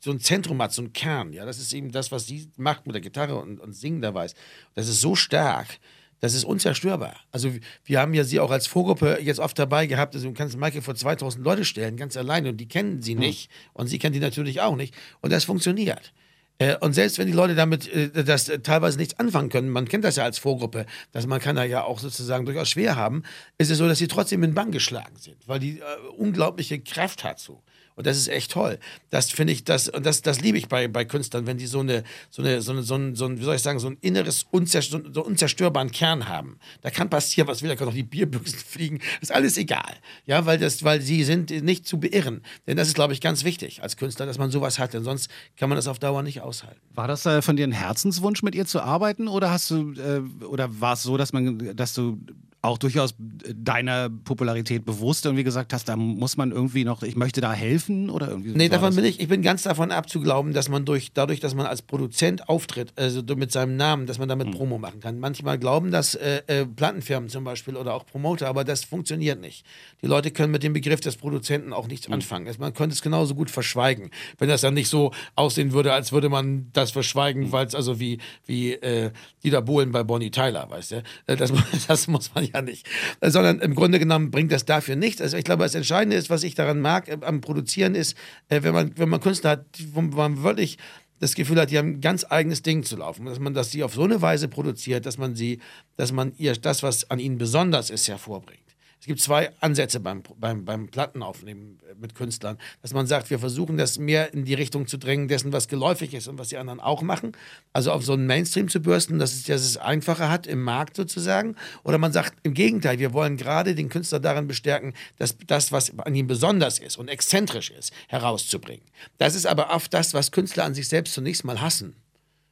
so 0.00 0.10
ein 0.10 0.20
Zentrum 0.20 0.60
hat, 0.60 0.72
so 0.72 0.82
ein 0.82 0.92
Kern. 0.92 1.32
Ja, 1.32 1.44
das 1.44 1.58
ist 1.58 1.72
eben 1.72 1.92
das, 1.92 2.10
was 2.10 2.26
sie 2.26 2.50
macht 2.56 2.86
mit 2.86 2.94
der 2.94 3.02
Gitarre 3.02 3.36
und, 3.36 3.60
und 3.60 3.74
Singen 3.74 4.02
dabei. 4.02 4.26
ist. 4.26 4.36
Das 4.74 4.88
ist 4.88 5.00
so 5.00 5.14
stark. 5.14 5.78
Das 6.20 6.34
ist 6.34 6.44
unzerstörbar. 6.44 7.14
Also 7.30 7.52
wir 7.84 8.00
haben 8.00 8.14
ja 8.14 8.24
sie 8.24 8.40
auch 8.40 8.50
als 8.50 8.66
Vorgruppe 8.66 9.18
jetzt 9.20 9.38
oft 9.38 9.58
dabei 9.58 9.86
gehabt. 9.86 10.14
Also 10.14 10.28
du 10.28 10.34
kannst 10.34 10.56
Maike 10.56 10.80
vor 10.82 10.94
2000 10.94 11.44
Leute 11.44 11.64
stellen, 11.64 11.96
ganz 11.96 12.16
alleine 12.16 12.48
und 12.50 12.56
die 12.56 12.68
kennen 12.68 13.02
sie 13.02 13.14
nicht 13.14 13.50
und 13.74 13.88
sie 13.88 13.98
kennt 13.98 14.16
die 14.16 14.20
natürlich 14.20 14.60
auch 14.60 14.76
nicht 14.76 14.94
und 15.20 15.30
das 15.32 15.44
funktioniert. 15.44 16.12
Äh, 16.58 16.76
Und 16.80 16.94
selbst 16.94 17.18
wenn 17.18 17.26
die 17.26 17.34
Leute 17.34 17.54
damit 17.54 17.86
äh, 17.92 18.24
das 18.24 18.48
äh, 18.48 18.60
teilweise 18.60 18.96
nichts 18.96 19.18
anfangen 19.18 19.50
können, 19.50 19.68
man 19.68 19.86
kennt 19.86 20.04
das 20.04 20.16
ja 20.16 20.24
als 20.24 20.38
Vorgruppe, 20.38 20.86
dass 21.12 21.26
man 21.26 21.38
kann 21.40 21.56
da 21.56 21.64
ja 21.64 21.84
auch 21.84 21.98
sozusagen 21.98 22.46
durchaus 22.46 22.70
schwer 22.70 22.96
haben, 22.96 23.24
ist 23.58 23.70
es 23.70 23.76
so, 23.76 23.86
dass 23.86 23.98
sie 23.98 24.08
trotzdem 24.08 24.42
in 24.42 24.50
den 24.50 24.54
Bann 24.54 24.72
geschlagen 24.72 25.16
sind, 25.16 25.36
weil 25.46 25.60
die 25.60 25.80
äh, 25.80 25.84
unglaubliche 26.16 26.80
Kraft 26.80 27.24
hat 27.24 27.38
so. 27.40 27.62
Und 27.96 28.06
das 28.06 28.18
ist 28.18 28.28
echt 28.28 28.52
toll. 28.52 28.78
Das 29.08 29.30
finde 29.30 29.54
ich, 29.54 29.64
das, 29.64 29.88
und 29.88 30.04
das, 30.04 30.20
das 30.20 30.40
liebe 30.40 30.58
ich 30.58 30.68
bei, 30.68 30.86
bei 30.86 31.06
Künstlern, 31.06 31.46
wenn 31.46 31.56
die 31.56 31.66
so 31.66 31.80
eine, 31.80 32.04
so 32.30 32.42
eine, 32.42 32.60
so 32.60 32.72
eine, 32.72 32.82
so 32.82 32.94
ein, 32.94 33.14
so 33.16 33.24
ein, 33.24 33.40
wie 33.40 33.42
soll 33.42 33.56
ich 33.56 33.62
sagen, 33.62 33.78
so 33.78 33.88
ein 33.88 33.96
inneres, 34.02 34.46
unzerstör, 34.50 35.02
so 35.10 35.24
unzerstörbaren 35.24 35.90
Kern 35.90 36.28
haben. 36.28 36.58
Da 36.82 36.90
kann 36.90 37.08
passieren, 37.08 37.48
was 37.48 37.62
will, 37.62 37.70
da 37.70 37.76
können 37.76 37.88
auch 37.88 37.94
die 37.94 38.02
Bierbüchsen 38.02 38.58
fliegen. 38.66 39.00
ist 39.22 39.32
alles 39.32 39.56
egal. 39.56 39.94
Ja, 40.26 40.44
weil 40.44 40.58
das, 40.58 40.84
weil 40.84 41.00
sie 41.00 41.24
sind 41.24 41.50
nicht 41.64 41.86
zu 41.86 41.98
beirren. 41.98 42.42
Denn 42.66 42.76
das 42.76 42.88
ist, 42.88 42.94
glaube 42.94 43.14
ich, 43.14 43.22
ganz 43.22 43.44
wichtig 43.44 43.82
als 43.82 43.96
Künstler, 43.96 44.26
dass 44.26 44.36
man 44.36 44.50
sowas 44.50 44.78
hat. 44.78 44.92
Denn 44.92 45.02
sonst 45.02 45.30
kann 45.56 45.70
man 45.70 45.76
das 45.76 45.88
auf 45.88 45.98
Dauer 45.98 46.22
nicht 46.22 46.42
aushalten. 46.42 46.80
War 46.94 47.08
das 47.08 47.24
äh, 47.24 47.40
von 47.40 47.56
dir 47.56 47.66
ein 47.66 47.72
Herzenswunsch, 47.72 48.42
mit 48.42 48.54
ihr 48.54 48.66
zu 48.66 48.82
arbeiten? 48.82 49.26
Oder 49.26 49.50
hast 49.50 49.70
du, 49.70 49.92
äh, 49.92 50.20
oder 50.44 50.82
war 50.82 50.92
es 50.92 51.02
so, 51.02 51.16
dass 51.16 51.32
man, 51.32 51.74
dass 51.74 51.94
du 51.94 52.18
auch 52.66 52.78
durchaus 52.78 53.14
deiner 53.18 54.10
Popularität 54.10 54.84
bewusst 54.84 55.24
irgendwie 55.24 55.44
gesagt 55.44 55.72
hast, 55.72 55.88
da 55.88 55.96
muss 55.96 56.36
man 56.36 56.50
irgendwie 56.50 56.84
noch, 56.84 57.02
ich 57.02 57.16
möchte 57.16 57.40
da 57.40 57.52
helfen 57.52 57.85
oder 57.88 58.28
irgendwie 58.28 58.50
Nee, 58.50 58.68
davon 58.68 58.94
bin 58.94 59.04
ich, 59.04 59.20
ich 59.20 59.28
bin 59.28 59.42
ganz 59.42 59.62
davon 59.62 59.92
abzuglauben, 59.92 60.52
dass 60.52 60.68
man 60.68 60.84
durch, 60.84 61.12
dadurch, 61.12 61.38
dass 61.38 61.54
man 61.54 61.66
als 61.66 61.82
Produzent 61.82 62.48
auftritt, 62.48 62.92
also 62.96 63.22
mit 63.36 63.52
seinem 63.52 63.76
Namen, 63.76 64.06
dass 64.06 64.18
man 64.18 64.28
damit 64.28 64.48
mhm. 64.48 64.52
Promo 64.52 64.78
machen 64.78 65.00
kann. 65.00 65.20
Manchmal 65.20 65.58
glauben 65.58 65.92
das 65.92 66.16
äh, 66.16 66.42
äh, 66.48 66.66
Plattenfirmen 66.66 67.28
zum 67.28 67.44
Beispiel 67.44 67.76
oder 67.76 67.94
auch 67.94 68.06
Promoter, 68.06 68.48
aber 68.48 68.64
das 68.64 68.84
funktioniert 68.84 69.40
nicht. 69.40 69.64
Die 70.02 70.06
Leute 70.06 70.32
können 70.32 70.50
mit 70.50 70.64
dem 70.64 70.72
Begriff 70.72 71.00
des 71.00 71.16
Produzenten 71.16 71.72
auch 71.72 71.86
nichts 71.86 72.08
mhm. 72.08 72.14
anfangen. 72.14 72.48
Also 72.48 72.58
man 72.58 72.74
könnte 72.74 72.94
es 72.94 73.02
genauso 73.02 73.36
gut 73.36 73.50
verschweigen, 73.50 74.10
wenn 74.38 74.48
das 74.48 74.62
dann 74.62 74.74
nicht 74.74 74.88
so 74.88 75.12
aussehen 75.36 75.72
würde, 75.72 75.92
als 75.92 76.10
würde 76.10 76.28
man 76.28 76.70
das 76.72 76.90
verschweigen, 76.90 77.44
mhm. 77.44 77.52
weil 77.52 77.66
es 77.66 77.76
also 77.76 78.00
wie, 78.00 78.18
wie 78.44 78.72
äh, 78.72 79.12
Dieter 79.44 79.62
Bohlen 79.62 79.92
bei 79.92 80.02
Bonnie 80.02 80.30
Tyler, 80.32 80.68
weißt 80.68 80.90
du? 80.90 81.02
Äh, 81.26 81.36
das, 81.36 81.52
das 81.86 82.08
muss 82.08 82.34
man 82.34 82.44
ja 82.44 82.56
ja 82.56 82.62
nicht. 82.62 82.86
Sondern 83.20 83.60
im 83.60 83.74
Grunde 83.74 83.98
genommen 83.98 84.30
bringt 84.30 84.52
das 84.52 84.64
dafür 84.64 84.96
nichts. 84.96 85.20
Also 85.20 85.36
ich 85.36 85.44
glaube, 85.44 85.62
das 85.62 85.74
Entscheidende 85.74 86.16
ist, 86.16 86.30
was 86.30 86.42
ich 86.42 86.54
daran 86.54 86.80
mag 86.80 87.08
äh, 87.08 87.18
am 87.22 87.40
Produzieren, 87.40 87.75
ist, 87.76 88.16
äh, 88.48 88.62
wenn, 88.62 88.72
man, 88.72 88.92
wenn 88.96 89.08
man 89.08 89.20
Künstler 89.20 89.50
hat, 89.50 89.66
wo 89.92 90.00
man 90.00 90.42
wirklich 90.42 90.78
das 91.18 91.34
Gefühl 91.34 91.60
hat, 91.60 91.70
die 91.70 91.78
haben 91.78 91.94
ein 91.94 92.00
ganz 92.00 92.26
eigenes 92.28 92.62
Ding 92.62 92.82
zu 92.82 92.96
laufen. 92.96 93.26
Dass 93.26 93.38
man 93.38 93.54
das 93.54 93.70
sie 93.70 93.82
auf 93.82 93.94
so 93.94 94.04
eine 94.04 94.20
Weise 94.20 94.48
produziert, 94.48 95.06
dass 95.06 95.18
man 95.18 95.34
sie, 95.34 95.60
dass 95.96 96.12
man 96.12 96.32
ihr 96.36 96.52
das, 96.54 96.82
was 96.82 97.10
an 97.10 97.18
ihnen 97.18 97.38
besonders 97.38 97.90
ist, 97.90 98.08
hervorbringt. 98.08 98.65
Es 99.00 99.06
gibt 99.06 99.20
zwei 99.20 99.50
Ansätze 99.60 100.00
beim, 100.00 100.22
beim, 100.38 100.64
beim 100.64 100.88
Plattenaufnehmen 100.88 101.78
äh, 101.88 101.94
mit 102.00 102.14
Künstlern, 102.14 102.58
dass 102.82 102.92
man 102.92 103.06
sagt, 103.06 103.30
wir 103.30 103.38
versuchen 103.38 103.76
das 103.76 103.98
mehr 103.98 104.32
in 104.32 104.44
die 104.44 104.54
Richtung 104.54 104.86
zu 104.86 104.96
drängen, 104.96 105.28
dessen, 105.28 105.52
was 105.52 105.68
geläufig 105.68 106.14
ist 106.14 106.28
und 106.28 106.38
was 106.38 106.48
die 106.48 106.56
anderen 106.56 106.80
auch 106.80 107.02
machen. 107.02 107.32
Also 107.72 107.92
auf 107.92 108.04
so 108.04 108.14
einen 108.14 108.26
Mainstream 108.26 108.68
zu 108.68 108.80
bürsten, 108.80 109.18
dass 109.18 109.34
es, 109.34 109.44
dass 109.44 109.62
es 109.62 109.76
einfacher 109.76 110.30
hat 110.30 110.46
im 110.46 110.62
Markt 110.62 110.96
sozusagen. 110.96 111.56
Oder 111.84 111.98
man 111.98 112.12
sagt 112.12 112.34
im 112.42 112.54
Gegenteil, 112.54 112.98
wir 112.98 113.12
wollen 113.12 113.36
gerade 113.36 113.74
den 113.74 113.88
Künstler 113.88 114.18
daran 114.18 114.46
bestärken, 114.46 114.94
dass 115.18 115.36
das, 115.46 115.72
was 115.72 115.96
an 115.98 116.14
ihm 116.14 116.26
besonders 116.26 116.78
ist 116.78 116.96
und 116.96 117.08
exzentrisch 117.08 117.70
ist, 117.70 117.92
herauszubringen. 118.08 118.84
Das 119.18 119.34
ist 119.34 119.46
aber 119.46 119.70
oft 119.70 119.92
das, 119.92 120.14
was 120.14 120.32
Künstler 120.32 120.64
an 120.64 120.74
sich 120.74 120.88
selbst 120.88 121.14
zunächst 121.14 121.44
mal 121.44 121.60
hassen 121.60 121.96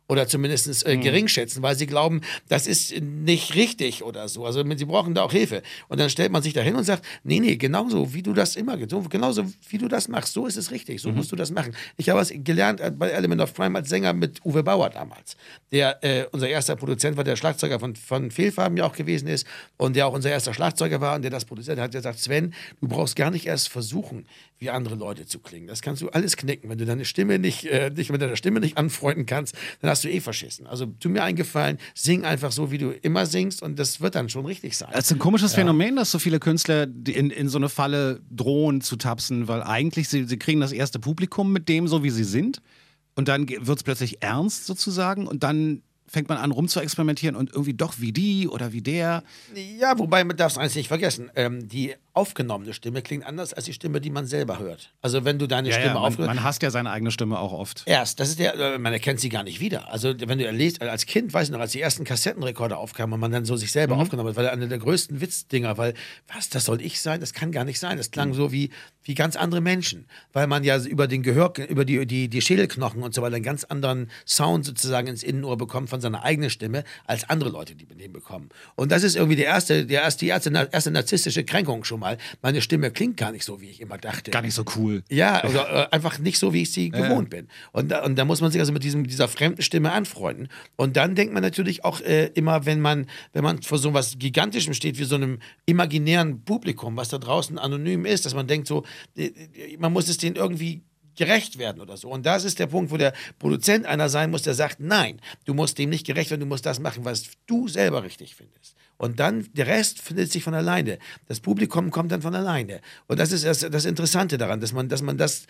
oder 0.06 0.28
zumindest 0.28 0.86
äh, 0.86 0.96
mhm. 0.96 1.00
gering 1.00 1.28
schätzen, 1.28 1.62
weil 1.62 1.76
sie 1.76 1.86
glauben, 1.86 2.20
das 2.48 2.66
ist 2.66 3.00
nicht 3.00 3.54
richtig 3.54 4.02
oder 4.02 4.28
so. 4.28 4.44
Also 4.44 4.62
sie 4.76 4.84
brauchen 4.84 5.14
da 5.14 5.22
auch 5.22 5.32
Hilfe. 5.32 5.62
Und 5.88 5.98
dann 5.98 6.10
stellt 6.10 6.30
man 6.30 6.42
sich 6.42 6.52
da 6.52 6.60
hin 6.60 6.74
und 6.74 6.84
sagt, 6.84 7.04
nee, 7.22 7.40
nee, 7.40 7.56
genauso 7.56 8.12
wie 8.12 8.22
du 8.22 8.32
das 8.32 8.56
immer, 8.56 8.76
so, 8.88 9.00
genauso 9.02 9.44
wie 9.68 9.78
du 9.78 9.88
das 9.88 10.08
machst, 10.08 10.32
so 10.32 10.46
ist 10.46 10.56
es 10.56 10.70
richtig, 10.70 11.00
so 11.00 11.10
mhm. 11.10 11.16
musst 11.16 11.32
du 11.32 11.36
das 11.36 11.50
machen. 11.50 11.74
Ich 11.96 12.08
habe 12.08 12.20
was 12.20 12.32
gelernt 12.34 12.80
äh, 12.80 12.90
bei 12.90 13.10
Element 13.10 13.40
of 13.40 13.54
Crime 13.54 13.78
als 13.78 13.88
Sänger 13.88 14.12
mit 14.12 14.44
Uwe 14.44 14.62
Bauer 14.62 14.90
damals, 14.90 15.36
der 15.72 16.02
äh, 16.04 16.26
unser 16.32 16.48
erster 16.48 16.76
Produzent 16.76 17.16
war, 17.16 17.24
der 17.24 17.36
Schlagzeuger 17.36 17.80
von, 17.80 17.96
von 17.96 18.30
Fehlfarben 18.30 18.76
ja 18.76 18.84
auch 18.84 18.94
gewesen 18.94 19.28
ist 19.28 19.46
und 19.76 19.96
der 19.96 20.06
auch 20.06 20.12
unser 20.12 20.30
erster 20.30 20.52
Schlagzeuger 20.52 21.00
war 21.00 21.16
und 21.16 21.22
der 21.22 21.30
das 21.30 21.44
produziert 21.44 21.78
hat, 21.78 21.94
der 21.94 22.02
sagt, 22.02 22.18
Sven, 22.18 22.54
du 22.80 22.88
brauchst 22.88 23.16
gar 23.16 23.30
nicht 23.30 23.46
erst 23.46 23.68
versuchen, 23.68 24.26
wie 24.58 24.70
andere 24.70 24.94
Leute 24.94 25.26
zu 25.26 25.40
klingen. 25.40 25.66
Das 25.66 25.82
kannst 25.82 26.02
du 26.02 26.08
alles 26.10 26.36
knicken. 26.36 26.70
Wenn 26.70 26.78
du 26.78 26.86
deine 26.86 27.04
Stimme 27.04 27.38
nicht, 27.38 27.66
äh, 27.66 27.90
dich 27.90 28.10
mit 28.10 28.22
deiner 28.22 28.36
Stimme 28.36 28.60
nicht 28.60 28.78
anfreunden 28.78 29.26
kannst, 29.26 29.54
dann 29.80 29.90
hast 29.94 30.04
du 30.04 30.10
eh 30.10 30.20
verschissen. 30.20 30.66
Also 30.66 30.86
tu 30.86 31.08
mir 31.08 31.22
einen 31.22 31.36
Gefallen, 31.36 31.78
sing 31.94 32.24
einfach 32.24 32.52
so, 32.52 32.70
wie 32.70 32.78
du 32.78 32.90
immer 32.90 33.26
singst 33.26 33.62
und 33.62 33.78
das 33.78 34.00
wird 34.00 34.14
dann 34.14 34.28
schon 34.28 34.46
richtig 34.46 34.76
sein. 34.76 34.90
Es 34.92 35.06
ist 35.06 35.12
ein 35.12 35.18
komisches 35.18 35.52
ja. 35.52 35.58
Phänomen, 35.58 35.96
dass 35.96 36.10
so 36.10 36.18
viele 36.18 36.40
Künstler 36.40 36.84
in, 36.84 37.30
in 37.30 37.48
so 37.48 37.58
eine 37.58 37.68
Falle 37.68 38.20
drohen 38.30 38.80
zu 38.80 38.96
tapsen, 38.96 39.48
weil 39.48 39.62
eigentlich 39.62 40.08
sie, 40.08 40.24
sie 40.24 40.38
kriegen 40.38 40.60
das 40.60 40.72
erste 40.72 40.98
Publikum 40.98 41.52
mit 41.52 41.68
dem, 41.68 41.88
so 41.88 42.02
wie 42.02 42.10
sie 42.10 42.24
sind. 42.24 42.60
Und 43.16 43.28
dann 43.28 43.48
wird 43.48 43.78
es 43.78 43.84
plötzlich 43.84 44.22
ernst 44.22 44.66
sozusagen 44.66 45.26
und 45.26 45.44
dann 45.44 45.82
fängt 46.06 46.28
man 46.28 46.38
an 46.38 46.50
rum 46.50 46.68
zu 46.68 46.80
experimentieren 46.80 47.36
und 47.36 47.50
irgendwie 47.50 47.74
doch 47.74 47.94
wie 47.98 48.12
die 48.12 48.48
oder 48.48 48.72
wie 48.72 48.82
der. 48.82 49.22
Ja, 49.78 49.98
wobei 49.98 50.24
man 50.24 50.36
darf 50.36 50.52
es 50.52 50.58
eins 50.58 50.74
nicht 50.74 50.88
vergessen. 50.88 51.30
Ähm, 51.34 51.68
die 51.68 51.94
aufgenommene 52.14 52.72
Stimme 52.72 53.02
klingt 53.02 53.26
anders 53.26 53.52
als 53.52 53.64
die 53.64 53.72
Stimme, 53.72 54.00
die 54.00 54.10
man 54.10 54.26
selber 54.26 54.60
hört. 54.60 54.92
Also 55.02 55.24
wenn 55.24 55.38
du 55.38 55.48
deine 55.48 55.68
ja, 55.68 55.74
Stimme 55.74 55.94
ja, 55.94 56.00
man, 56.00 56.14
man 56.14 56.42
hasst 56.44 56.62
ja 56.62 56.70
seine 56.70 56.90
eigene 56.90 57.10
Stimme 57.10 57.38
auch 57.38 57.52
oft. 57.52 57.82
Erst, 57.86 58.20
das 58.20 58.28
ist 58.28 58.38
der, 58.38 58.54
äh, 58.54 58.78
man 58.78 58.92
erkennt 58.92 59.18
sie 59.18 59.28
gar 59.28 59.42
nicht 59.42 59.58
wieder. 59.58 59.90
Also 59.90 60.14
wenn 60.18 60.38
du 60.38 60.46
erlebst, 60.46 60.80
als 60.80 61.06
Kind, 61.06 61.34
weiß 61.34 61.48
ich 61.48 61.52
noch, 61.52 61.58
als 61.58 61.72
die 61.72 61.80
ersten 61.80 62.04
Kassettenrekorder 62.04 62.78
aufkamen 62.78 63.14
und 63.14 63.20
man 63.20 63.32
dann 63.32 63.44
so 63.44 63.56
sich 63.56 63.72
selber 63.72 63.96
mhm. 63.96 64.02
aufgenommen 64.02 64.28
hat, 64.28 64.36
war 64.36 64.50
einer 64.50 64.68
der 64.68 64.78
größten 64.78 65.20
Witzdinger, 65.20 65.76
weil, 65.76 65.94
was, 66.32 66.48
das 66.48 66.64
soll 66.64 66.80
ich 66.80 67.00
sein? 67.00 67.18
Das 67.18 67.32
kann 67.32 67.50
gar 67.50 67.64
nicht 67.64 67.80
sein. 67.80 67.96
Das 67.96 68.12
klang 68.12 68.28
mhm. 68.28 68.34
so 68.34 68.52
wie, 68.52 68.70
wie 69.02 69.14
ganz 69.14 69.34
andere 69.34 69.60
Menschen, 69.60 70.06
weil 70.32 70.46
man 70.46 70.62
ja 70.62 70.78
über 70.78 71.08
den 71.08 71.24
Gehör, 71.24 71.52
über 71.68 71.84
die, 71.84 72.06
die, 72.06 72.28
die 72.28 72.40
Schädelknochen 72.40 73.02
und 73.02 73.12
so 73.12 73.22
weiter 73.22 73.34
einen 73.34 73.44
ganz 73.44 73.64
anderen 73.64 74.08
Sound 74.24 74.64
sozusagen 74.64 75.08
ins 75.08 75.24
Innenohr 75.24 75.56
bekommt 75.56 75.90
von 75.90 76.00
seiner 76.00 76.22
eigenen 76.22 76.50
Stimme, 76.50 76.84
als 77.06 77.28
andere 77.28 77.50
Leute, 77.50 77.74
die 77.74 77.86
mit 77.86 78.00
dem 78.00 78.12
bekommen. 78.12 78.50
Und 78.76 78.92
das 78.92 79.02
ist 79.02 79.16
irgendwie 79.16 79.36
der 79.36 79.46
erste, 79.46 79.84
der 79.84 80.02
erste, 80.02 80.20
die 80.20 80.28
erste, 80.28 80.68
erste 80.70 80.90
narzisstische 80.92 81.42
Kränkung 81.42 81.82
schon 81.82 82.00
mal. 82.00 82.03
Meine 82.42 82.60
Stimme 82.60 82.90
klingt 82.90 83.16
gar 83.16 83.32
nicht 83.32 83.44
so, 83.44 83.60
wie 83.60 83.68
ich 83.68 83.80
immer 83.80 83.98
dachte. 83.98 84.30
Gar 84.30 84.42
nicht 84.42 84.54
so 84.54 84.64
cool. 84.76 85.02
Ja, 85.08 85.44
oder 85.44 85.90
äh, 85.90 85.94
einfach 85.94 86.18
nicht 86.18 86.38
so, 86.38 86.52
wie 86.52 86.62
ich 86.62 86.72
sie 86.72 86.90
gewohnt 86.90 87.30
bin. 87.30 87.48
Und 87.72 87.90
da, 87.90 88.04
und 88.04 88.16
da 88.16 88.24
muss 88.24 88.40
man 88.40 88.50
sich 88.50 88.60
also 88.60 88.72
mit 88.72 88.84
diesem, 88.84 89.06
dieser 89.06 89.28
fremden 89.28 89.62
Stimme 89.62 89.92
anfreunden. 89.92 90.48
Und 90.76 90.96
dann 90.96 91.14
denkt 91.14 91.32
man 91.32 91.42
natürlich 91.42 91.84
auch 91.84 92.00
äh, 92.00 92.26
immer, 92.34 92.66
wenn 92.66 92.80
man, 92.80 93.06
wenn 93.32 93.44
man 93.44 93.62
vor 93.62 93.78
so 93.78 93.94
was 93.94 94.18
Gigantischem 94.18 94.74
steht, 94.74 94.98
wie 94.98 95.04
so 95.04 95.16
einem 95.16 95.38
imaginären 95.66 96.44
Publikum, 96.44 96.96
was 96.96 97.08
da 97.08 97.18
draußen 97.18 97.58
anonym 97.58 98.04
ist, 98.04 98.26
dass 98.26 98.34
man 98.34 98.46
denkt 98.46 98.66
so, 98.66 98.84
äh, 99.16 99.30
man 99.78 99.92
muss 99.92 100.08
es 100.08 100.18
denen 100.18 100.36
irgendwie 100.36 100.82
gerecht 101.16 101.58
werden 101.58 101.80
oder 101.80 101.96
so. 101.96 102.08
Und 102.10 102.26
das 102.26 102.44
ist 102.44 102.58
der 102.58 102.66
Punkt, 102.66 102.90
wo 102.90 102.96
der 102.96 103.12
Produzent 103.38 103.86
einer 103.86 104.08
sein 104.08 104.30
muss, 104.30 104.42
der 104.42 104.54
sagt, 104.54 104.80
nein, 104.80 105.20
du 105.44 105.54
musst 105.54 105.78
dem 105.78 105.90
nicht 105.90 106.06
gerecht 106.06 106.30
werden, 106.30 106.40
du 106.40 106.46
musst 106.46 106.66
das 106.66 106.80
machen, 106.80 107.04
was 107.04 107.30
du 107.46 107.68
selber 107.68 108.02
richtig 108.02 108.34
findest. 108.34 108.74
Und 108.96 109.18
dann, 109.20 109.48
der 109.52 109.66
Rest 109.66 110.00
findet 110.00 110.30
sich 110.30 110.44
von 110.44 110.54
alleine. 110.54 110.98
Das 111.26 111.40
Publikum 111.40 111.90
kommt 111.90 112.12
dann 112.12 112.22
von 112.22 112.34
alleine. 112.34 112.80
Und 113.06 113.18
das 113.18 113.32
ist 113.32 113.44
das, 113.44 113.60
das 113.60 113.84
Interessante 113.84 114.38
daran, 114.38 114.60
dass 114.60 114.72
man, 114.72 114.88
dass 114.88 115.02
man 115.02 115.18
das 115.18 115.46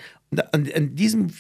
in, 0.53 0.67
in 0.67 0.95
diesem 0.97 1.31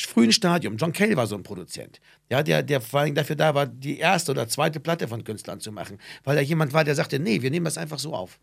frühen 0.00 0.32
Stadium, 0.32 0.76
John 0.76 0.92
Cale 0.92 1.16
war 1.16 1.26
so 1.26 1.36
ein 1.36 1.42
Produzent, 1.42 2.00
ja, 2.30 2.42
der, 2.42 2.62
der 2.62 2.80
vor 2.80 3.00
allem 3.00 3.14
dafür 3.14 3.36
da 3.36 3.54
war, 3.54 3.66
die 3.66 3.98
erste 3.98 4.32
oder 4.32 4.48
zweite 4.48 4.80
Platte 4.80 5.08
von 5.08 5.24
Künstlern 5.24 5.60
zu 5.60 5.70
machen, 5.70 5.98
weil 6.24 6.36
er 6.36 6.42
jemand 6.42 6.72
war, 6.72 6.84
der 6.84 6.94
sagte, 6.94 7.18
nee, 7.18 7.42
wir 7.42 7.50
nehmen 7.50 7.64
das 7.64 7.76
einfach 7.78 7.98
so 7.98 8.14
auf. 8.14 8.38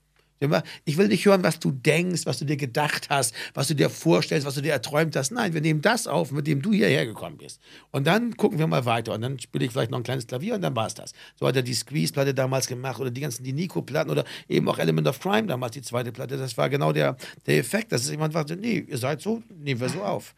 Ich 0.86 0.98
will 0.98 1.10
nicht 1.10 1.26
hören, 1.26 1.44
was 1.44 1.60
du 1.60 1.72
denkst, 1.72 2.26
was 2.26 2.40
du 2.40 2.46
dir 2.46 2.56
gedacht 2.56 3.10
hast, 3.10 3.36
was 3.54 3.68
du 3.68 3.74
dir 3.74 3.90
vorstellst, 3.90 4.48
was 4.48 4.56
du 4.56 4.62
dir 4.62 4.72
erträumt 4.72 5.16
hast. 5.16 5.32
Nein, 5.32 5.54
wir 5.54 5.60
nehmen 5.60 5.82
das 5.82 6.08
auf, 6.08 6.32
mit 6.32 6.48
dem 6.48 6.62
du 6.62 6.72
hierher 6.72 7.06
gekommen 7.06 7.38
bist. 7.38 7.60
Und 7.92 8.08
dann 8.08 8.38
gucken 8.38 8.58
wir 8.58 8.68
mal 8.68 8.86
weiter. 8.86 9.14
Und 9.14 9.22
dann 9.22 9.38
spiele 9.40 9.66
ich 9.66 9.72
vielleicht 9.72 9.92
noch 9.92 10.00
ein 10.00 10.04
kleines 10.04 10.28
Klavier 10.28 10.56
und 10.56 10.62
dann 10.62 10.76
war 10.76 10.88
es 10.88 10.94
das. 10.94 11.12
So 11.36 11.46
hat 11.46 11.56
er 11.58 11.62
die 11.62 11.74
Squeeze-Platte 11.74 12.34
damals 12.34 12.68
gemacht 12.68 13.02
oder 13.02 13.12
die 13.12 13.22
ganzen 13.22 13.44
die 13.44 13.54
Nico-Platten 13.54 14.10
oder 14.10 14.24
eben 14.48 14.70
auch 14.70 14.80
Element 14.80 15.08
of 15.08 15.20
Crime 15.20 15.48
damals, 15.48 15.74
die 15.74 15.82
zweite 15.82 16.14
Platte. 16.14 16.38
Das 16.38 16.58
war 16.58 16.70
genau 16.70 16.94
der, 16.94 17.18
der 17.46 17.58
Effekt, 17.58 17.92
dass 17.92 18.10
jemand 18.10 18.34
sagte, 18.34 18.56
nee, 18.56 18.86
ihr 18.88 18.98
seid 18.98 19.22
so, 19.22 19.44
nehmen 19.50 19.82
wir 19.82 19.90
so 19.90 20.02
auf. 20.04 20.36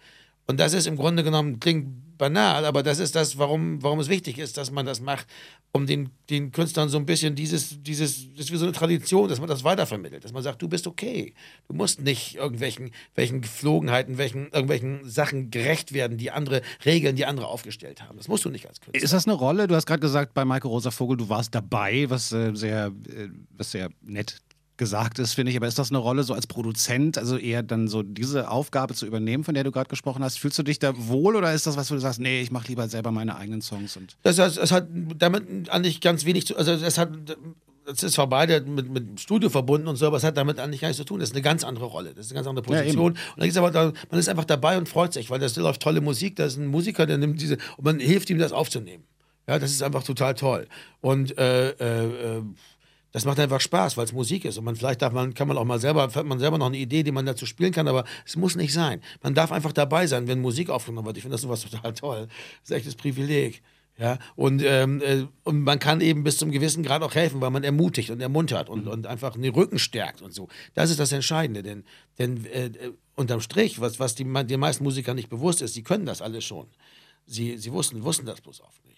Und 0.47 0.59
das 0.59 0.73
ist 0.73 0.87
im 0.87 0.97
Grunde 0.97 1.23
genommen, 1.23 1.59
klingt 1.59 1.87
banal, 2.21 2.65
aber 2.65 2.83
das 2.83 2.99
ist 2.99 3.15
das, 3.15 3.39
warum, 3.39 3.81
warum 3.81 3.99
es 3.99 4.07
wichtig 4.07 4.37
ist, 4.37 4.55
dass 4.55 4.69
man 4.69 4.85
das 4.85 5.01
macht, 5.01 5.25
um 5.71 5.87
den, 5.87 6.11
den 6.29 6.51
Künstlern 6.51 6.87
so 6.87 6.99
ein 6.99 7.07
bisschen 7.07 7.33
dieses, 7.33 7.81
dieses, 7.81 8.31
das 8.33 8.45
ist 8.45 8.51
wie 8.51 8.57
so 8.57 8.65
eine 8.65 8.73
Tradition, 8.73 9.27
dass 9.27 9.39
man 9.39 9.49
das 9.49 9.63
weitervermittelt, 9.63 10.23
dass 10.23 10.31
man 10.31 10.43
sagt, 10.43 10.61
du 10.61 10.67
bist 10.67 10.85
okay. 10.85 11.33
Du 11.67 11.73
musst 11.73 11.99
nicht 11.99 12.35
irgendwelchen 12.35 12.91
welchen 13.15 13.41
Geflogenheiten, 13.41 14.19
welchen, 14.19 14.51
irgendwelchen 14.51 15.09
Sachen 15.09 15.49
gerecht 15.49 15.93
werden, 15.93 16.19
die 16.19 16.29
andere 16.29 16.61
Regeln, 16.85 17.15
die 17.15 17.25
andere 17.25 17.47
aufgestellt 17.47 18.03
haben. 18.03 18.17
Das 18.17 18.27
musst 18.27 18.45
du 18.45 18.51
nicht 18.51 18.67
als 18.67 18.79
Künstler. 18.81 19.03
Ist 19.03 19.13
das 19.13 19.25
eine 19.25 19.33
Rolle? 19.33 19.65
Du 19.65 19.73
hast 19.73 19.87
gerade 19.87 20.01
gesagt, 20.01 20.35
bei 20.35 20.45
Michael 20.45 20.69
Rosa 20.69 20.91
Vogel, 20.91 21.17
du 21.17 21.27
warst 21.27 21.55
dabei, 21.55 22.07
was 22.07 22.31
äh, 22.31 22.51
sehr, 22.53 22.91
äh, 23.07 23.29
was 23.57 23.71
sehr 23.71 23.89
nett 24.03 24.37
gesagt 24.81 25.19
ist, 25.19 25.35
finde 25.35 25.51
ich. 25.51 25.57
Aber 25.57 25.67
ist 25.67 25.77
das 25.77 25.91
eine 25.91 25.99
Rolle 25.99 26.23
so 26.23 26.33
als 26.33 26.47
Produzent, 26.47 27.19
also 27.19 27.37
eher 27.37 27.61
dann 27.61 27.87
so 27.87 28.01
diese 28.01 28.49
Aufgabe 28.49 28.95
zu 28.95 29.05
übernehmen, 29.05 29.43
von 29.43 29.53
der 29.53 29.63
du 29.63 29.71
gerade 29.71 29.87
gesprochen 29.87 30.23
hast? 30.23 30.39
Fühlst 30.39 30.57
du 30.57 30.63
dich 30.63 30.79
da 30.79 30.93
wohl 30.97 31.35
oder 31.35 31.53
ist 31.53 31.67
das 31.67 31.77
was, 31.77 31.91
wo 31.91 31.93
du 31.93 32.01
sagst, 32.01 32.19
nee, 32.19 32.41
ich 32.41 32.49
mache 32.49 32.67
lieber 32.67 32.89
selber 32.89 33.11
meine 33.11 33.35
eigenen 33.35 33.61
Songs? 33.61 33.95
Und 33.95 34.17
das, 34.23 34.37
das, 34.37 34.55
das 34.55 34.71
hat 34.71 34.87
damit 35.19 35.69
eigentlich 35.69 36.01
ganz 36.01 36.25
wenig 36.25 36.47
zu, 36.47 36.57
also 36.57 36.71
es 36.71 36.97
hat 36.97 37.09
das 37.85 38.01
ist 38.01 38.15
vorbei, 38.15 38.47
der 38.47 38.61
mit, 38.63 38.89
mit 38.89 39.19
Studio 39.19 39.49
verbunden 39.51 39.87
und 39.87 39.97
so, 39.97 40.07
aber 40.07 40.17
es 40.17 40.23
hat 40.23 40.35
damit 40.35 40.59
eigentlich 40.59 40.81
gar 40.81 40.87
nichts 40.87 40.97
zu 40.97 41.05
tun. 41.05 41.19
Das 41.19 41.29
ist 41.29 41.35
eine 41.35 41.43
ganz 41.43 41.63
andere 41.63 41.85
Rolle, 41.85 42.15
das 42.15 42.25
ist 42.25 42.31
eine 42.31 42.37
ganz 42.37 42.47
andere 42.47 42.65
Position. 42.65 43.13
Ja, 43.13 43.21
und 43.33 43.39
dann 43.39 43.49
ist 43.49 43.57
aber 43.57 43.69
da, 43.69 43.93
man 44.09 44.19
ist 44.19 44.29
einfach 44.29 44.45
dabei 44.45 44.79
und 44.79 44.89
freut 44.89 45.13
sich, 45.13 45.29
weil 45.29 45.39
da 45.39 45.47
läuft 45.57 45.81
tolle 45.81 46.01
Musik, 46.01 46.37
da 46.37 46.45
ist 46.45 46.57
ein 46.57 46.65
Musiker, 46.67 47.05
der 47.05 47.19
nimmt 47.19 47.39
diese 47.39 47.57
und 47.77 47.85
man 47.85 47.99
hilft 47.99 48.31
ihm, 48.31 48.39
das 48.39 48.51
aufzunehmen. 48.51 49.03
Ja, 49.47 49.59
das 49.59 49.71
ist 49.71 49.83
einfach 49.83 50.03
total 50.03 50.33
toll. 50.33 50.67
Und 51.01 51.37
äh, 51.37 51.69
äh, 51.69 52.37
äh 52.37 52.43
Das 53.11 53.25
macht 53.25 53.39
einfach 53.39 53.59
Spaß, 53.59 53.97
weil 53.97 54.05
es 54.05 54.13
Musik 54.13 54.45
ist. 54.45 54.57
Und 54.57 54.63
man 54.63 54.75
vielleicht 54.75 55.01
darf 55.01 55.13
man, 55.13 55.33
kann 55.33 55.47
man 55.47 55.57
auch 55.57 55.65
mal 55.65 55.79
selber, 55.79 56.03
hat 56.13 56.25
man 56.25 56.39
selber 56.39 56.57
noch 56.57 56.67
eine 56.67 56.77
Idee, 56.77 57.03
die 57.03 57.11
man 57.11 57.25
dazu 57.25 57.45
spielen 57.45 57.73
kann, 57.73 57.87
aber 57.87 58.05
es 58.25 58.35
muss 58.35 58.55
nicht 58.55 58.73
sein. 58.73 59.01
Man 59.21 59.33
darf 59.33 59.51
einfach 59.51 59.73
dabei 59.73 60.07
sein, 60.07 60.27
wenn 60.27 60.39
Musik 60.39 60.69
aufgenommen 60.69 61.05
wird. 61.05 61.17
Ich 61.17 61.23
finde 61.23 61.35
das 61.35 61.41
sowas 61.41 61.61
total 61.69 61.93
toll. 61.93 62.27
Das 62.61 62.71
ist 62.71 62.75
echtes 62.75 62.95
Privileg. 62.95 63.61
Ja, 63.97 64.17
und, 64.35 64.63
ähm, 64.65 64.99
äh, 65.01 65.25
und 65.43 65.61
man 65.61 65.77
kann 65.77 66.01
eben 66.01 66.23
bis 66.23 66.37
zum 66.37 66.49
gewissen 66.49 66.81
Grad 66.81 67.03
auch 67.03 67.13
helfen, 67.13 67.39
weil 67.39 67.51
man 67.51 67.63
ermutigt 67.63 68.09
und 68.09 68.19
ermuntert 68.19 68.67
und, 68.67 68.87
und 68.87 69.05
einfach 69.05 69.33
den 69.33 69.53
Rücken 69.53 69.77
stärkt 69.77 70.23
und 70.23 70.33
so. 70.33 70.47
Das 70.73 70.89
ist 70.89 70.99
das 70.99 71.11
Entscheidende, 71.11 71.61
denn, 71.61 71.83
denn 72.17 72.45
äh, 72.45 72.65
äh 72.65 72.93
unterm 73.15 73.41
Strich, 73.41 73.79
was, 73.79 73.99
was 73.99 74.15
die, 74.15 74.23
den 74.23 74.59
meisten 74.59 74.83
Musikern 74.83 75.15
nicht 75.15 75.29
bewusst 75.29 75.61
ist, 75.61 75.75
sie 75.75 75.83
können 75.83 76.07
das 76.07 76.23
alles 76.23 76.43
schon. 76.43 76.67
Sie, 77.27 77.57
sie 77.57 77.71
wussten, 77.71 78.03
wussten 78.03 78.25
das 78.25 78.41
bloß 78.41 78.61
oft 78.61 78.83
nicht. 78.87 78.90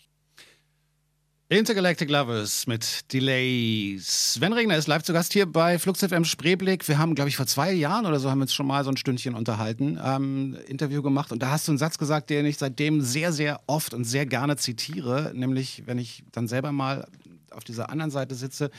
Intergalactic 1.54 2.10
Lovers 2.10 2.66
mit 2.66 3.14
Delays. 3.14 4.34
Sven 4.34 4.54
Regner 4.54 4.76
ist 4.76 4.88
live 4.88 5.04
zu 5.04 5.14
Gast 5.14 5.34
hier 5.34 5.46
bei 5.46 5.78
Flux 5.78 6.00
FM 6.00 6.26
Spreeblick. 6.26 6.88
Wir 6.88 6.98
haben, 6.98 7.14
glaube 7.14 7.30
ich, 7.30 7.38
vor 7.38 7.46
zwei 7.46 7.72
Jahren 7.72 8.08
oder 8.08 8.20
so 8.20 8.32
haben 8.32 8.40
wir 8.40 8.44
uns 8.44 8.56
schon 8.56 8.66
mal 8.66 8.84
so 8.84 8.90
ein 8.90 8.98
Stündchen 8.98 9.36
unterhalten, 9.36 10.00
ähm, 10.04 10.58
Interview 10.66 11.04
gemacht. 11.04 11.32
Und 11.32 11.44
da 11.44 11.52
hast 11.52 11.68
du 11.68 11.72
einen 11.72 11.78
Satz 11.78 12.00
gesagt, 12.00 12.32
den 12.32 12.48
ich 12.48 12.58
seitdem 12.58 13.02
sehr, 13.02 13.32
sehr 13.32 13.62
oft 13.68 13.94
und 13.94 14.04
sehr 14.04 14.26
gerne 14.26 14.58
zitiere. 14.58 15.32
Nämlich, 15.36 15.84
wenn 15.86 16.00
ich 16.00 16.24
dann 16.32 16.48
selber 16.48 16.72
mal 16.72 17.08
auf 17.52 17.64
dieser 17.64 17.92
anderen 17.92 18.10
Seite 18.10 18.34
sitze, 18.34 18.72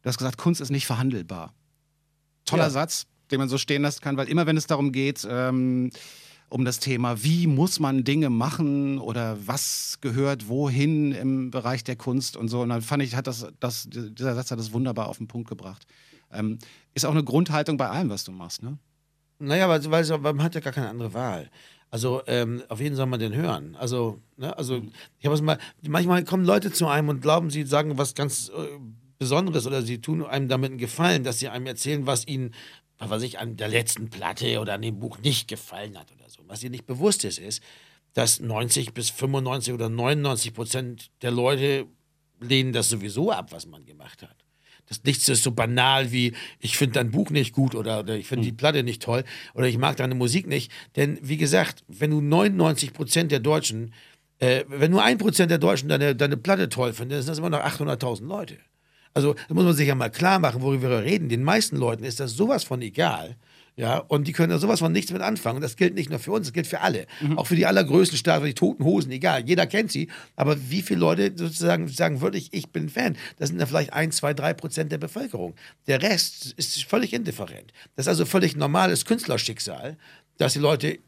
du 0.00 0.08
hast 0.08 0.16
gesagt, 0.16 0.38
Kunst 0.38 0.62
ist 0.62 0.70
nicht 0.70 0.86
verhandelbar. 0.86 1.52
Toller 2.46 2.64
ja. 2.64 2.70
Satz, 2.70 3.04
den 3.30 3.40
man 3.40 3.50
so 3.50 3.58
stehen 3.58 3.82
lassen 3.82 4.00
kann, 4.00 4.16
weil 4.16 4.28
immer 4.28 4.46
wenn 4.46 4.56
es 4.56 4.66
darum 4.66 4.90
geht, 4.90 5.26
ähm, 5.28 5.90
um 6.48 6.64
das 6.64 6.78
Thema, 6.78 7.22
wie 7.22 7.46
muss 7.46 7.80
man 7.80 8.04
Dinge 8.04 8.30
machen 8.30 8.98
oder 8.98 9.36
was 9.46 9.98
gehört 10.00 10.48
wohin 10.48 11.12
im 11.12 11.50
Bereich 11.50 11.82
der 11.84 11.96
Kunst 11.96 12.36
und 12.36 12.48
so. 12.48 12.60
Und 12.60 12.68
dann 12.68 12.82
fand 12.82 13.02
ich, 13.02 13.16
hat 13.16 13.26
das, 13.26 13.48
das, 13.60 13.88
dieser 13.90 14.34
Satz 14.34 14.50
hat 14.50 14.58
das 14.58 14.72
wunderbar 14.72 15.08
auf 15.08 15.18
den 15.18 15.28
Punkt 15.28 15.48
gebracht. 15.48 15.86
Ähm, 16.32 16.58
ist 16.94 17.04
auch 17.04 17.12
eine 17.12 17.24
Grundhaltung 17.24 17.76
bei 17.76 17.88
allem, 17.88 18.10
was 18.10 18.24
du 18.24 18.32
machst, 18.32 18.62
ne? 18.62 18.78
Naja, 19.38 19.68
weil, 19.68 19.84
weil 19.90 20.32
man 20.34 20.42
hat 20.42 20.54
ja 20.54 20.60
gar 20.60 20.72
keine 20.72 20.88
andere 20.88 21.12
Wahl. 21.12 21.50
Also 21.90 22.22
ähm, 22.26 22.62
auf 22.68 22.80
jeden 22.80 22.96
soll 22.96 23.06
man 23.06 23.20
den 23.20 23.34
hören. 23.34 23.76
Also, 23.76 24.20
ne, 24.36 24.56
also 24.56 24.82
ich 25.18 25.26
habe 25.26 25.34
es 25.34 25.42
mal, 25.42 25.58
manchmal 25.86 26.24
kommen 26.24 26.44
Leute 26.44 26.72
zu 26.72 26.86
einem 26.86 27.08
und 27.08 27.20
glauben, 27.22 27.50
sie 27.50 27.64
sagen 27.64 27.98
was 27.98 28.14
ganz 28.14 28.48
äh, 28.48 28.78
Besonderes 29.18 29.66
oder 29.66 29.82
sie 29.82 30.00
tun 30.00 30.24
einem 30.24 30.48
damit 30.48 30.70
einen 30.70 30.78
Gefallen, 30.78 31.24
dass 31.24 31.38
sie 31.38 31.48
einem 31.48 31.66
erzählen, 31.66 32.06
was 32.06 32.26
ihnen, 32.26 32.54
was 32.98 33.22
ich 33.22 33.38
an 33.38 33.56
der 33.56 33.68
letzten 33.68 34.10
Platte 34.10 34.60
oder 34.60 34.74
an 34.74 34.82
dem 34.82 34.98
Buch 34.98 35.18
nicht 35.18 35.48
gefallen 35.48 35.98
hat 35.98 36.12
oder 36.12 36.28
so. 36.28 36.42
Was 36.46 36.62
ihr 36.62 36.70
nicht 36.70 36.86
bewusst 36.86 37.24
ist, 37.24 37.38
ist, 37.38 37.62
dass 38.14 38.40
90 38.40 38.94
bis 38.94 39.10
95 39.10 39.74
oder 39.74 39.88
99 39.88 40.54
Prozent 40.54 41.10
der 41.22 41.30
Leute 41.30 41.86
lehnen 42.40 42.72
das 42.72 42.88
sowieso 42.88 43.30
ab, 43.30 43.52
was 43.52 43.66
man 43.66 43.84
gemacht 43.84 44.22
hat. 44.22 44.36
Das 44.86 45.02
nichts 45.02 45.28
ist 45.28 45.42
so 45.42 45.50
banal 45.50 46.12
wie 46.12 46.32
ich 46.60 46.76
finde 46.76 46.94
dein 46.94 47.10
Buch 47.10 47.30
nicht 47.30 47.52
gut 47.52 47.74
oder, 47.74 48.00
oder 48.00 48.16
ich 48.16 48.26
finde 48.26 48.44
die 48.44 48.50
hm. 48.50 48.56
Platte 48.56 48.82
nicht 48.84 49.02
toll 49.02 49.24
oder 49.52 49.66
ich 49.66 49.78
mag 49.78 49.96
deine 49.96 50.14
Musik 50.14 50.46
nicht. 50.46 50.70
Denn 50.94 51.18
wie 51.22 51.36
gesagt, 51.36 51.84
wenn 51.88 52.12
du 52.12 52.20
99 52.20 52.92
Prozent 52.92 53.32
der 53.32 53.40
Deutschen, 53.40 53.92
äh, 54.38 54.64
wenn 54.68 54.92
nur 54.92 55.02
ein 55.02 55.18
Prozent 55.18 55.50
der 55.50 55.58
Deutschen 55.58 55.88
deine, 55.88 56.14
deine 56.14 56.36
Platte 56.36 56.68
toll 56.68 56.92
finden, 56.92 57.14
dann 57.14 57.22
sind 57.22 57.32
das 57.32 57.38
immer 57.38 57.50
noch 57.50 57.64
800.000 57.64 58.26
Leute. 58.26 58.58
Also 59.16 59.32
da 59.48 59.54
muss 59.54 59.64
man 59.64 59.72
sich 59.72 59.88
ja 59.88 59.94
mal 59.94 60.10
klar 60.10 60.38
machen, 60.38 60.60
worüber 60.60 60.90
wir 60.90 61.02
reden. 61.02 61.30
Den 61.30 61.42
meisten 61.42 61.76
Leuten 61.78 62.04
ist 62.04 62.20
das 62.20 62.32
sowas 62.32 62.64
von 62.64 62.82
egal. 62.82 63.36
Ja, 63.74 63.96
und 63.96 64.28
die 64.28 64.32
können 64.32 64.50
da 64.50 64.58
sowas 64.58 64.80
von 64.80 64.92
nichts 64.92 65.10
mit 65.10 65.22
anfangen. 65.22 65.56
Und 65.56 65.62
das 65.62 65.76
gilt 65.76 65.94
nicht 65.94 66.10
nur 66.10 66.18
für 66.18 66.32
uns, 66.32 66.48
das 66.48 66.52
gilt 66.52 66.66
für 66.66 66.82
alle. 66.82 67.06
Mhm. 67.22 67.38
Auch 67.38 67.46
für 67.46 67.56
die 67.56 67.64
allergrößten 67.64 68.18
Staaten, 68.18 68.44
die 68.44 68.52
toten 68.52 68.84
Hosen, 68.84 69.10
egal. 69.10 69.42
Jeder 69.46 69.66
kennt 69.66 69.90
sie. 69.90 70.08
Aber 70.34 70.56
wie 70.68 70.82
viele 70.82 71.00
Leute 71.00 71.32
sozusagen 71.34 71.88
sagen 71.88 72.20
wirklich, 72.20 72.50
ich 72.52 72.68
bin 72.72 72.90
Fan? 72.90 73.16
Das 73.38 73.48
sind 73.48 73.58
ja 73.58 73.64
vielleicht 73.64 73.94
ein, 73.94 74.12
zwei, 74.12 74.34
drei 74.34 74.52
Prozent 74.52 74.92
der 74.92 74.98
Bevölkerung. 74.98 75.54
Der 75.86 76.02
Rest 76.02 76.52
ist 76.58 76.84
völlig 76.84 77.14
indifferent. 77.14 77.72
Das 77.94 78.04
ist 78.04 78.08
also 78.08 78.26
völlig 78.26 78.54
normales 78.54 79.06
Künstlerschicksal, 79.06 79.96
dass 80.36 80.52
die 80.52 80.58
Leute 80.58 80.98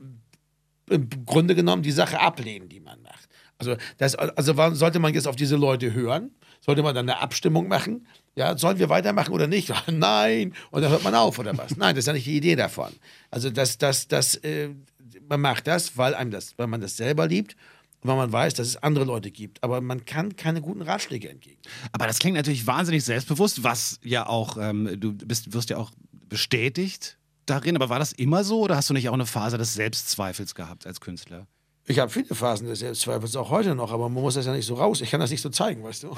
im 0.88 1.11
Grunde 1.27 1.55
genommen 1.55 1.83
die 1.83 1.92
Sache 1.92 2.18
ablehnen, 2.21 2.71
die 2.71 2.81
man 2.81 3.03
macht. 3.03 3.29
Also, 3.59 3.77
das, 3.99 4.14
also 4.14 4.55
sollte 4.75 4.99
man 4.99 5.12
jetzt 5.12 5.29
auf 5.29 5.37
diese 5.37 5.57
Leute 5.57 5.92
hören? 5.92 6.31
Sollte 6.61 6.83
man 6.83 6.94
dann 6.94 7.09
eine 7.09 7.21
Abstimmung 7.21 7.68
machen? 7.68 8.07
Ja, 8.35 8.57
sollen 8.57 8.79
wir 8.79 8.88
weitermachen 8.88 9.33
oder 9.33 9.47
nicht? 9.47 9.73
Nein. 9.90 10.55
Und 10.71 10.83
dann 10.83 10.90
hört 10.90 11.05
man 11.05 11.14
auf 11.14 11.38
oder 11.38 11.57
was? 11.57 11.77
Nein, 11.77 11.94
das 11.94 12.03
ist 12.03 12.07
ja 12.07 12.12
nicht 12.12 12.27
die 12.27 12.37
Idee 12.37 12.57
davon. 12.57 12.92
Also, 13.31 13.51
das, 13.51 13.79
das, 13.79 14.09
das, 14.09 14.37
äh, 14.37 14.71
man 15.29 15.40
macht 15.40 15.66
das, 15.66 15.97
weil 15.97 16.14
einem 16.14 16.31
das, 16.31 16.57
weil 16.59 16.66
man 16.66 16.81
das 16.81 16.97
selber 16.97 17.27
liebt 17.27 17.57
weil 18.03 18.16
man 18.16 18.33
weiß, 18.33 18.55
dass 18.55 18.68
es 18.68 18.77
andere 18.77 19.05
Leute 19.05 19.31
gibt. 19.31 19.62
Aber 19.62 19.81
man 19.81 20.05
kann 20.05 20.37
keine 20.37 20.61
guten 20.61 20.83
Ratschläge 20.83 21.29
entgegen. 21.29 21.61
Aber 21.92 22.07
das 22.07 22.18
klingt 22.18 22.37
natürlich 22.37 22.66
wahnsinnig 22.66 23.05
selbstbewusst, 23.05 23.64
was 23.64 23.99
ja 24.05 24.27
auch, 24.27 24.57
ähm, 24.57 25.01
du 25.01 25.12
bist, 25.12 25.53
wirst 25.53 25.71
ja 25.71 25.79
auch 25.79 25.90
bestätigt 26.29 27.18
darin. 27.47 27.77
Aber 27.77 27.88
war 27.88 27.99
das 27.99 28.12
immer 28.12 28.44
so 28.44 28.61
oder 28.61 28.77
hast 28.77 28.90
du 28.90 28.94
nicht 28.94 29.09
auch 29.09 29.14
eine 29.14 29.27
Phase 29.27 29.59
des 29.59 29.75
Selbstzweifels 29.75 30.55
gehabt 30.55 30.87
als 30.87 31.01
Künstler? 31.01 31.47
Ich 31.90 31.98
habe 31.98 32.12
viele 32.12 32.35
Phasen 32.35 32.68
des 32.68 32.81
Selbstzweifels, 32.81 33.35
auch 33.35 33.48
heute 33.48 33.74
noch, 33.74 33.92
aber 33.92 34.11
man 34.11 34.22
muss 34.22 34.35
das 34.35 34.44
ja 34.44 34.53
nicht 34.53 34.66
so 34.66 34.74
raus. 34.74 35.01
Ich 35.01 35.11
kann 35.11 35.20
das 35.20 35.31
nicht 35.31 35.40
so 35.40 35.48
zeigen, 35.48 35.83
weißt 35.83 36.03
du? 36.03 36.14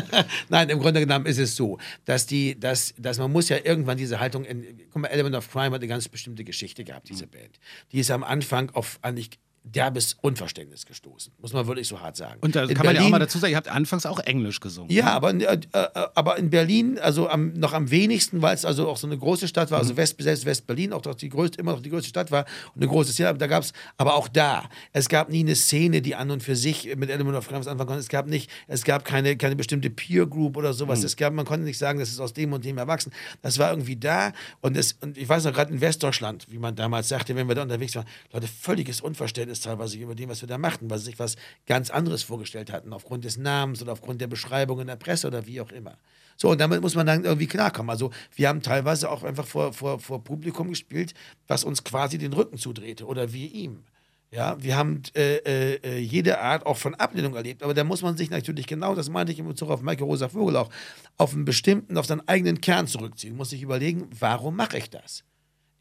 Nein, 0.48 0.68
im 0.68 0.80
Grunde 0.80 0.98
genommen 0.98 1.26
ist 1.26 1.38
es 1.38 1.54
so, 1.54 1.78
dass, 2.04 2.26
die, 2.26 2.58
dass, 2.58 2.92
dass 2.98 3.18
man 3.18 3.30
muss 3.30 3.48
ja 3.48 3.58
irgendwann 3.62 3.96
diese 3.96 4.18
Haltung, 4.18 4.44
in, 4.44 4.80
guck 4.90 5.02
mal, 5.02 5.08
Element 5.08 5.36
of 5.36 5.48
Crime 5.48 5.66
hat 5.66 5.80
eine 5.80 5.86
ganz 5.86 6.08
bestimmte 6.08 6.42
Geschichte 6.42 6.82
gehabt, 6.82 7.08
diese 7.08 7.28
Band. 7.28 7.60
Die 7.92 8.00
ist 8.00 8.10
am 8.10 8.24
Anfang 8.24 8.70
auf 8.70 8.98
eigentlich 9.02 9.38
derbes 9.64 10.16
Unverständnis 10.20 10.86
gestoßen, 10.86 11.32
muss 11.40 11.52
man 11.52 11.66
wirklich 11.66 11.86
so 11.86 12.00
hart 12.00 12.16
sagen. 12.16 12.40
Und 12.40 12.56
da 12.56 12.64
in 12.64 12.74
kann 12.74 12.82
Berlin, 12.82 12.86
man 12.86 12.94
ja 12.94 13.02
auch 13.02 13.10
mal 13.10 13.18
dazu 13.20 13.38
sagen, 13.38 13.52
ihr 13.52 13.56
habt 13.56 13.68
anfangs 13.68 14.06
auch 14.06 14.18
Englisch 14.18 14.58
gesungen. 14.58 14.90
Ja, 14.90 15.04
ne? 15.04 15.12
aber, 15.12 15.30
in, 15.30 15.40
äh, 15.40 15.60
äh, 15.72 15.88
aber 16.14 16.36
in 16.38 16.50
Berlin, 16.50 16.98
also 16.98 17.28
am, 17.28 17.52
noch 17.54 17.72
am 17.72 17.90
wenigsten, 17.90 18.42
weil 18.42 18.54
es 18.54 18.64
also 18.64 18.88
auch 18.88 18.96
so 18.96 19.06
eine 19.06 19.16
große 19.16 19.46
Stadt 19.46 19.70
war, 19.70 19.78
also 19.78 19.92
mhm. 19.92 19.98
West, 19.98 20.16
selbst 20.20 20.46
West-Berlin, 20.46 20.92
auch 20.92 21.02
die 21.02 21.28
größte, 21.28 21.60
immer 21.60 21.72
noch 21.72 21.80
die 21.80 21.90
größte 21.90 22.08
Stadt 22.08 22.32
war 22.32 22.44
und 22.74 22.82
eine 22.82 22.88
große 22.88 23.12
Szene, 23.12 23.28
aber 23.28 23.38
da 23.38 23.46
gab 23.46 23.62
es, 23.62 23.72
aber 23.96 24.14
auch 24.14 24.26
da, 24.26 24.68
es 24.92 25.08
gab 25.08 25.28
nie 25.28 25.40
eine 25.40 25.54
Szene, 25.54 26.02
die 26.02 26.16
an 26.16 26.30
und 26.32 26.42
für 26.42 26.56
sich 26.56 26.96
mit 26.96 27.10
Element 27.10 27.36
of 27.36 27.46
Crimes 27.46 27.68
anfangen 27.68 27.88
konnte. 27.88 28.00
Es 28.00 28.08
gab 28.08 28.26
nicht, 28.26 28.50
es 28.66 28.82
gab 28.82 29.04
keine, 29.04 29.36
keine 29.36 29.54
bestimmte 29.54 29.90
Peer 29.90 30.26
Group 30.26 30.56
oder 30.56 30.72
sowas. 30.72 31.00
Mhm. 31.00 31.06
Es 31.06 31.16
gab, 31.16 31.32
man 31.32 31.44
konnte 31.44 31.64
nicht 31.64 31.78
sagen, 31.78 32.00
das 32.00 32.10
ist 32.10 32.18
aus 32.18 32.32
dem 32.32 32.52
und 32.52 32.64
dem 32.64 32.78
erwachsen. 32.78 33.12
Das 33.42 33.58
war 33.58 33.70
irgendwie 33.70 33.96
da 33.96 34.32
und, 34.60 34.76
das, 34.76 34.96
und 35.00 35.16
ich 35.16 35.28
weiß 35.28 35.44
noch, 35.44 35.52
gerade 35.52 35.72
in 35.72 35.80
Westdeutschland, 35.80 36.46
wie 36.50 36.58
man 36.58 36.74
damals 36.74 37.08
sagte, 37.08 37.36
wenn 37.36 37.46
wir 37.46 37.54
da 37.54 37.62
unterwegs 37.62 37.94
waren, 37.94 38.06
Leute, 38.32 38.48
völliges 38.48 39.00
Unverständnis 39.00 39.51
teilweise 39.60 39.98
über 39.98 40.14
dem, 40.14 40.28
was 40.28 40.40
wir 40.40 40.48
da 40.48 40.58
machten, 40.58 40.90
weil 40.90 40.98
sie 40.98 41.06
sich 41.06 41.18
was 41.18 41.36
ganz 41.66 41.90
anderes 41.90 42.22
vorgestellt 42.22 42.72
hatten, 42.72 42.92
aufgrund 42.92 43.24
des 43.24 43.36
Namens 43.36 43.82
oder 43.82 43.92
aufgrund 43.92 44.20
der 44.20 44.26
Beschreibung 44.26 44.80
in 44.80 44.86
der 44.86 44.96
Presse 44.96 45.26
oder 45.26 45.46
wie 45.46 45.60
auch 45.60 45.70
immer. 45.70 45.96
So, 46.36 46.50
und 46.50 46.60
damit 46.60 46.80
muss 46.80 46.94
man 46.94 47.06
dann 47.06 47.24
irgendwie 47.24 47.46
klarkommen. 47.46 47.90
Also, 47.90 48.10
wir 48.34 48.48
haben 48.48 48.62
teilweise 48.62 49.10
auch 49.10 49.22
einfach 49.22 49.46
vor, 49.46 49.72
vor, 49.72 50.00
vor 50.00 50.24
Publikum 50.24 50.70
gespielt, 50.70 51.14
was 51.46 51.64
uns 51.64 51.84
quasi 51.84 52.18
den 52.18 52.32
Rücken 52.32 52.58
zudrehte 52.58 53.06
oder 53.06 53.32
wir 53.32 53.52
ihm. 53.52 53.84
Ja, 54.32 54.56
wir 54.62 54.76
haben 54.76 55.02
äh, 55.14 55.36
äh, 55.36 55.98
jede 55.98 56.40
Art 56.40 56.64
auch 56.64 56.78
von 56.78 56.94
Ablehnung 56.94 57.34
erlebt, 57.34 57.62
aber 57.62 57.74
da 57.74 57.84
muss 57.84 58.00
man 58.00 58.16
sich 58.16 58.30
natürlich 58.30 58.66
genau, 58.66 58.94
das 58.94 59.10
meinte 59.10 59.30
ich 59.30 59.38
in 59.38 59.46
Bezug 59.46 59.68
auf 59.68 59.82
Michael 59.82 60.06
Rosa 60.06 60.30
Vogel 60.30 60.56
auch, 60.56 60.70
auf 61.18 61.34
einen 61.34 61.44
bestimmten, 61.44 61.98
auf 61.98 62.06
seinen 62.06 62.26
eigenen 62.26 62.62
Kern 62.62 62.86
zurückziehen, 62.86 63.36
muss 63.36 63.50
sich 63.50 63.60
überlegen, 63.60 64.08
warum 64.18 64.56
mache 64.56 64.78
ich 64.78 64.88
das? 64.88 65.22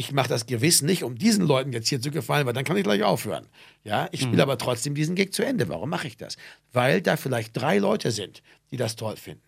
Ich 0.01 0.11
mache 0.13 0.29
das 0.29 0.47
gewiss 0.47 0.81
nicht, 0.81 1.03
um 1.03 1.15
diesen 1.15 1.45
Leuten 1.45 1.71
jetzt 1.73 1.87
hier 1.87 2.01
zu 2.01 2.09
gefallen, 2.09 2.47
weil 2.47 2.53
dann 2.53 2.63
kann 2.63 2.75
ich 2.75 2.83
gleich 2.83 3.03
aufhören. 3.03 3.47
Ja, 3.83 4.09
ich 4.11 4.21
spiele 4.21 4.37
mhm. 4.37 4.41
aber 4.41 4.57
trotzdem 4.57 4.95
diesen 4.95 5.15
Gig 5.15 5.31
zu 5.31 5.43
Ende. 5.43 5.69
Warum 5.69 5.89
mache 5.91 6.07
ich 6.07 6.17
das? 6.17 6.37
Weil 6.73 7.01
da 7.01 7.17
vielleicht 7.17 7.55
drei 7.55 7.77
Leute 7.77 8.09
sind, 8.09 8.41
die 8.71 8.77
das 8.77 8.95
toll 8.95 9.15
finden. 9.15 9.43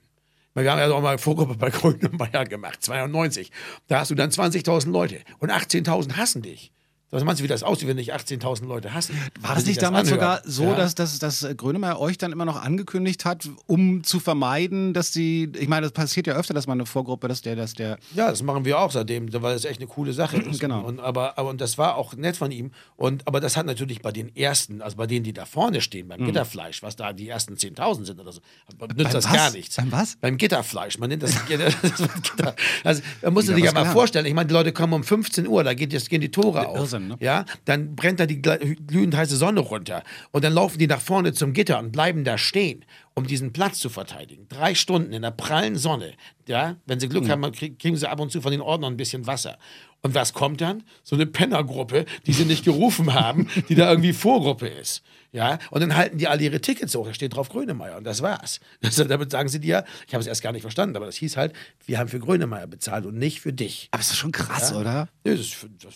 Wir 0.54 0.72
haben 0.72 0.78
ja 0.78 0.92
auch 0.92 1.02
mal 1.02 1.18
Vorgruppe 1.18 1.56
bei 1.56 1.72
Grünemeyer 1.72 2.46
gemacht, 2.46 2.84
92. 2.84 3.52
Da 3.88 4.02
hast 4.02 4.12
du 4.12 4.16
dann 4.16 4.30
20.000 4.30 4.92
Leute 4.92 5.22
und 5.40 5.52
18.000 5.52 6.18
hassen 6.18 6.44
dich. 6.44 6.72
Was 7.14 7.24
meinst 7.24 7.40
du, 7.40 7.44
wie 7.44 7.48
das 7.48 7.62
aussieht, 7.62 7.88
wenn 7.88 7.98
dich 7.98 8.14
18.000 8.14 8.66
Leute 8.66 8.94
hassen? 8.94 9.16
War 9.40 9.54
das 9.54 9.66
nicht 9.68 9.80
damals 9.82 10.10
das 10.10 10.16
sogar 10.16 10.42
so, 10.46 10.64
ja? 10.64 10.76
dass, 10.76 10.96
dass, 10.96 11.20
dass 11.20 11.48
Grönemeyer 11.56 12.00
euch 12.00 12.18
dann 12.18 12.32
immer 12.32 12.46
noch 12.46 12.60
angekündigt 12.60 13.24
hat, 13.24 13.48
um 13.68 14.04
zu 14.04 14.20
vermeiden, 14.20 14.94
dass 14.94 15.12
die, 15.12 15.52
ich 15.60 15.68
meine, 15.68 15.84
das 15.84 15.92
passiert 15.92 16.26
ja 16.26 16.34
öfter, 16.34 16.56
dass 16.56 16.66
man 16.66 16.80
eine 16.80 16.88
Vorgruppe, 16.88 17.28
dass 17.28 17.44
der, 17.44 17.56
dass 17.56 17.74
der. 17.74 18.00
Ja, 18.16 18.32
das 18.32 18.42
machen 18.42 18.66
wir 18.66 18.80
auch 18.80 18.90
seitdem, 18.90 19.32
weil 19.32 19.54
das 19.54 19.66
echt 19.66 19.80
eine 19.80 19.88
coole 19.88 20.12
Sache 20.14 20.38
ist. 20.50 20.60
genau. 20.60 20.82
Und, 20.82 21.00
aber, 21.00 21.38
aber 21.38 21.50
und 21.50 21.62
das 21.62 21.78
war 21.78 21.98
auch 21.98 22.16
nett 22.16 22.36
von 22.36 22.50
ihm. 22.50 22.72
Und, 22.96 23.28
aber 23.28 23.40
das 23.40 23.58
hat 23.58 23.68
natürlich 23.68 24.02
bei 24.02 24.12
den 24.12 24.36
ersten, 24.36 24.82
also 24.82 24.98
bei 24.98 25.06
denen, 25.06 25.24
die 25.24 25.34
da 25.34 25.46
vorne 25.46 25.82
stehen, 25.82 26.08
beim 26.08 26.22
mhm. 26.22 26.26
Gitterfleisch, 26.26 26.82
was 26.82 26.96
da 26.96 27.14
die 27.14 27.30
ersten 27.30 27.54
10.000 27.54 28.06
sind 28.06 28.20
oder 28.20 28.32
so, 28.32 28.42
nützt 28.72 28.80
beim 28.80 28.98
das 28.98 29.26
was? 29.26 29.34
gar 29.34 29.52
nichts. 29.52 29.76
Beim 29.76 29.92
was? 29.92 30.16
Beim 30.16 30.38
Gitterfleisch. 30.38 30.98
Man 30.98 31.10
nennt 31.10 31.22
das, 31.22 31.34
das 31.36 31.46
Gitter. 31.46 32.56
Also, 32.84 33.04
da 33.22 33.30
musst 33.30 33.50
du 33.50 33.54
dir 33.54 33.66
ja 33.66 33.72
mal 33.72 33.82
klar. 33.82 33.94
vorstellen, 33.94 34.26
ich 34.26 34.34
meine, 34.34 34.48
die 34.48 34.54
Leute 34.54 34.74
kommen 34.74 34.94
um 34.94 35.04
15 35.04 35.48
Uhr, 35.48 35.64
da 35.64 35.76
geht, 35.76 35.94
jetzt 35.94 36.10
gehen 36.10 36.22
die 36.22 36.32
Tore 36.32 36.68
auf. 36.68 36.94
Dann, 37.10 37.18
ne? 37.20 37.26
ja, 37.26 37.46
dann 37.66 37.96
brennt 37.96 38.20
da 38.20 38.26
die 38.26 38.42
glühend 38.42 39.16
heiße 39.16 39.38
Sonne 39.38 39.60
runter. 39.62 40.04
Und 40.32 40.44
dann 40.44 40.54
laufen 40.54 40.78
die 40.80 40.88
nach 40.88 41.02
vorne 41.02 41.34
zum 41.34 41.54
Gitter 41.54 41.80
und 41.80 41.92
bleiben 41.92 42.24
da 42.24 42.38
stehen, 42.38 42.86
um 43.14 43.28
diesen 43.28 43.54
Platz 43.54 43.80
zu 43.80 43.90
verteidigen. 43.90 44.48
Drei 44.50 44.76
Stunden 44.76 45.14
in 45.14 45.22
der 45.22 45.32
prallen 45.32 45.76
Sonne. 45.78 46.14
Ja, 46.48 46.78
wenn 46.86 47.00
sie 47.00 47.08
Mhm. 47.08 47.12
Glück 47.12 47.30
haben, 47.30 47.42
dann 47.42 47.52
krieg- 47.54 47.80
kriegen 47.80 47.96
sie 47.96 48.10
ab 48.10 48.20
und 48.20 48.32
zu 48.32 48.42
von 48.42 48.52
den 48.52 48.62
Ordnern 48.62 48.94
ein 48.94 48.98
bisschen 48.98 49.28
Wasser. 49.28 49.58
Und 50.02 50.14
was 50.16 50.34
kommt 50.34 50.60
dann? 50.60 50.84
So 51.04 51.16
eine 51.16 51.26
Pennergruppe, 51.26 52.04
die 52.28 52.34
sie 52.34 52.44
nicht 52.44 52.66
gerufen 52.66 53.14
haben, 53.14 53.48
die 53.70 53.76
da 53.76 53.90
irgendwie 53.90 54.12
Vorgruppe 54.12 54.68
ist. 54.68 55.02
Ja, 55.32 55.58
und 55.72 55.80
dann 55.82 55.96
halten 55.96 56.18
die 56.20 56.28
alle 56.28 56.44
ihre 56.44 56.60
Tickets 56.62 56.94
hoch. 56.94 57.08
Da 57.08 57.14
steht 57.14 57.36
drauf 57.36 57.50
Grönemeyer 57.50 57.98
und 57.98 58.04
das 58.04 58.22
war's. 58.22 58.60
Das, 58.82 58.96
damit 58.98 59.32
sagen 59.32 59.48
sie 59.50 59.60
dir, 59.60 59.84
ich 60.06 60.14
habe 60.14 60.22
es 60.22 60.28
erst 60.28 60.44
gar 60.44 60.52
nicht 60.52 60.62
verstanden, 60.62 60.96
aber 60.98 61.06
das 61.08 61.16
hieß 61.16 61.38
halt, 61.38 61.54
wir 61.88 61.98
haben 61.98 62.08
für 62.10 62.20
Grönemeyer 62.20 62.68
bezahlt 62.68 63.06
und 63.06 63.18
nicht 63.18 63.40
für 63.42 63.54
dich. 63.54 63.88
Aber 63.92 64.02
es 64.02 64.10
ist 64.12 64.18
schon 64.18 64.32
krass, 64.34 64.74
oder? 64.74 65.08
Nee, 65.24 65.36
das, 65.38 65.50
das, 65.82 65.94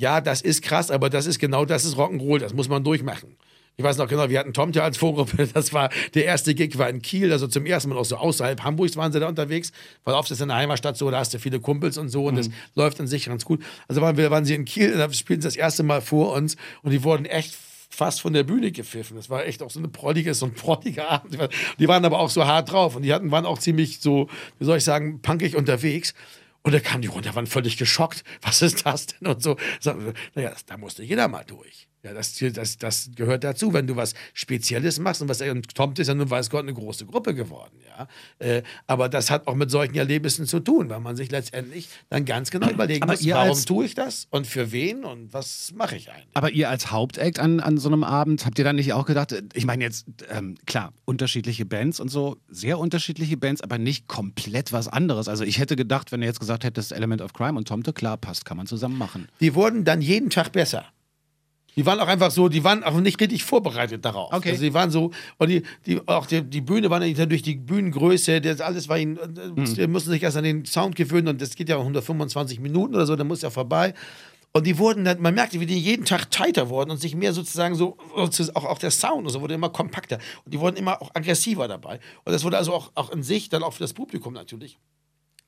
ja, 0.00 0.20
das 0.22 0.40
ist 0.40 0.62
krass, 0.62 0.90
aber 0.90 1.10
das 1.10 1.26
ist 1.26 1.38
genau 1.38 1.64
das 1.66 1.84
ist 1.84 1.96
Rock'n'Roll, 1.96 2.38
das 2.38 2.54
muss 2.54 2.68
man 2.68 2.82
durchmachen. 2.82 3.36
Ich 3.76 3.84
weiß 3.84 3.98
noch 3.98 4.08
genau, 4.08 4.28
wir 4.28 4.38
hatten 4.38 4.52
Tomte 4.52 4.82
als 4.82 4.96
Vorgruppe, 4.96 5.46
das 5.54 5.72
war 5.74 5.90
der 6.14 6.24
erste 6.24 6.54
Gig 6.54 6.78
war 6.78 6.88
in 6.88 7.02
Kiel, 7.02 7.30
also 7.32 7.46
zum 7.46 7.66
ersten 7.66 7.90
Mal 7.90 7.98
auch 7.98 8.04
so 8.04 8.16
außerhalb 8.16 8.62
Hamburgs 8.62 8.96
waren 8.96 9.12
sie 9.12 9.20
da 9.20 9.28
unterwegs, 9.28 9.72
weil 10.04 10.14
oft 10.14 10.30
ist 10.30 10.40
in 10.40 10.48
der 10.48 10.56
Heimatstadt 10.56 10.96
so, 10.96 11.10
da 11.10 11.18
hast 11.18 11.34
du 11.34 11.38
viele 11.38 11.60
Kumpels 11.60 11.98
und 11.98 12.08
so 12.08 12.24
und 12.24 12.36
das 12.36 12.48
läuft 12.74 12.98
an 12.98 13.06
sich 13.06 13.26
ganz 13.26 13.44
gut. 13.44 13.62
Also 13.88 14.00
waren 14.00 14.16
wir 14.16 14.30
waren 14.30 14.46
sie 14.46 14.54
in 14.54 14.64
Kiel, 14.64 14.96
da 14.96 15.12
spielten 15.12 15.42
sie 15.42 15.48
das 15.48 15.56
erste 15.56 15.82
Mal 15.82 16.00
vor 16.00 16.32
uns 16.32 16.56
und 16.82 16.92
die 16.92 17.04
wurden 17.04 17.26
echt 17.26 17.54
fast 17.90 18.22
von 18.22 18.32
der 18.32 18.44
Bühne 18.44 18.72
gepfiffen. 18.72 19.16
Das 19.16 19.28
war 19.28 19.44
echt 19.44 19.62
auch 19.62 19.70
so 19.70 19.80
eine 19.80 19.88
prollige, 19.88 20.32
so 20.32 20.46
ein 20.46 20.54
prolliger 20.54 21.10
Abend. 21.10 21.36
Die 21.78 21.88
waren 21.88 22.04
aber 22.04 22.20
auch 22.20 22.30
so 22.30 22.46
hart 22.46 22.72
drauf 22.72 22.96
und 22.96 23.02
die 23.02 23.12
hatten, 23.12 23.30
waren 23.30 23.44
auch 23.44 23.58
ziemlich 23.58 24.00
so, 24.00 24.28
wie 24.58 24.64
soll 24.64 24.78
ich 24.78 24.84
sagen, 24.84 25.20
punkig 25.20 25.56
unterwegs. 25.56 26.14
Und 26.62 26.72
da 26.72 26.80
kamen 26.80 27.02
die 27.02 27.08
runter, 27.08 27.34
waren 27.34 27.46
völlig 27.46 27.76
geschockt. 27.76 28.22
Was 28.42 28.62
ist 28.62 28.86
das 28.86 29.06
denn? 29.06 29.28
Und 29.28 29.42
so 29.42 29.56
naja, 30.34 30.54
da 30.66 30.76
musste 30.76 31.02
jeder 31.02 31.28
mal 31.28 31.44
durch. 31.44 31.89
Ja, 32.02 32.14
das, 32.14 32.42
das, 32.54 32.78
das 32.78 33.10
gehört 33.14 33.44
dazu, 33.44 33.74
wenn 33.74 33.86
du 33.86 33.94
was 33.94 34.14
Spezielles 34.32 34.98
machst 34.98 35.20
und 35.20 35.28
was 35.28 35.42
und 35.42 35.74
Tomt 35.74 35.98
ist 35.98 36.08
ja 36.08 36.14
nun 36.14 36.30
weiß 36.30 36.48
Gott 36.48 36.62
eine 36.62 36.72
große 36.72 37.04
Gruppe 37.04 37.34
geworden, 37.34 37.76
ja. 37.86 38.08
Äh, 38.38 38.62
aber 38.86 39.10
das 39.10 39.30
hat 39.30 39.46
auch 39.46 39.54
mit 39.54 39.70
solchen 39.70 39.96
Erlebnissen 39.96 40.46
zu 40.46 40.60
tun, 40.60 40.88
weil 40.88 41.00
man 41.00 41.14
sich 41.16 41.30
letztendlich 41.30 41.90
dann 42.08 42.24
ganz 42.24 42.50
genau 42.50 42.70
überlegen 42.70 43.02
Aber 43.02 43.12
muss, 43.12 43.22
ihr 43.22 43.34
warum 43.34 43.62
tue 43.62 43.84
ich 43.84 43.94
das 43.94 44.28
und 44.30 44.46
für 44.46 44.72
wen 44.72 45.04
und 45.04 45.34
was 45.34 45.72
mache 45.74 45.96
ich 45.96 46.10
eigentlich? 46.10 46.28
Aber 46.32 46.50
ihr 46.50 46.70
als 46.70 46.90
Hauptact 46.90 47.38
an, 47.38 47.60
an 47.60 47.76
so 47.76 47.88
einem 47.88 48.02
Abend, 48.02 48.46
habt 48.46 48.58
ihr 48.58 48.64
dann 48.64 48.76
nicht 48.76 48.94
auch 48.94 49.04
gedacht, 49.04 49.32
äh, 49.32 49.42
ich 49.52 49.66
meine 49.66 49.84
jetzt, 49.84 50.06
ähm, 50.30 50.56
klar, 50.64 50.94
unterschiedliche 51.04 51.66
Bands 51.66 52.00
und 52.00 52.08
so, 52.08 52.38
sehr 52.48 52.78
unterschiedliche 52.78 53.36
Bands, 53.36 53.60
aber 53.60 53.76
nicht 53.76 54.08
komplett 54.08 54.72
was 54.72 54.88
anderes. 54.88 55.28
Also 55.28 55.44
ich 55.44 55.58
hätte 55.58 55.76
gedacht, 55.76 56.12
wenn 56.12 56.22
ihr 56.22 56.28
jetzt 56.28 56.40
gesagt 56.40 56.64
hättest, 56.64 56.92
Element 56.92 57.20
of 57.20 57.34
Crime 57.34 57.58
und 57.58 57.68
Tomte, 57.68 57.92
klar, 57.92 58.16
passt, 58.16 58.46
kann 58.46 58.56
man 58.56 58.66
zusammen 58.66 58.96
machen. 58.96 59.28
Die 59.40 59.54
wurden 59.54 59.84
dann 59.84 60.00
jeden 60.00 60.30
Tag 60.30 60.52
besser. 60.52 60.86
Die 61.76 61.86
waren 61.86 62.00
auch 62.00 62.08
einfach 62.08 62.30
so, 62.30 62.48
die 62.48 62.64
waren 62.64 62.82
auch 62.82 62.98
nicht 63.00 63.20
richtig 63.20 63.44
vorbereitet 63.44 64.04
darauf. 64.04 64.32
Okay. 64.32 64.50
Also 64.50 64.62
die 64.62 64.74
waren 64.74 64.90
so, 64.90 65.12
und 65.38 65.48
die, 65.48 65.62
die, 65.86 66.00
auch 66.06 66.26
die, 66.26 66.42
die 66.42 66.60
Bühne 66.60 66.90
war 66.90 67.00
durch 67.00 67.42
die 67.42 67.54
Bühnengröße, 67.54 68.40
das 68.40 68.60
alles 68.60 68.88
war 68.88 68.98
ihnen, 68.98 69.18
Mhm. 69.54 69.74
die 69.74 69.86
mussten 69.86 70.10
sich 70.10 70.22
erst 70.22 70.36
an 70.36 70.44
den 70.44 70.64
Sound 70.64 70.96
gewöhnen 70.96 71.28
und 71.28 71.40
das 71.40 71.54
geht 71.54 71.68
ja 71.68 71.78
125 71.78 72.60
Minuten 72.60 72.94
oder 72.94 73.06
so, 73.06 73.16
dann 73.16 73.28
muss 73.28 73.42
ja 73.42 73.50
vorbei. 73.50 73.94
Und 74.52 74.66
die 74.66 74.78
wurden 74.78 75.04
dann, 75.04 75.20
man 75.20 75.34
merkte, 75.34 75.60
wie 75.60 75.66
die 75.66 75.78
jeden 75.78 76.04
Tag 76.04 76.28
tighter 76.30 76.68
wurden 76.70 76.90
und 76.90 76.96
sich 77.00 77.14
mehr 77.14 77.32
sozusagen 77.32 77.76
so, 77.76 77.96
auch, 78.16 78.64
auch 78.64 78.78
der 78.78 78.90
Sound 78.90 79.26
und 79.26 79.30
so 79.30 79.40
wurde 79.40 79.54
immer 79.54 79.68
kompakter. 79.68 80.18
Und 80.44 80.52
die 80.52 80.58
wurden 80.58 80.76
immer 80.76 81.00
auch 81.00 81.10
aggressiver 81.14 81.68
dabei. 81.68 82.00
Und 82.24 82.32
das 82.32 82.42
wurde 82.42 82.58
also 82.58 82.74
auch, 82.74 82.90
auch 82.96 83.10
in 83.12 83.22
sich, 83.22 83.48
dann 83.48 83.62
auch 83.62 83.74
für 83.74 83.80
das 83.80 83.92
Publikum 83.92 84.34
natürlich 84.34 84.78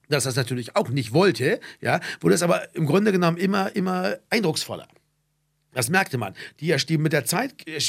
dass 0.08 0.24
das 0.24 0.36
natürlich 0.36 0.76
auch 0.76 0.90
nicht 0.90 1.14
wollte, 1.14 1.58
ja, 1.80 1.98
wurde 2.20 2.34
es 2.34 2.42
aber 2.42 2.74
im 2.74 2.84
Grunde 2.84 3.12
genommen 3.12 3.38
immer, 3.38 3.74
immer 3.74 4.16
eindrucksvoller. 4.28 4.86
Das 5.72 5.88
merkte 5.88 6.18
man. 6.18 6.34
Die 6.60 6.98
mit 6.98 7.12
der 7.12 7.24
Zeit, 7.24 7.66
äh, 7.66 7.80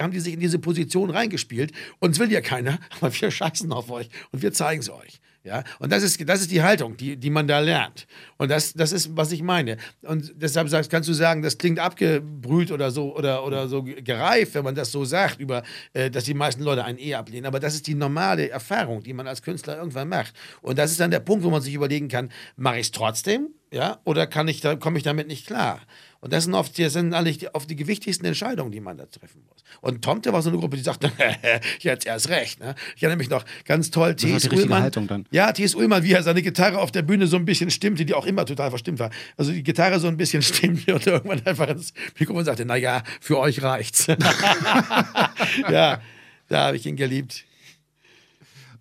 haben 0.00 0.12
die 0.12 0.20
sich 0.20 0.34
in 0.34 0.40
diese 0.40 0.58
Position 0.58 1.10
reingespielt. 1.10 1.72
Uns 1.98 2.18
will 2.18 2.32
ja 2.32 2.40
keiner, 2.40 2.78
aber 3.00 3.12
wir 3.12 3.30
scheißen 3.30 3.72
auf 3.72 3.90
euch 3.90 4.08
und 4.32 4.42
wir 4.42 4.52
zeigen 4.52 4.80
es 4.80 4.90
euch. 4.90 5.20
Ja, 5.42 5.64
und 5.78 5.90
das 5.90 6.02
ist, 6.02 6.28
das 6.28 6.42
ist 6.42 6.50
die 6.50 6.62
Haltung, 6.62 6.98
die, 6.98 7.16
die 7.16 7.30
man 7.30 7.48
da 7.48 7.60
lernt. 7.60 8.06
Und 8.36 8.50
das, 8.50 8.74
das 8.74 8.92
ist, 8.92 9.16
was 9.16 9.32
ich 9.32 9.42
meine. 9.42 9.78
Und 10.02 10.34
deshalb 10.36 10.68
sagst, 10.68 10.90
kannst 10.90 11.08
du 11.08 11.14
sagen, 11.14 11.40
das 11.40 11.56
klingt 11.56 11.78
abgebrüht 11.78 12.70
oder 12.70 12.90
so 12.90 13.16
oder, 13.16 13.46
oder 13.46 13.66
so 13.66 13.82
gereift, 13.82 14.52
wenn 14.52 14.64
man 14.64 14.74
das 14.74 14.92
so 14.92 15.06
sagt, 15.06 15.40
über, 15.40 15.62
äh, 15.94 16.10
dass 16.10 16.24
die 16.24 16.34
meisten 16.34 16.62
Leute 16.62 16.84
einen 16.84 16.98
eh 16.98 17.14
ablehnen. 17.14 17.46
Aber 17.46 17.58
das 17.58 17.74
ist 17.74 17.86
die 17.86 17.94
normale 17.94 18.50
Erfahrung, 18.50 19.02
die 19.02 19.14
man 19.14 19.26
als 19.26 19.40
Künstler 19.40 19.78
irgendwann 19.78 20.10
macht. 20.10 20.34
Und 20.60 20.78
das 20.78 20.90
ist 20.90 21.00
dann 21.00 21.10
der 21.10 21.20
Punkt, 21.20 21.42
wo 21.42 21.48
man 21.48 21.62
sich 21.62 21.72
überlegen 21.72 22.08
kann, 22.08 22.30
mache 22.56 22.76
ich 22.76 22.86
es 22.86 22.90
trotzdem? 22.90 23.48
Ja, 23.72 23.98
oder 24.04 24.26
da, 24.26 24.76
komme 24.76 24.98
ich 24.98 25.04
damit 25.04 25.26
nicht 25.26 25.46
klar? 25.46 25.80
Und 26.22 26.34
das 26.34 26.44
sind 26.44 26.54
oft, 26.54 26.78
das 26.78 26.92
sind 26.92 27.14
eigentlich 27.14 27.38
die, 27.38 27.54
oft 27.54 27.70
die 27.70 27.76
gewichtigsten 27.76 28.26
Entscheidungen, 28.26 28.70
die 28.70 28.80
man 28.80 28.98
da 28.98 29.06
treffen 29.06 29.42
muss. 29.48 29.64
Und 29.80 30.02
Tomte 30.04 30.34
war 30.34 30.42
so 30.42 30.50
eine 30.50 30.58
Gruppe, 30.58 30.76
die 30.76 30.82
sagte, 30.82 31.10
jetzt 31.80 32.04
erst 32.04 32.28
recht. 32.28 32.60
Ne? 32.60 32.74
Ich 32.94 33.02
erinnere 33.02 33.16
mich 33.16 33.30
noch 33.30 33.44
ganz 33.64 33.90
toll, 33.90 34.14
Das 34.14 34.24
war 34.24 34.28
T.S. 34.28 34.42
die 34.42 34.48
richtige 34.48 34.62
Ullmann. 34.62 34.82
Haltung 34.82 35.06
dann. 35.06 35.24
Ja, 35.30 35.50
T.S. 35.52 35.74
Ullmann, 35.74 36.02
wie 36.02 36.12
er 36.12 36.22
seine 36.22 36.42
Gitarre 36.42 36.78
auf 36.78 36.92
der 36.92 37.00
Bühne 37.00 37.26
so 37.26 37.36
ein 37.36 37.46
bisschen 37.46 37.70
stimmte, 37.70 38.04
die 38.04 38.12
auch 38.12 38.26
immer 38.26 38.44
total 38.44 38.68
verstimmt 38.68 38.98
war. 38.98 39.10
Also 39.38 39.50
die 39.50 39.62
Gitarre 39.62 39.98
so 39.98 40.08
ein 40.08 40.18
bisschen 40.18 40.42
stimmte 40.42 40.94
und 40.94 41.06
irgendwann 41.06 41.44
einfach 41.46 41.68
ins 41.68 41.94
Mikrofon 42.18 42.44
sagte, 42.44 42.66
naja, 42.66 43.02
für 43.20 43.38
euch 43.38 43.62
reicht's. 43.62 44.06
ja, 45.70 46.02
da 46.48 46.66
habe 46.66 46.76
ich 46.76 46.84
ihn 46.84 46.96
geliebt. 46.96 47.44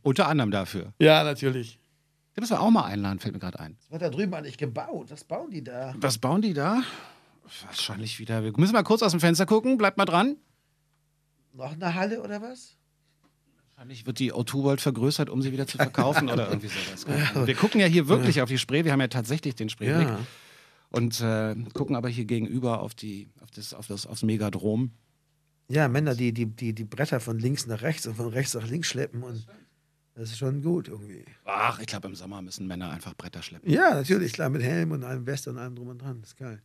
Unter 0.02 0.28
anderem 0.28 0.52
dafür. 0.52 0.94
Ja, 1.00 1.24
natürlich. 1.24 1.80
Den 2.36 2.42
müssen 2.42 2.54
wir 2.54 2.62
auch 2.62 2.70
mal 2.70 2.86
einladen, 2.86 3.20
fällt 3.20 3.34
mir 3.34 3.40
gerade 3.40 3.60
ein. 3.60 3.78
Was 3.80 3.92
wird 3.92 4.02
da 4.02 4.10
drüben 4.10 4.34
eigentlich 4.34 4.58
gebaut? 4.58 5.08
Was 5.10 5.24
bauen 5.24 5.52
die 5.52 5.64
da? 5.64 5.94
Was 5.98 6.18
bauen 6.18 6.42
die 6.42 6.54
da? 6.54 6.82
Wahrscheinlich 7.66 8.20
wieder. 8.20 8.44
Wir 8.44 8.54
müssen 8.58 8.74
mal 8.74 8.84
kurz 8.84 9.02
aus 9.02 9.12
dem 9.12 9.20
Fenster 9.20 9.46
gucken, 9.46 9.78
bleibt 9.78 9.98
mal 9.98 10.06
dran. 10.06 10.38
Noch 11.54 11.74
eine 11.74 11.94
Halle 11.96 12.22
oder 12.22 12.42
was? 12.42 12.78
Wahrscheinlich 13.76 14.06
wird 14.06 14.20
die 14.20 14.34
O2 14.34 14.64
World 14.64 14.82
vergrößert, 14.82 15.30
um 15.30 15.42
sie 15.42 15.52
wieder 15.52 15.68
zu 15.68 15.78
verkaufen 15.78 16.30
oder 16.30 16.48
irgendwie 16.50 16.68
sowas. 16.68 17.48
Wir 17.48 17.56
gucken 17.56 17.80
ja 17.80 17.88
hier 17.88 18.08
wirklich 18.08 18.42
auf 18.42 18.50
die 18.50 18.58
Spree. 18.58 18.84
Wir 18.84 18.92
haben 18.92 19.02
ja 19.02 19.08
tatsächlich 19.08 19.56
den 19.56 19.70
Spreeblick. 19.70 20.08
Ja. 20.08 20.20
Und 20.92 21.22
äh, 21.22 21.56
gucken 21.74 21.96
aber 21.96 22.10
hier 22.10 22.26
gegenüber 22.26 22.82
auf, 22.82 22.96
die, 22.96 23.30
auf, 23.42 23.52
das, 23.52 23.74
auf, 23.74 23.88
das, 23.88 24.06
aufs 24.06 24.24
Megadrom. 24.24 24.92
Ja, 25.70 25.88
Männer, 25.88 26.16
die, 26.16 26.34
die, 26.34 26.48
die 26.48 26.74
die 26.74 26.84
Bretter 26.84 27.20
von 27.20 27.38
links 27.38 27.68
nach 27.68 27.84
rechts 27.84 28.08
und 28.08 28.16
von 28.16 28.28
rechts 28.28 28.56
nach 28.56 28.68
links 28.68 28.88
schleppen 28.88 29.22
und 29.22 29.46
das 30.16 30.32
ist 30.32 30.40
schon 30.40 30.62
gut 30.62 30.90
irgendwie. 30.90 31.24
Ach, 31.46 31.80
ich 31.80 31.88
glaube, 31.88 32.08
im 32.08 32.16
Sommer 32.16 32.42
müssen 32.42 32.68
Männer 32.68 32.90
einfach 32.90 33.14
Bretter 33.16 33.42
schleppen. 33.42 33.72
Ja, 33.72 33.94
natürlich, 33.94 34.34
klar, 34.34 34.50
mit 34.50 34.62
Helm 34.62 34.92
und 34.92 35.06
einem 35.06 35.26
Weste 35.26 35.50
und 35.52 35.58
allem 35.58 35.76
drum 35.76 35.88
und 35.88 36.02
dran. 36.02 36.20
Das 36.20 36.32
ist 36.32 36.38
geil. 36.38 36.62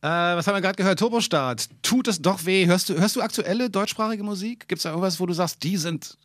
Äh, 0.00 0.06
was 0.06 0.46
haben 0.46 0.54
wir 0.54 0.60
gerade 0.60 0.76
gehört? 0.76 0.98
Turbostart. 0.98 1.68
Tut 1.82 2.06
es 2.06 2.22
doch 2.22 2.44
weh. 2.44 2.66
Hörst 2.66 2.88
du, 2.88 2.94
hörst 2.98 3.16
du 3.16 3.22
aktuelle 3.22 3.68
deutschsprachige 3.68 4.22
Musik? 4.22 4.68
Gibt 4.68 4.78
es 4.78 4.84
da 4.84 4.90
irgendwas, 4.90 5.18
wo 5.18 5.26
du 5.26 5.32
sagst, 5.32 5.62
die 5.64 5.76
sind 5.76 6.16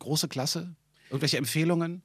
große 0.00 0.28
Klasse? 0.28 0.74
Irgendwelche 1.10 1.38
Empfehlungen? 1.38 2.02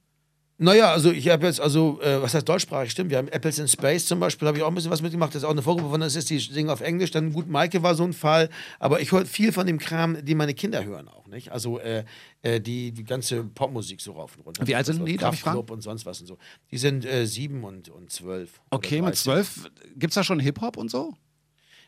Naja, 0.62 0.92
also 0.92 1.10
ich 1.10 1.26
habe 1.30 1.46
jetzt, 1.46 1.58
also, 1.58 1.98
äh, 2.02 2.20
was 2.20 2.34
heißt 2.34 2.46
deutschsprachig? 2.46 2.90
Stimmt, 2.90 3.10
wir 3.10 3.16
haben 3.16 3.28
Apples 3.28 3.58
in 3.58 3.66
Space 3.66 4.04
zum 4.04 4.20
Beispiel, 4.20 4.46
habe 4.46 4.58
ich 4.58 4.62
auch 4.62 4.68
ein 4.68 4.74
bisschen 4.74 4.90
was 4.90 5.00
mitgemacht. 5.00 5.34
Das 5.34 5.42
ist 5.42 5.46
auch 5.46 5.52
eine 5.52 5.62
Vorgruppe 5.62 5.88
von, 5.88 6.00
das 6.02 6.16
ist, 6.16 6.28
die 6.28 6.38
singen 6.38 6.68
auf 6.68 6.82
Englisch. 6.82 7.10
Dann 7.10 7.32
gut, 7.32 7.48
Maike 7.48 7.82
war 7.82 7.94
so 7.94 8.04
ein 8.04 8.12
Fall. 8.12 8.50
Aber 8.78 9.00
ich 9.00 9.10
höre 9.10 9.24
viel 9.24 9.52
von 9.52 9.66
dem 9.66 9.78
Kram, 9.78 10.22
den 10.22 10.36
meine 10.36 10.52
Kinder 10.52 10.84
hören 10.84 11.08
auch, 11.08 11.26
nicht? 11.28 11.50
Also 11.50 11.78
äh, 11.78 12.04
äh, 12.42 12.60
die, 12.60 12.92
die 12.92 13.04
ganze 13.04 13.42
Popmusik 13.42 14.02
so 14.02 14.12
rauf 14.12 14.36
und 14.36 14.44
runter. 14.44 14.66
Wie 14.66 14.74
alt 14.74 14.84
sind 14.84 15.02
die? 15.06 15.16
Darf 15.16 15.34
ich 15.34 15.40
fragen? 15.40 15.60
Und 15.60 15.80
sonst 15.80 16.04
was 16.04 16.20
und 16.20 16.26
so. 16.26 16.36
Die 16.70 16.76
sind 16.76 17.06
äh, 17.06 17.24
sieben 17.24 17.64
und, 17.64 17.88
und 17.88 18.12
zwölf. 18.12 18.60
Okay, 18.68 18.96
mit 18.96 19.14
13. 19.14 19.14
zwölf. 19.14 19.70
Gibt 19.96 20.10
es 20.10 20.14
da 20.16 20.22
schon 20.22 20.40
Hip-Hop 20.40 20.76
und 20.76 20.90
so? 20.90 21.14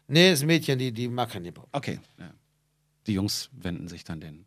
Nee, 0.09 0.31
das 0.31 0.43
Mädchen, 0.45 0.79
die, 0.79 0.93
die 0.93 1.09
mag 1.09 1.29
kein 1.29 1.45
Hip-Hop. 1.45 1.69
Okay. 1.73 2.01
Ja. 2.19 2.33
Die 3.07 3.13
Jungs 3.13 3.51
wenden 3.53 3.87
sich 3.89 4.03
dann 4.03 4.21
den. 4.21 4.47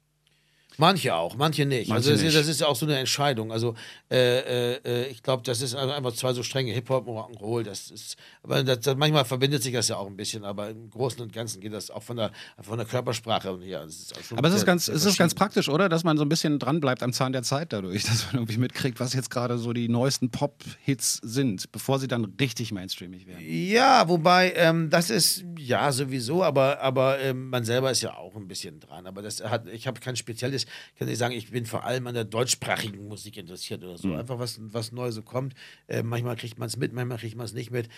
Manche 0.78 1.16
auch, 1.16 1.36
manche 1.36 1.66
nicht. 1.66 1.90
Manche 1.90 2.10
also 2.10 2.12
das, 2.12 2.22
nicht. 2.22 2.30
Ist, 2.30 2.40
das 2.40 2.48
ist 2.48 2.62
ja 2.62 2.68
auch 2.68 2.76
so 2.76 2.86
eine 2.86 2.98
Entscheidung. 2.98 3.52
Also 3.52 3.76
äh, 4.10 4.76
äh, 4.76 4.80
äh, 4.86 5.08
ich 5.08 5.24
glaube, 5.24 5.44
das 5.44 5.62
ist 5.62 5.76
einfach 5.76 6.14
zwei 6.14 6.34
so 6.34 6.44
strenge 6.44 6.72
Hip-Hop 6.74 7.08
und 7.08 7.16
Rock'n'Roll. 7.16 7.64
Das 7.64 7.92
ist, 7.92 8.18
aber 8.44 8.64
das, 8.64 8.80
das, 8.82 8.96
manchmal 8.96 9.26
verbindet 9.26 9.64
sich 9.64 9.74
das 9.74 9.88
ja 9.88 9.98
auch 9.98 10.08
ein 10.08 10.18
bisschen, 10.18 10.44
aber 10.44 10.70
im 10.70 10.90
Großen 10.90 11.22
und 11.22 11.34
Ganzen 11.34 11.62
geht 11.62 11.74
das 11.74 11.90
auch 11.90 12.04
von 12.04 12.18
der, 12.18 12.32
von 12.62 12.78
der 12.78 12.88
Körpersprache 12.88 13.52
und 13.52 13.64
schon 13.64 14.38
Aber 14.38 14.48
es 14.48 14.56
ist 14.56 14.66
ganz, 14.66 14.88
es 14.88 15.06
ist 15.06 15.18
ganz 15.18 15.34
praktisch, 15.34 15.70
oder? 15.70 15.90
Dass 15.90 16.04
man 16.04 16.18
so 16.18 16.24
ein 16.24 16.30
bisschen 16.30 16.60
dran 16.60 16.80
bleibt 16.80 17.04
am 17.04 17.14
Zahn 17.14 17.34
der 17.34 17.44
Zeit 17.44 17.74
dadurch, 17.74 18.04
dass 18.06 18.26
man 18.28 18.36
irgendwie 18.36 18.58
mitkriegt, 18.58 19.00
was 19.00 19.14
jetzt 19.14 19.30
gerade 19.30 19.58
so 19.58 19.74
die 19.74 19.88
neuesten 19.88 20.30
Pop-Hits 20.30 21.20
sind, 21.24 21.72
bevor 21.72 22.00
sie 22.00 22.08
dann 22.08 22.26
richtig 22.40 22.72
mainstreamig 22.72 23.28
werden. 23.28 23.44
Ja, 23.48 24.08
wobei, 24.08 24.54
ähm, 24.56 24.90
das 24.90 25.10
ist 25.10 25.44
ja 25.58 25.92
sowieso, 25.92 26.44
aber, 26.44 26.82
aber 26.82 27.20
ähm, 27.20 27.50
man 27.50 27.66
selber 27.66 27.92
ist 27.92 28.02
ja 28.02 28.16
auch 28.16 28.36
ein 28.36 28.48
bisschen 28.48 28.80
dran. 28.80 29.08
Aber 29.08 29.22
das 29.22 29.44
hat, 29.44 29.68
ich 29.68 29.88
habe 29.88 30.00
kein 30.00 30.16
spezielles, 30.16 30.65
kann 30.98 31.08
ich 31.08 31.18
sagen, 31.18 31.34
ich 31.34 31.52
bin 31.52 31.66
vor 31.66 31.84
allem 31.84 32.08
an 32.08 32.14
der 32.14 32.26
deutschsprachigen 32.26 33.08
Musik 33.08 33.38
interessiert 33.38 33.84
oder 33.84 33.98
so. 33.98 34.14
Einfach 34.14 34.40
was, 34.40 34.60
was 34.62 34.92
neu 34.92 35.12
so 35.12 35.22
kommt. 35.22 35.54
Äh, 35.88 36.04
manchmal 36.04 36.36
kriegt 36.36 36.60
man 36.60 36.68
es 36.68 36.78
mit, 36.78 36.94
manchmal 36.94 37.18
kriegt 37.18 37.36
man 37.36 37.46
es 37.46 37.54
nicht 37.54 37.72
mit. 37.72 37.90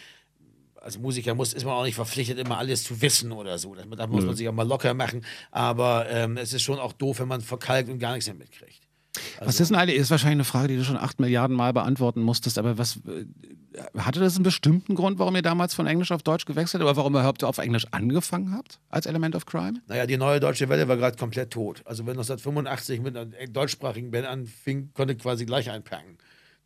Als 0.75 0.97
Musiker 0.99 1.33
muss, 1.35 1.53
ist 1.53 1.65
man 1.65 1.73
auch 1.73 1.83
nicht 1.83 1.95
verpflichtet, 1.95 2.37
immer 2.37 2.57
alles 2.57 2.83
zu 2.83 3.01
wissen 3.01 3.31
oder 3.31 3.57
so. 3.57 3.75
Da 3.75 4.07
muss 4.07 4.25
man 4.25 4.35
sich 4.35 4.47
auch 4.47 4.53
mal 4.53 4.67
locker 4.67 4.93
machen. 4.93 5.25
Aber 5.51 6.07
ähm, 6.09 6.37
es 6.37 6.53
ist 6.53 6.61
schon 6.61 6.79
auch 6.79 6.93
doof, 6.93 7.19
wenn 7.19 7.27
man 7.27 7.41
verkalkt 7.41 7.89
und 7.89 7.99
gar 7.99 8.13
nichts 8.13 8.27
mehr 8.27 8.35
mitkriegt. 8.35 8.86
Also, 9.39 9.47
was 9.47 9.59
ist 9.59 9.69
denn 9.69 9.77
eigentlich, 9.77 9.97
ist 9.97 10.11
wahrscheinlich 10.11 10.37
eine 10.37 10.43
Frage, 10.43 10.67
die 10.69 10.77
du 10.77 10.83
schon 10.83 10.97
acht 10.97 11.19
Milliarden 11.19 11.55
Mal 11.55 11.73
beantworten 11.73 12.21
musstest, 12.21 12.57
aber 12.57 12.77
was, 12.77 12.97
äh, 12.97 13.25
hatte 13.97 14.19
das 14.19 14.35
einen 14.35 14.43
bestimmten 14.43 14.95
Grund, 14.95 15.19
warum 15.19 15.35
ihr 15.35 15.41
damals 15.41 15.73
von 15.73 15.87
Englisch 15.87 16.11
auf 16.11 16.23
Deutsch 16.23 16.45
gewechselt 16.45 16.83
oder 16.83 16.95
warum 16.95 17.15
ihr 17.15 17.19
überhaupt 17.19 17.43
auf 17.43 17.57
Englisch 17.57 17.85
angefangen 17.91 18.53
habt 18.53 18.79
als 18.89 19.05
Element 19.05 19.35
of 19.35 19.45
Crime? 19.45 19.81
Naja, 19.87 20.05
die 20.05 20.17
neue 20.17 20.39
deutsche 20.39 20.69
Welle 20.69 20.87
war 20.87 20.97
gerade 20.97 21.17
komplett 21.17 21.51
tot. 21.51 21.81
Also 21.85 22.05
wenn 22.05 22.13
1985 22.13 23.01
mit 23.01 23.15
einer 23.15 23.25
deutschsprachigen 23.47 24.11
Band 24.11 24.27
anfing, 24.27 24.91
konnte 24.93 25.15
quasi 25.15 25.45
gleich 25.45 25.69
einpacken. 25.69 26.17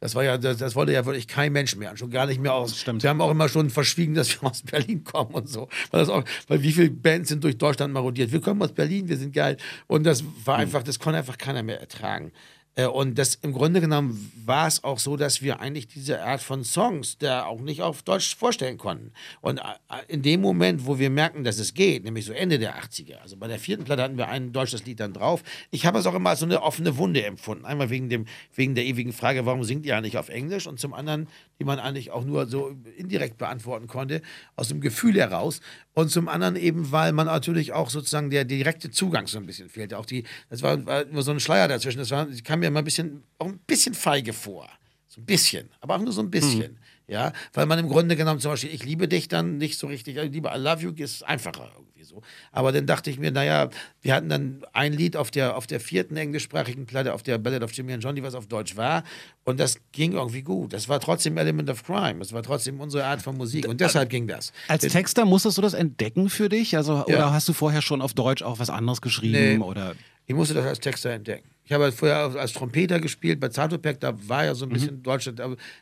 Das 0.01 0.15
war 0.15 0.23
ja, 0.23 0.39
das, 0.39 0.57
das, 0.57 0.75
wollte 0.75 0.93
ja 0.93 1.05
wirklich 1.05 1.27
kein 1.27 1.53
Mensch 1.53 1.75
mehr. 1.75 1.95
Schon 1.95 2.09
gar 2.09 2.25
nicht 2.25 2.41
mehr 2.41 2.55
aus. 2.55 2.75
Stimmt. 2.75 3.03
Wir 3.03 3.11
haben 3.11 3.21
auch 3.21 3.29
immer 3.29 3.47
schon 3.47 3.69
verschwiegen, 3.69 4.15
dass 4.15 4.41
wir 4.41 4.49
aus 4.49 4.63
Berlin 4.63 5.03
kommen 5.03 5.31
und 5.35 5.47
so. 5.47 5.69
Weil, 5.91 6.09
auch, 6.09 6.23
weil 6.47 6.63
wie 6.63 6.71
viele 6.71 6.89
Bands 6.89 7.29
sind 7.29 7.43
durch 7.43 7.57
Deutschland 7.57 7.93
marodiert? 7.93 8.31
Wir 8.31 8.41
kommen 8.41 8.63
aus 8.63 8.71
Berlin, 8.71 9.07
wir 9.07 9.17
sind 9.17 9.31
geil. 9.31 9.57
Und 9.85 10.03
das 10.03 10.23
war 10.43 10.55
hm. 10.55 10.63
einfach, 10.63 10.81
das 10.81 10.97
konnte 10.97 11.19
einfach 11.19 11.37
keiner 11.37 11.61
mehr 11.61 11.79
ertragen. 11.79 12.31
Äh, 12.75 12.85
und 12.85 13.17
das 13.17 13.35
im 13.35 13.53
Grunde 13.53 13.81
genommen 13.81 14.31
war 14.45 14.67
es 14.67 14.83
auch 14.83 14.99
so, 14.99 15.17
dass 15.17 15.41
wir 15.41 15.59
eigentlich 15.59 15.87
diese 15.87 16.23
Art 16.23 16.41
von 16.41 16.63
Songs 16.63 17.17
da 17.17 17.45
auch 17.45 17.59
nicht 17.59 17.81
auf 17.81 18.03
Deutsch 18.03 18.35
vorstellen 18.35 18.77
konnten. 18.77 19.11
Und 19.41 19.59
äh, 19.59 19.63
in 20.07 20.21
dem 20.21 20.41
Moment, 20.41 20.85
wo 20.85 20.97
wir 20.97 21.09
merken, 21.09 21.43
dass 21.43 21.59
es 21.59 21.73
geht, 21.73 22.03
nämlich 22.03 22.25
so 22.25 22.33
Ende 22.33 22.59
der 22.59 22.81
80er, 22.81 23.17
also 23.17 23.37
bei 23.37 23.47
der 23.47 23.59
vierten 23.59 23.83
Platte 23.83 24.03
hatten 24.03 24.17
wir 24.17 24.29
ein 24.29 24.53
deutsches 24.53 24.85
Lied 24.85 24.99
dann 24.99 25.13
drauf. 25.13 25.43
Ich 25.69 25.85
habe 25.85 25.99
es 25.99 26.05
auch 26.05 26.15
immer 26.15 26.31
als 26.31 26.39
so 26.39 26.45
eine 26.45 26.61
offene 26.61 26.97
Wunde 26.97 27.23
empfunden. 27.23 27.65
Einmal 27.65 27.89
wegen, 27.89 28.09
dem, 28.09 28.25
wegen 28.55 28.75
der 28.75 28.85
ewigen 28.85 29.13
Frage, 29.13 29.45
warum 29.45 29.63
singt 29.63 29.85
ihr 29.85 29.97
eigentlich 29.97 30.17
auf 30.17 30.29
Englisch? 30.29 30.67
Und 30.67 30.79
zum 30.79 30.93
anderen, 30.93 31.27
die 31.59 31.65
man 31.65 31.79
eigentlich 31.79 32.11
auch 32.11 32.23
nur 32.23 32.47
so 32.47 32.75
indirekt 32.97 33.37
beantworten 33.37 33.87
konnte, 33.87 34.21
aus 34.55 34.69
dem 34.69 34.81
Gefühl 34.81 35.15
heraus. 35.15 35.61
Und 35.93 36.09
zum 36.09 36.29
anderen 36.29 36.55
eben, 36.55 36.91
weil 36.91 37.11
man 37.11 37.27
natürlich 37.27 37.73
auch 37.73 37.89
sozusagen 37.89 38.29
der 38.29 38.45
direkte 38.45 38.91
Zugang 38.91 39.27
so 39.27 39.37
ein 39.37 39.45
bisschen 39.45 39.69
fehlte. 39.69 39.97
Auch 39.97 40.05
die, 40.05 40.23
das 40.49 40.61
war, 40.61 40.85
war 40.85 41.01
immer 41.03 41.21
so 41.21 41.31
ein 41.31 41.39
Schleier 41.39 41.67
dazwischen. 41.67 41.99
Das 41.99 42.11
war, 42.11 42.27
kam 42.43 42.59
mir 42.59 42.67
immer 42.67 42.79
ein 42.79 42.85
bisschen, 42.85 43.23
auch 43.39 43.47
ein 43.47 43.59
bisschen 43.59 43.93
feige 43.93 44.31
vor. 44.31 44.69
So 45.07 45.19
ein 45.19 45.25
bisschen, 45.25 45.69
aber 45.81 45.95
auch 45.95 46.01
nur 46.01 46.13
so 46.13 46.21
ein 46.21 46.31
bisschen. 46.31 46.73
Mhm. 46.73 46.77
Ja, 47.07 47.33
weil 47.51 47.65
man 47.65 47.77
im 47.77 47.89
Grunde 47.89 48.15
genommen 48.15 48.39
zum 48.39 48.51
Beispiel, 48.51 48.73
ich 48.73 48.85
liebe 48.85 49.09
dich 49.09 49.27
dann 49.27 49.57
nicht 49.57 49.77
so 49.77 49.87
richtig, 49.87 50.15
ich 50.15 50.31
liebe 50.31 50.49
I 50.55 50.57
love 50.57 50.81
you 50.81 50.93
ist 50.95 51.23
einfacher 51.23 51.69
irgendwie 51.75 51.90
so. 52.11 52.21
Aber 52.51 52.71
dann 52.71 52.85
dachte 52.85 53.09
ich 53.09 53.17
mir, 53.17 53.31
naja, 53.31 53.69
wir 54.01 54.13
hatten 54.13 54.29
dann 54.29 54.65
ein 54.73 54.93
Lied 54.93 55.15
auf 55.15 55.31
der, 55.31 55.55
auf 55.55 55.67
der 55.67 55.79
vierten 55.79 56.17
englischsprachigen 56.17 56.85
Platte, 56.85 57.13
auf 57.13 57.23
der 57.23 57.37
Ballad 57.37 57.63
of 57.63 57.71
Jimmy 57.71 57.93
and 57.93 58.03
Johnny, 58.03 58.21
was 58.21 58.35
auf 58.35 58.47
Deutsch 58.47 58.75
war. 58.75 59.03
Und 59.43 59.59
das 59.59 59.77
ging 59.91 60.13
irgendwie 60.13 60.41
gut. 60.41 60.73
Das 60.73 60.89
war 60.89 60.99
trotzdem 60.99 61.37
Element 61.37 61.69
of 61.69 61.83
Crime. 61.83 62.19
Das 62.19 62.33
war 62.33 62.43
trotzdem 62.43 62.79
unsere 62.79 63.05
Art 63.05 63.21
von 63.21 63.37
Musik. 63.37 63.67
Und 63.67 63.81
deshalb 63.81 64.09
ging 64.09 64.27
das. 64.27 64.51
Als 64.67 64.83
Texter 64.83 65.25
musstest 65.25 65.57
du 65.57 65.61
das 65.61 65.73
entdecken 65.73 66.29
für 66.29 66.49
dich? 66.49 66.75
Also, 66.77 66.93
ja. 66.93 67.05
Oder 67.05 67.33
hast 67.33 67.47
du 67.47 67.53
vorher 67.53 67.81
schon 67.81 68.01
auf 68.01 68.13
Deutsch 68.13 68.43
auch 68.43 68.59
was 68.59 68.69
anderes 68.69 69.01
geschrieben? 69.01 69.59
Nee, 69.59 69.63
oder? 69.63 69.95
Ich 70.27 70.35
musste 70.35 70.53
das 70.53 70.65
als 70.65 70.79
Texter 70.79 71.11
entdecken. 71.11 71.50
Ich 71.63 71.71
habe 71.71 71.91
vorher 71.91 72.17
als 72.17 72.53
Trompeter 72.53 72.99
gespielt 72.99 73.39
bei 73.39 73.49
Zatopek, 73.49 73.99
da 73.99 74.13
war 74.27 74.45
ja 74.45 74.55
so 74.55 74.65
ein 74.65 74.69
mhm. 74.69 74.73
bisschen 74.73 74.95
mhm. 74.97 75.03
deutscher, 75.03 75.33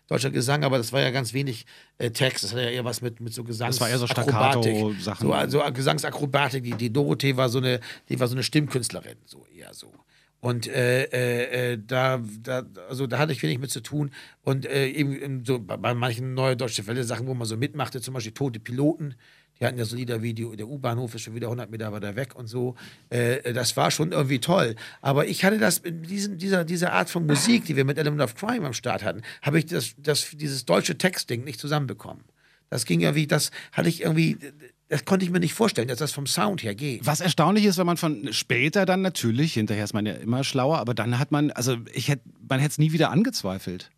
deutscher 0.08 0.30
Gesang, 0.30 0.64
aber 0.64 0.78
das 0.78 0.92
war 0.94 1.02
ja 1.02 1.10
ganz 1.10 1.34
wenig 1.34 1.66
äh, 1.98 2.12
Text. 2.12 2.44
Das 2.44 2.52
hatte 2.52 2.64
ja 2.64 2.70
eher 2.70 2.86
was 2.86 3.02
mit, 3.02 3.20
mit 3.22 3.34
so 3.34 3.44
Gesangs 3.44 3.78
Das 3.78 3.82
war 3.82 3.90
eher 3.90 3.98
so 3.98 4.08
Staccato-Sachen. 4.08 5.28
So, 5.28 5.34
also 5.34 5.64
Gesangsakrobatik. 5.74 6.64
Die, 6.64 6.74
die 6.74 6.92
Dorothee 6.92 7.38
war 7.38 7.50
so 7.50 7.60
eine, 7.60 7.80
die 8.10 8.20
war 8.20 8.28
so 8.28 8.36
eine 8.36 8.44
Stimmkünstlerin, 8.44 9.18
so 9.26 9.46
eher 9.56 9.74
so. 9.74 9.94
Und 10.42 10.68
äh, 10.68 11.04
äh, 11.04 11.74
äh 11.74 11.78
da, 11.86 12.22
da, 12.42 12.64
also 12.88 13.08
da 13.08 13.18
hatte 13.18 13.34
ich 13.34 13.44
wenig 13.44 13.60
mit 13.60 13.72
zu 13.72 13.82
tun. 13.82 14.12
Und 14.44 14.66
äh, 14.66 14.88
eben 14.88 15.44
so 15.44 15.60
bei, 15.60 15.78
bei 15.78 15.94
manchen 15.94 16.34
neue 16.34 16.56
deutsche 16.56 16.88
Welle 16.88 17.04
Sachen, 17.04 17.28
wo 17.28 17.34
man 17.34 17.48
so 17.48 17.58
mitmachte, 17.58 18.00
zum 18.00 18.14
Beispiel 18.14 18.34
Tote 18.34 18.60
Piloten, 18.60 19.16
die 19.60 19.66
hatten 19.66 19.78
ja 19.78 19.86
so 19.86 19.96
Lieder 19.96 20.22
wie 20.22 20.34
die, 20.34 20.56
der 20.56 20.68
U-Bahnhof 20.68 21.16
ist 21.16 21.24
schon 21.24 21.36
wieder 21.36 21.48
100 21.48 21.70
Meter 21.70 21.92
weiter 21.92 22.16
weg 22.16 22.36
und 22.36 22.48
so. 22.48 22.76
Äh, 23.10 23.54
das 23.54 23.76
war 23.76 23.92
schon 23.92 24.12
irgendwie 24.12 24.40
toll. 24.40 24.76
Aber 25.02 25.28
ich 25.28 25.44
hatte 25.44 25.58
das 25.58 25.80
in 25.80 26.04
diesen, 26.04 26.38
dieser, 26.38 26.64
dieser 26.64 26.94
Art 26.94 27.10
von 27.10 27.26
Musik, 27.26 27.66
die 27.66 27.76
wir 27.76 27.84
mit 27.84 27.98
Element 27.98 28.22
of 28.22 28.36
Crime 28.36 28.66
am 28.66 28.74
Start 28.74 29.04
hatten, 29.04 29.22
habe 29.42 29.60
ich 29.60 29.66
das, 29.66 29.96
das, 29.98 30.32
dieses 30.34 30.66
deutsche 30.66 30.98
Textding 30.98 31.44
nicht 31.44 31.60
zusammenbekommen. 31.60 32.24
Das 32.70 32.86
ging 32.86 33.02
irgendwie, 33.02 33.28
das 33.28 33.52
hatte 33.74 33.90
ich 33.90 34.02
irgendwie, 34.02 34.38
das 34.88 35.04
konnte 35.04 35.26
ich 35.26 35.32
mir 35.32 35.40
nicht 35.40 35.54
vorstellen, 35.54 35.88
dass 35.88 36.00
das 36.00 36.12
vom 36.12 36.28
Sound 36.28 36.64
her 36.64 36.76
geht. 36.76 37.06
Was 37.06 37.20
erstaunlich 37.20 37.66
ist, 37.66 37.78
wenn 37.78 37.86
man 37.86 37.98
von 37.98 38.32
später 38.32 38.86
dann 38.86 39.02
natürlich, 39.02 39.56
hinterher 39.56 39.84
ist 39.84 39.94
man 39.94 40.06
ja 40.06 40.14
immer 40.14 40.44
schlauer, 40.44 40.78
aber 40.78 40.94
dann 40.94 41.20
hat 41.20 41.32
man, 41.32 41.52
also 41.52 41.78
ich 41.94 42.08
hätte, 42.08 42.24
man 42.48 42.60
hätte 42.60 42.72
es 42.72 42.78
nie 42.78 42.92
wieder 42.92 43.10
angezweifelt. 43.10 43.92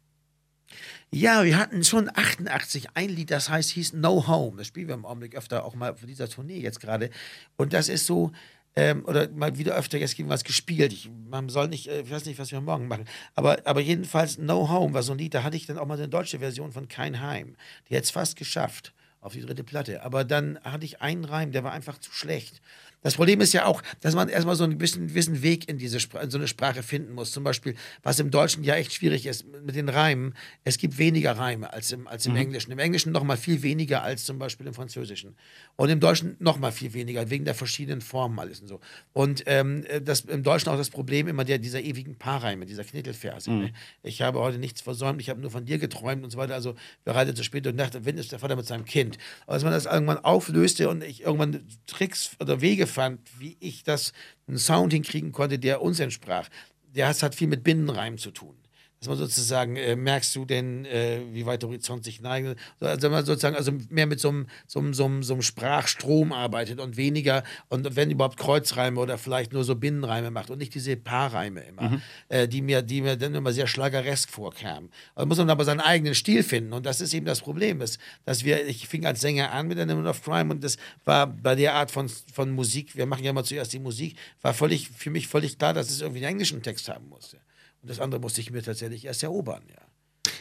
Ja, 1.14 1.44
wir 1.44 1.58
hatten 1.58 1.84
schon 1.84 2.10
88 2.10 2.88
ein 2.94 3.10
Lied, 3.10 3.32
das 3.32 3.50
heißt, 3.50 3.72
hieß 3.72 3.92
No 3.94 4.28
Home. 4.28 4.56
Das 4.56 4.68
spielen 4.68 4.88
wir 4.88 4.96
im 4.96 5.06
Augenblick 5.06 5.36
öfter 5.36 5.66
auch 5.66 5.76
mal 5.76 5.94
für 5.94 6.08
dieser 6.08 6.30
Tournee 6.30 6.60
jetzt 6.60 6.80
gerade. 6.80 7.10
Und 7.58 7.74
das 7.74 7.90
ist 7.90 8.06
so, 8.06 8.32
ähm, 8.78 9.04
oder 9.06 9.30
mal 9.30 9.58
wieder 9.58 9.76
öfter 9.76 9.98
jetzt 9.98 10.16
gegen 10.16 10.30
was 10.30 10.46
gespielt. 10.46 10.94
Ich, 10.94 11.12
man 11.30 11.50
soll 11.50 11.68
nicht, 11.68 11.88
äh, 11.88 12.00
ich 12.00 12.12
weiß 12.12 12.24
nicht, 12.26 12.40
was 12.40 12.54
wir 12.54 12.62
morgen 12.62 12.88
machen. 12.88 13.04
Aber, 13.36 13.58
aber 13.66 13.82
jedenfalls 13.82 14.38
No 14.38 14.70
Home 14.70 14.94
war 14.94 15.04
so 15.04 15.12
ein 15.12 15.18
Lied, 15.18 15.34
da 15.34 15.44
hatte 15.44 15.58
ich 15.58 15.66
dann 15.66 15.78
auch 15.78 15.86
mal 15.86 15.98
eine 15.98 16.08
deutsche 16.08 16.40
Version 16.40 16.72
von 16.72 16.88
Kein 16.88 17.20
Heim. 17.20 17.58
Die 17.90 17.98
hat 17.98 18.06
es 18.06 18.12
fast 18.12 18.38
geschafft 18.38 18.94
auf 19.20 19.34
die 19.34 19.42
dritte 19.42 19.66
Platte. 19.66 20.04
Aber 20.04 20.24
dann 20.24 20.60
hatte 20.64 20.86
ich 20.86 21.02
einen 21.02 21.26
Reim, 21.26 21.52
der 21.52 21.66
war 21.66 21.74
einfach 21.74 21.98
zu 21.98 22.14
schlecht. 22.14 22.62
Das 23.02 23.16
Problem 23.16 23.42
ist 23.42 23.54
ja 23.54 23.66
auch, 23.66 23.82
dass 24.00 24.16
man 24.16 24.30
erstmal 24.30 24.56
so 24.56 24.64
einen 24.64 24.74
gewissen, 24.74 25.08
gewissen 25.08 25.42
Weg 25.42 25.68
in, 25.68 25.78
diese 25.78 25.98
in 26.22 26.30
so 26.30 26.38
eine 26.38 26.48
Sprache 26.48 26.84
finden 26.84 27.14
muss. 27.14 27.32
Zum 27.32 27.44
Beispiel, 27.44 27.76
was 28.04 28.20
im 28.20 28.30
Deutschen 28.30 28.64
ja 28.64 28.76
echt 28.76 28.94
schwierig 28.94 29.26
ist 29.26 29.46
mit 29.66 29.76
den 29.76 29.90
Reimen. 29.90 30.36
Es 30.64 30.78
gibt 30.78 30.98
weniger 30.98 31.38
Reime 31.38 31.74
als 31.74 31.92
im, 31.92 32.08
als 32.08 32.26
im 32.26 32.34
mhm. 32.34 32.40
Englischen. 32.40 32.72
Im 32.72 32.80
Englischen 32.80 33.12
noch 33.12 33.24
mal 33.24 33.38
viel 33.38 33.64
weniger 33.64 34.04
als 34.04 34.26
zum 34.26 34.38
Beispiel 34.38 34.68
im 34.68 34.74
Französischen. 34.74 35.36
Und 35.76 35.90
im 35.90 36.00
Deutschen 36.00 36.36
noch 36.40 36.60
mal 36.60 36.72
viel 36.72 36.94
weniger, 36.94 37.30
wegen 37.30 37.46
der 37.46 37.56
verschiedenen 37.56 38.02
Formen 38.02 38.38
alles 38.38 38.62
und 38.62 38.68
so. 38.68 38.80
Und 39.14 39.44
ähm, 39.48 39.84
das, 40.04 40.22
im 40.22 40.44
Deutschen 40.44 40.70
auch 40.70 40.78
das 40.78 40.92
Problem 40.92 41.28
immer 41.28 41.44
der, 41.44 41.58
dieser 41.58 41.82
ewigen 41.82 42.16
Paarreime, 42.18 42.66
dieser 42.68 42.84
Knittelverse. 42.84 43.50
Mhm. 43.50 43.60
Ne? 43.60 43.74
Ich 44.04 44.22
habe 44.22 44.40
heute 44.40 44.60
nichts 44.60 44.82
versäumt, 44.82 45.20
ich 45.22 45.30
habe 45.30 45.42
nur 45.42 45.50
von 45.50 45.66
dir 45.66 45.80
geträumt 45.80 46.24
und 46.24 46.30
so 46.30 46.38
weiter. 46.38 46.54
Also 46.54 46.76
bereitet 47.04 47.36
zu 47.36 47.44
spät 47.44 47.66
und 47.66 47.76
Nacht, 47.76 47.98
wenn 48.06 48.18
ist 48.18 48.32
der 48.32 48.40
Vater 48.40 48.56
mit 48.56 48.68
seinem 48.68 48.86
Kind. 48.86 49.18
Aber 49.46 49.56
dass 49.56 49.64
man 49.64 49.74
das 49.74 49.86
irgendwann 49.86 50.20
auflöste 50.20 50.88
und 50.88 51.04
ich 51.04 51.22
irgendwann 51.22 51.66
Tricks 51.88 52.32
oder 52.40 52.62
Wege 52.62 52.91
fand, 52.92 53.20
wie 53.40 53.58
ich 53.60 53.84
das 53.84 54.14
einen 54.48 54.58
Sound 54.58 54.94
hinkriegen 54.94 55.32
konnte, 55.32 55.58
der 55.58 55.82
uns 55.82 56.00
entsprach. 56.00 56.50
Der 56.94 57.08
hat 57.08 57.36
viel 57.36 57.48
mit 57.48 57.64
Binnenreim 57.64 58.18
zu 58.18 58.32
tun 58.32 58.62
dass 59.02 59.08
man 59.08 59.18
sozusagen, 59.18 59.78
äh, 59.78 59.96
merkst 59.96 60.36
du 60.36 60.46
denn, 60.46 60.86
äh, 60.86 61.22
wie 61.32 61.48
weit 61.48 61.64
der 61.64 61.70
Horizont 61.70 62.04
sich 62.04 62.22
neigt? 62.22 62.56
Also 62.80 63.10
man 63.10 63.26
sozusagen 63.26 63.56
also 63.56 63.72
mehr 63.90 64.06
mit 64.06 64.20
so 64.20 64.30
einem, 64.30 64.46
so, 64.68 64.78
einem, 64.78 64.94
so, 64.94 65.06
einem, 65.06 65.24
so 65.24 65.34
einem 65.34 65.42
Sprachstrom 65.42 66.32
arbeitet 66.32 66.80
und 66.80 66.98
weniger, 66.98 67.44
und 67.70 67.96
wenn 67.96 68.12
überhaupt 68.12 68.38
Kreuzreime 68.38 69.00
oder 69.00 69.18
vielleicht 69.18 69.54
nur 69.54 69.64
so 69.64 69.74
Binnenreime 69.74 70.30
macht 70.30 70.52
und 70.52 70.60
nicht 70.60 70.76
diese 70.76 70.96
Paarreime 70.98 71.62
immer, 71.62 71.90
mhm. 71.90 72.02
äh, 72.30 72.48
die, 72.48 72.62
mir, 72.62 72.84
die 72.84 73.02
mir 73.02 73.16
dann 73.16 73.34
immer 73.34 73.52
sehr 73.54 73.66
schlageresk 73.66 74.30
vorkamen. 74.30 74.92
Also 75.16 75.26
muss 75.26 75.40
man 75.40 75.50
aber 75.50 75.66
seinen 75.66 75.82
eigenen 75.82 76.14
Stil 76.14 76.44
finden 76.44 76.72
und 76.72 76.86
das 76.86 77.02
ist 77.02 77.16
eben 77.16 77.26
das 77.26 77.42
Problem, 77.42 77.80
dass, 77.80 77.98
dass 78.26 78.46
wir, 78.46 78.68
ich 78.68 78.88
fing 78.88 79.08
als 79.08 79.22
Sänger 79.22 79.52
an 79.52 79.68
mit 79.68 79.80
Element 79.80 80.08
of 80.08 80.22
Crime 80.22 80.54
und 80.54 80.64
das 80.64 80.78
war 81.06 81.26
bei 81.26 81.56
der 81.56 81.74
Art 81.74 81.90
von, 81.90 82.08
von 82.08 82.52
Musik, 82.52 82.96
wir 82.96 83.08
machen 83.08 83.24
ja 83.24 83.34
mal 83.34 83.46
zuerst 83.46 83.74
die 83.74 83.80
Musik, 83.80 84.16
war 84.44 84.54
völlig, 84.54 84.90
für 84.90 85.10
mich 85.10 85.28
völlig 85.28 85.58
klar, 85.58 85.74
dass 85.74 85.90
es 85.90 86.02
irgendwie 86.02 86.20
einen 86.20 86.34
englischen 86.34 86.62
Text 86.62 86.88
haben 86.88 87.10
musste. 87.10 87.38
Und 87.82 87.90
das 87.90 88.00
andere 88.00 88.22
musste 88.22 88.42
ich 88.42 88.52
mir 88.52 88.64
tatsächlich 88.64 89.06
erst 89.06 89.24
erobern, 89.24 89.64
ja. 89.70 89.82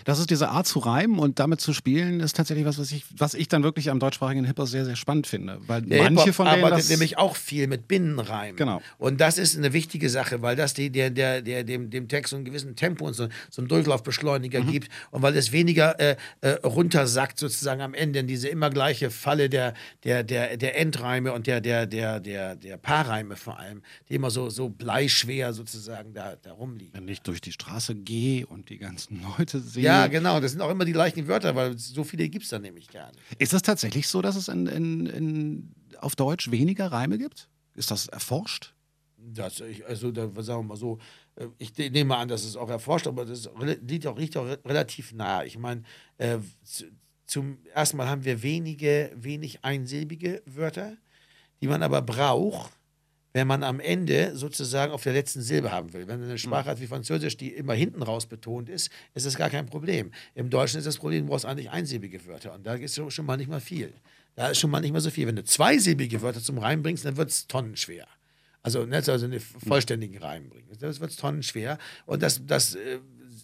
Das 0.05 0.19
ist 0.19 0.31
diese 0.31 0.49
Art 0.51 0.66
zu 0.66 0.79
reimen 0.79 1.19
und 1.19 1.38
damit 1.38 1.61
zu 1.61 1.73
spielen, 1.73 2.21
ist 2.21 2.37
tatsächlich 2.37 2.66
was, 2.66 2.79
was 2.79 2.93
ich, 2.93 3.05
was 3.16 3.35
ich 3.35 3.49
dann 3.49 3.62
wirklich 3.62 3.90
am 3.90 3.99
deutschsprachigen 3.99 4.45
Hip-Hop 4.45 4.69
sehr, 4.69 4.85
sehr 4.85 4.97
spannend 4.97 5.27
finde. 5.27 5.59
Weil 5.66 5.83
der 5.83 6.11
manche 6.11 6.33
von 6.33 6.47
denen. 6.47 6.64
arbeitet 6.64 6.90
nämlich 6.90 7.19
auch 7.19 7.37
viel 7.37 7.66
mit 7.66 7.88
Binnenreimen. 7.88 8.57
Genau. 8.57 8.83
Und 8.99 9.21
das 9.21 9.38
ist 9.38 9.57
eine 9.57 9.73
wichtige 9.73 10.11
Sache, 10.11 10.43
weil 10.43 10.57
das 10.57 10.75
die, 10.75 10.90
der, 10.90 11.11
der, 11.11 11.43
der, 11.43 11.64
dem, 11.64 11.90
dem 11.90 12.09
Text 12.09 12.31
so 12.31 12.37
einen 12.37 12.45
gewissen 12.45 12.77
Tempo 12.77 13.07
und 13.07 13.14
so, 13.14 13.29
so 13.51 13.62
einen 13.62 13.69
Durchlaufbeschleuniger 13.69 14.61
mhm. 14.61 14.71
gibt 14.71 14.88
und 15.11 15.23
weil 15.23 15.37
es 15.37 15.53
weniger 15.53 15.99
äh, 15.99 16.16
äh, 16.40 16.51
runtersackt 16.64 17.38
sozusagen 17.38 17.81
am 17.81 17.95
Ende 17.95 18.21
in 18.21 18.27
diese 18.27 18.49
immer 18.49 18.71
gleiche 18.71 19.11
Falle 19.11 19.49
der, 19.49 19.75
der, 20.05 20.25
der, 20.25 20.57
der 20.57 20.79
Endreime 20.79 21.33
und 21.33 21.47
der, 21.47 21.61
der, 21.61 21.87
der, 21.87 22.21
der, 22.21 22.57
der 22.57 22.77
Paarreime 22.77 23.37
vor 23.37 23.59
allem, 23.59 23.83
die 24.09 24.14
immer 24.14 24.31
so, 24.31 24.51
so 24.51 24.69
bleischwer 24.69 25.53
sozusagen 25.53 26.12
da, 26.12 26.37
da 26.37 26.53
rumliegen. 26.53 26.93
Wenn 26.95 27.09
ich 27.09 27.23
durch 27.23 27.40
die 27.40 27.53
Straße 27.53 27.95
gehe 27.95 28.47
und 28.47 28.69
die 28.69 28.79
ganzen 28.79 29.23
Leute 29.38 29.61
sehe. 29.70 29.85
Ja, 29.85 30.06
genau. 30.06 30.40
Das 30.40 30.52
sind 30.52 30.61
auch 30.61 30.70
immer 30.70 30.85
die 30.85 30.92
gleichen 30.92 31.26
Wörter, 31.28 31.54
weil 31.54 31.76
so 31.78 32.04
viele 32.04 32.28
gibt 32.28 32.44
es 32.44 32.50
da 32.50 32.59
nämlich 32.59 32.88
gar 32.88 33.09
nicht. 33.09 33.20
Ist 33.38 33.52
das 33.52 33.62
tatsächlich 33.62 34.09
so, 34.09 34.22
dass 34.22 34.37
es 34.37 34.48
in, 34.48 34.66
in, 34.66 35.06
in, 35.06 35.72
auf 35.98 36.16
Deutsch 36.16 36.50
weniger 36.50 36.92
Reime 36.92 37.18
gibt? 37.18 37.48
Ist 37.74 37.90
das 37.90 38.09
erforscht? 38.09 38.74
Das, 39.16 39.61
ich, 39.61 39.87
also, 39.87 40.11
da, 40.11 40.30
sagen 40.42 40.61
wir 40.61 40.68
mal 40.68 40.76
so, 40.76 40.98
äh, 41.37 41.46
ich 41.59 41.76
nehme 41.76 42.16
an, 42.16 42.28
dass 42.28 42.44
es 42.44 42.56
auch 42.56 42.70
erforscht, 42.70 43.06
aber 43.06 43.24
das 43.24 43.48
liegt 43.83 44.06
auch, 44.06 44.18
liegt 44.18 44.37
auch 44.37 44.46
relativ 44.64 45.12
nah. 45.12 45.44
Ich 45.44 45.59
meine, 45.59 45.83
äh, 46.18 46.38
zum 47.26 47.59
ersten 47.74 47.96
Mal 47.96 48.09
haben 48.09 48.24
wir 48.24 48.42
wenige, 48.42 49.12
wenig 49.14 49.64
einsilbige 49.64 50.42
Wörter, 50.46 50.96
die 51.61 51.68
man 51.68 51.83
aber 51.83 52.02
braucht, 52.02 52.72
wenn 53.33 53.47
man 53.47 53.62
am 53.62 53.81
Ende 53.81 54.37
sozusagen 54.37 54.93
auf 54.93 55.03
der 55.03 55.12
letzten 55.12 55.40
Silbe 55.40 55.71
haben 55.71 55.93
will. 55.93 56.09
Wenn 56.09 56.21
man 56.21 56.29
eine 56.29 56.38
Sprache 56.38 56.71
hat 56.71 56.81
wie 56.81 56.87
Französisch, 56.87 57.37
die 57.37 57.49
immer 57.53 57.75
hinten 57.75 58.03
raus 58.03 58.27
betont 58.27 58.69
ist, 58.69 58.90
ist 59.14 59.27
das 59.27 59.37
gar 59.37 59.51
kein 59.51 59.66
Problem. 59.66 60.11
Im 60.35 60.51
Deutschen 60.51 60.79
ist 60.79 60.87
das 60.87 60.99
Problem, 60.99 61.25
du 61.25 61.31
brauchst 61.31 61.47
eigentlich 61.47 61.71
einsilbige 61.71 62.27
Wörter 62.27 62.55
und 62.55 62.66
da 62.66 62.75
ist 62.75 63.01
schon 63.12 63.27
mal 63.27 63.37
nicht 63.37 63.51
mal 63.51 63.61
viel. 63.61 63.93
Da 64.35 64.49
ist 64.49 64.59
schon 64.59 64.71
mal 64.71 64.81
nicht 64.81 64.93
mal 64.93 65.01
so 65.01 65.11
viel. 65.11 65.27
Wenn 65.27 65.37
du 65.37 65.45
zweisilbige 65.45 66.23
Wörter 66.23 66.40
zum 66.40 66.59
Reim 66.59 66.83
bringst, 66.83 67.05
dann 67.05 67.16
wird 67.16 67.31
es 67.31 67.47
tonnenschwer. 67.47 68.07
Also, 68.62 68.85
ne, 68.85 68.97
also 68.97 69.12
einen 69.12 69.40
vollständigen 69.40 70.19
Reim 70.19 70.49
bringen. 70.49 70.69
Das 70.79 71.01
wird 71.01 71.19
tonnenschwer. 71.19 71.79
Und 72.07 72.23
das, 72.23 72.45
das 72.47 72.75
äh, 72.75 72.99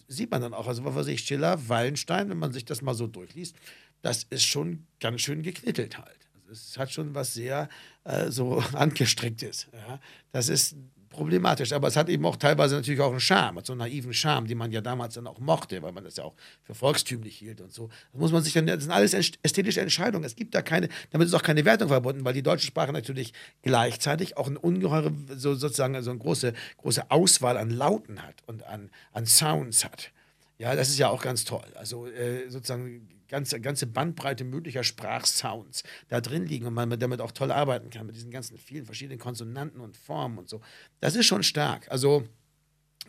sieht 0.07 0.31
man 0.31 0.41
dann 0.41 0.53
auch. 0.53 0.67
Also, 0.67 0.85
was 0.85 0.95
weiß 0.95 1.07
ich, 1.07 1.21
Schiller, 1.21 1.67
Wallenstein, 1.67 2.29
wenn 2.29 2.37
man 2.37 2.51
sich 2.51 2.65
das 2.65 2.81
mal 2.81 2.93
so 2.93 3.07
durchliest, 3.07 3.55
das 4.01 4.23
ist 4.29 4.45
schon 4.45 4.85
ganz 4.99 5.21
schön 5.21 5.41
geknittelt 5.41 5.97
halt. 5.97 6.17
Also 6.35 6.51
es 6.51 6.77
hat 6.77 6.91
schon 6.91 7.15
was 7.15 7.33
sehr 7.33 7.67
äh, 8.07 8.31
so 8.31 8.63
angestricktes. 8.73 9.67
Ja. 9.73 9.99
Das 10.31 10.49
ist 10.49 10.75
problematisch. 11.17 11.73
Aber 11.73 11.87
es 11.87 11.95
hat 11.95 12.09
eben 12.09 12.25
auch 12.25 12.35
teilweise 12.35 12.75
natürlich 12.75 13.01
auch 13.01 13.11
einen 13.11 13.19
Charme, 13.19 13.59
so 13.63 13.73
einen 13.73 13.79
naiven 13.79 14.13
Charme, 14.13 14.47
den 14.47 14.57
man 14.57 14.71
ja 14.71 14.81
damals 14.81 15.15
dann 15.15 15.27
auch 15.27 15.39
mochte, 15.39 15.81
weil 15.81 15.91
man 15.91 16.03
das 16.03 16.15
ja 16.17 16.23
auch 16.23 16.35
für 16.63 16.75
volkstümlich 16.75 17.37
hielt 17.37 17.59
und 17.59 17.73
so. 17.73 17.89
Das 18.13 18.21
muss 18.21 18.31
man 18.31 18.43
sich 18.43 18.53
dann, 18.53 18.67
das 18.67 18.83
sind 18.83 18.91
alles 18.91 19.13
ästhetische 19.13 19.81
Entscheidungen. 19.81 20.23
Es 20.23 20.35
gibt 20.35 20.53
da 20.55 20.61
keine, 20.61 20.89
damit 21.09 21.27
ist 21.27 21.33
auch 21.33 21.43
keine 21.43 21.65
Wertung 21.65 21.89
verbunden, 21.89 22.23
weil 22.23 22.33
die 22.33 22.43
deutsche 22.43 22.67
Sprache 22.67 22.93
natürlich 22.93 23.33
gleichzeitig 23.63 24.37
auch 24.37 24.47
eine 24.47 24.59
ungeheure, 24.59 25.11
so 25.35 25.55
sozusagen, 25.55 25.95
also 25.95 26.11
eine 26.11 26.19
große, 26.19 26.53
große 26.77 27.09
Auswahl 27.09 27.57
an 27.57 27.71
Lauten 27.71 28.21
hat 28.23 28.35
und 28.45 28.63
an, 28.63 28.91
an 29.11 29.25
Sounds 29.25 29.83
hat. 29.83 30.11
Ja, 30.59 30.75
das 30.75 30.89
ist 30.89 30.97
ja 30.97 31.09
auch 31.09 31.21
ganz 31.21 31.43
toll. 31.43 31.65
Also 31.75 32.07
äh, 32.07 32.49
sozusagen 32.49 33.07
ganze, 33.27 33.59
ganze 33.59 33.87
Bandbreite 33.87 34.43
möglicher 34.43 34.83
Sprachsounds 34.83 35.83
da 36.09 36.21
drin 36.21 36.45
liegen 36.45 36.65
und 36.65 36.73
man 36.73 36.89
damit 36.99 37.21
auch 37.21 37.31
toll 37.31 37.51
arbeiten 37.51 37.89
kann, 37.89 38.05
mit 38.05 38.15
diesen 38.15 38.31
ganzen 38.31 38.57
vielen 38.57 38.85
verschiedenen 38.85 39.19
Konsonanten 39.19 39.81
und 39.81 39.97
Formen 39.97 40.37
und 40.37 40.49
so. 40.49 40.61
Das 40.99 41.15
ist 41.15 41.25
schon 41.25 41.43
stark. 41.43 41.89
Also 41.91 42.27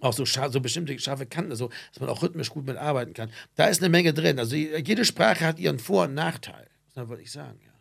auch 0.01 0.13
so, 0.13 0.25
so 0.25 0.61
bestimmte 0.61 0.99
scharfe 0.99 1.27
Kanten, 1.27 1.51
also, 1.51 1.71
dass 1.93 2.01
man 2.01 2.09
auch 2.09 2.23
rhythmisch 2.23 2.51
gut 2.51 2.67
mitarbeiten 2.67 3.15
kann. 3.15 3.31
Da 3.57 3.67
ist 3.67 3.83
eine 3.83 3.89
Menge 3.89 4.15
drin. 4.15 4.39
Also 4.39 4.55
jede 4.55 5.05
Sprache 5.05 5.45
hat 5.45 5.59
ihren 5.59 5.79
Vor- 5.79 6.05
und 6.05 6.15
Nachteil. 6.15 6.69
Das 6.95 7.09
würde 7.09 7.23
ich 7.23 7.33
sagen, 7.33 7.59
ja. 7.65 7.73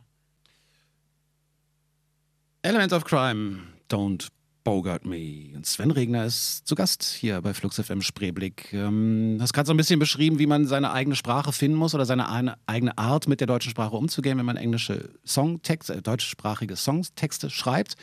Elements 2.64 2.94
of 2.94 3.06
Crime, 3.06 3.68
Don't 3.90 4.28
Bogart 4.68 5.06
Me. 5.06 5.56
Und 5.56 5.66
Sven 5.66 5.92
Regner 5.92 6.26
ist 6.26 6.68
zu 6.68 6.76
Gast 6.76 7.02
hier 7.02 7.40
bei 7.40 7.54
Flux 7.54 7.80
FM 7.80 8.02
Spreeblick. 8.02 8.74
Ähm, 8.74 9.38
hast 9.40 9.54
gerade 9.54 9.66
so 9.66 9.74
ein 9.74 9.78
bisschen 9.78 9.98
beschrieben, 9.98 10.40
wie 10.40 10.46
man 10.46 10.68
seine 10.68 10.92
eigene 10.92 11.16
Sprache 11.16 11.54
finden 11.54 11.78
muss 11.78 11.96
oder 11.96 12.06
seine 12.06 12.58
eigene 12.66 12.98
Art 12.98 13.30
mit 13.30 13.40
der 13.40 13.48
deutschen 13.48 13.72
Sprache 13.72 13.96
umzugehen, 13.96 14.38
wenn 14.38 14.46
man 14.46 14.58
englische 14.58 15.12
Songtexte, 15.26 15.94
äh, 15.94 16.02
deutschsprachige 16.02 16.76
Songtexte 16.76 17.50
schreibt. 17.50 17.96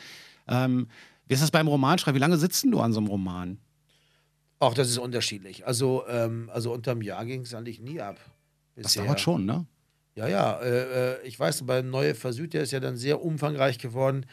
Ähm, 0.47 0.87
wie 1.27 1.35
ist 1.35 1.43
das 1.43 1.51
beim 1.51 1.67
Romanschreiben? 1.67 2.15
Wie 2.15 2.21
lange 2.21 2.37
sitzt 2.37 2.63
du 2.63 2.79
an 2.79 2.93
so 2.93 2.99
einem 2.99 3.09
Roman? 3.09 3.59
Auch 4.57 4.73
das 4.73 4.89
ist 4.89 4.97
unterschiedlich. 4.97 5.67
Also, 5.67 6.03
ähm, 6.09 6.49
also 6.51 6.73
unterm 6.73 7.03
Jahr 7.03 7.25
ging 7.25 7.41
es 7.41 7.53
eigentlich 7.53 7.79
nie 7.79 8.01
ab. 8.01 8.17
Bisher. 8.73 9.03
Das 9.03 9.05
dauert 9.05 9.19
schon, 9.19 9.45
ne? 9.45 9.67
Ja, 10.15 10.27
ja. 10.27 10.59
Äh, 10.61 11.13
äh 11.19 11.27
ich 11.27 11.39
weiß, 11.39 11.63
bei 11.67 11.83
Neue 11.83 12.15
Versüd, 12.15 12.55
der 12.55 12.63
ist 12.63 12.71
ja 12.71 12.79
dann 12.79 12.97
sehr 12.97 13.21
umfangreich 13.21 13.77
geworden. 13.77 14.25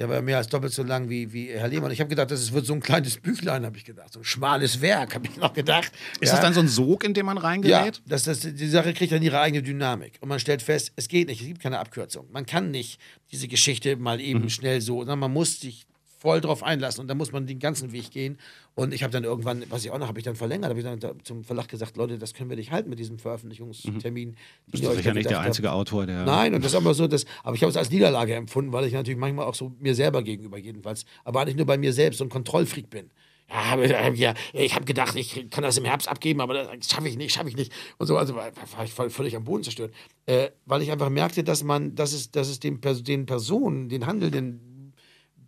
Der 0.00 0.08
war 0.08 0.22
mehr 0.22 0.38
als 0.38 0.48
doppelt 0.48 0.72
so 0.72 0.82
lang 0.82 1.10
wie, 1.10 1.30
wie 1.30 1.50
Herr 1.50 1.68
Lehmann. 1.68 1.90
Ich 1.90 2.00
habe 2.00 2.08
gedacht, 2.08 2.30
das 2.30 2.52
wird 2.54 2.64
so 2.64 2.72
ein 2.72 2.80
kleines 2.80 3.18
Büchlein, 3.18 3.66
habe 3.66 3.76
ich 3.76 3.84
gedacht. 3.84 4.14
So 4.14 4.20
ein 4.20 4.24
schmales 4.24 4.80
Werk, 4.80 5.14
habe 5.14 5.26
ich 5.26 5.36
noch 5.36 5.52
gedacht. 5.52 5.92
Ist 6.20 6.30
ja. 6.30 6.36
das 6.36 6.40
dann 6.40 6.54
so 6.54 6.60
ein 6.60 6.68
Sog, 6.68 7.04
in 7.04 7.12
dem 7.12 7.26
man 7.26 7.36
reingerät? 7.36 7.96
Ja, 7.96 8.02
das, 8.06 8.22
das, 8.22 8.40
die 8.40 8.68
Sache 8.68 8.94
kriegt 8.94 9.12
dann 9.12 9.22
ihre 9.22 9.38
eigene 9.38 9.62
Dynamik. 9.62 10.14
Und 10.20 10.30
man 10.30 10.40
stellt 10.40 10.62
fest, 10.62 10.92
es 10.96 11.06
geht 11.06 11.28
nicht, 11.28 11.42
es 11.42 11.46
gibt 11.46 11.60
keine 11.60 11.78
Abkürzung. 11.78 12.26
Man 12.32 12.46
kann 12.46 12.70
nicht 12.70 12.98
diese 13.30 13.46
Geschichte 13.46 13.96
mal 13.96 14.22
eben 14.22 14.44
mhm. 14.44 14.48
schnell 14.48 14.80
so, 14.80 15.00
sondern 15.00 15.18
man 15.18 15.34
muss 15.34 15.60
sich 15.60 15.86
voll 16.20 16.42
drauf 16.42 16.62
einlassen 16.62 17.00
und 17.00 17.08
dann 17.08 17.16
muss 17.16 17.32
man 17.32 17.46
den 17.46 17.58
ganzen 17.58 17.92
Weg 17.92 18.10
gehen. 18.10 18.36
Und 18.74 18.92
ich 18.92 19.02
habe 19.02 19.10
dann 19.10 19.24
irgendwann, 19.24 19.64
was 19.70 19.84
ich 19.84 19.90
auch 19.90 19.98
noch, 19.98 20.06
habe 20.06 20.18
ich 20.18 20.24
dann 20.24 20.36
verlängert, 20.36 20.68
habe 20.68 20.78
ich 20.78 20.84
dann 20.84 21.24
zum 21.24 21.44
Verlag 21.44 21.66
gesagt, 21.68 21.96
Leute, 21.96 22.18
das 22.18 22.34
können 22.34 22.50
wir 22.50 22.56
nicht 22.56 22.70
halten 22.70 22.90
mit 22.90 22.98
diesem 22.98 23.18
Veröffentlichungstermin. 23.18 24.30
Mhm. 24.30 24.34
Du 24.66 24.72
bist 24.72 24.96
sicher 24.96 25.14
nicht 25.14 25.30
der 25.30 25.40
einzige. 25.40 25.70
Autor, 25.72 26.04
der. 26.04 26.24
Nein, 26.24 26.54
und 26.54 26.64
das 26.64 26.72
ist 26.72 26.76
aber 26.76 26.94
so, 26.94 27.06
dass, 27.06 27.24
aber 27.42 27.54
ich 27.54 27.62
habe 27.62 27.70
es 27.70 27.76
als 27.76 27.90
Niederlage 27.90 28.34
empfunden, 28.34 28.72
weil 28.72 28.84
ich 28.86 28.92
natürlich 28.92 29.18
manchmal 29.18 29.46
auch 29.46 29.54
so 29.54 29.72
mir 29.78 29.94
selber 29.94 30.22
gegenüber 30.22 30.58
jedenfalls, 30.58 31.04
aber 31.24 31.44
nicht 31.44 31.56
nur 31.56 31.66
bei 31.66 31.78
mir 31.78 31.92
selbst, 31.92 32.18
so 32.18 32.24
ein 32.24 32.28
Kontrollfreak 32.28 32.90
bin. 32.90 33.10
Ja, 33.50 34.08
ja, 34.10 34.34
ich 34.52 34.74
habe 34.74 34.84
gedacht, 34.84 35.16
ich 35.16 35.50
kann 35.50 35.64
das 35.64 35.76
im 35.76 35.84
Herbst 35.84 36.08
abgeben, 36.08 36.40
aber 36.40 36.54
das 36.54 36.88
schaffe 36.88 37.08
ich 37.08 37.16
nicht, 37.16 37.34
schaffe 37.34 37.48
ich 37.48 37.56
nicht. 37.56 37.72
Und 37.98 38.06
so, 38.06 38.16
also 38.16 38.36
war, 38.36 38.52
war 38.76 38.84
ich 38.84 38.92
völlig 38.92 39.34
am 39.34 39.44
Boden 39.44 39.64
zerstört. 39.64 39.92
Äh, 40.26 40.50
weil 40.66 40.82
ich 40.82 40.92
einfach 40.92 41.10
merkte, 41.10 41.42
dass 41.42 41.64
man, 41.64 41.96
dass 41.96 42.12
es, 42.12 42.30
dass 42.30 42.48
es 42.48 42.60
dem, 42.60 42.80
den 42.80 43.26
Personen, 43.26 43.88
den 43.88 44.06
Handelnden 44.06 44.69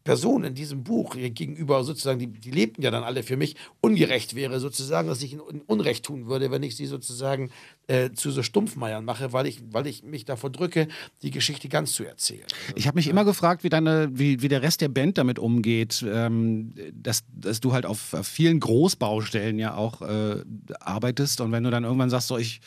Person 0.04 0.44
in 0.44 0.54
diesem 0.54 0.82
Buch 0.82 1.16
gegenüber 1.16 1.84
sozusagen, 1.84 2.18
die, 2.18 2.26
die 2.26 2.50
lebten 2.50 2.82
ja 2.82 2.90
dann 2.90 3.04
alle 3.04 3.22
für 3.22 3.36
mich, 3.36 3.56
ungerecht 3.80 4.34
wäre 4.34 4.60
sozusagen, 4.60 5.08
dass 5.08 5.22
ich 5.22 5.32
ihnen 5.32 5.40
Unrecht 5.40 6.04
tun 6.04 6.26
würde, 6.26 6.50
wenn 6.50 6.62
ich 6.62 6.76
sie 6.76 6.86
sozusagen 6.86 7.50
äh, 7.86 8.10
zu 8.12 8.30
so 8.30 8.42
Stumpfmeiern 8.42 9.04
mache, 9.04 9.32
weil 9.32 9.46
ich, 9.46 9.60
weil 9.70 9.86
ich 9.86 10.02
mich 10.02 10.24
davor 10.24 10.50
drücke, 10.50 10.88
die 11.22 11.30
Geschichte 11.30 11.68
ganz 11.68 11.92
zu 11.92 12.04
erzählen. 12.04 12.46
Ich 12.74 12.86
habe 12.86 12.96
mich 12.96 13.08
immer 13.08 13.24
gefragt, 13.24 13.64
wie, 13.64 13.68
deine, 13.68 14.10
wie, 14.12 14.42
wie 14.42 14.48
der 14.48 14.62
Rest 14.62 14.80
der 14.80 14.88
Band 14.88 15.18
damit 15.18 15.38
umgeht, 15.38 16.04
ähm, 16.06 16.74
dass, 16.92 17.24
dass 17.34 17.60
du 17.60 17.72
halt 17.72 17.86
auf, 17.86 18.14
auf 18.14 18.26
vielen 18.26 18.60
Großbaustellen 18.60 19.58
ja 19.58 19.74
auch 19.74 20.02
äh, 20.02 20.42
arbeitest 20.80 21.40
und 21.40 21.52
wenn 21.52 21.64
du 21.64 21.70
dann 21.70 21.84
irgendwann 21.84 22.10
sagst, 22.10 22.28
so 22.28 22.38
ich 22.38 22.60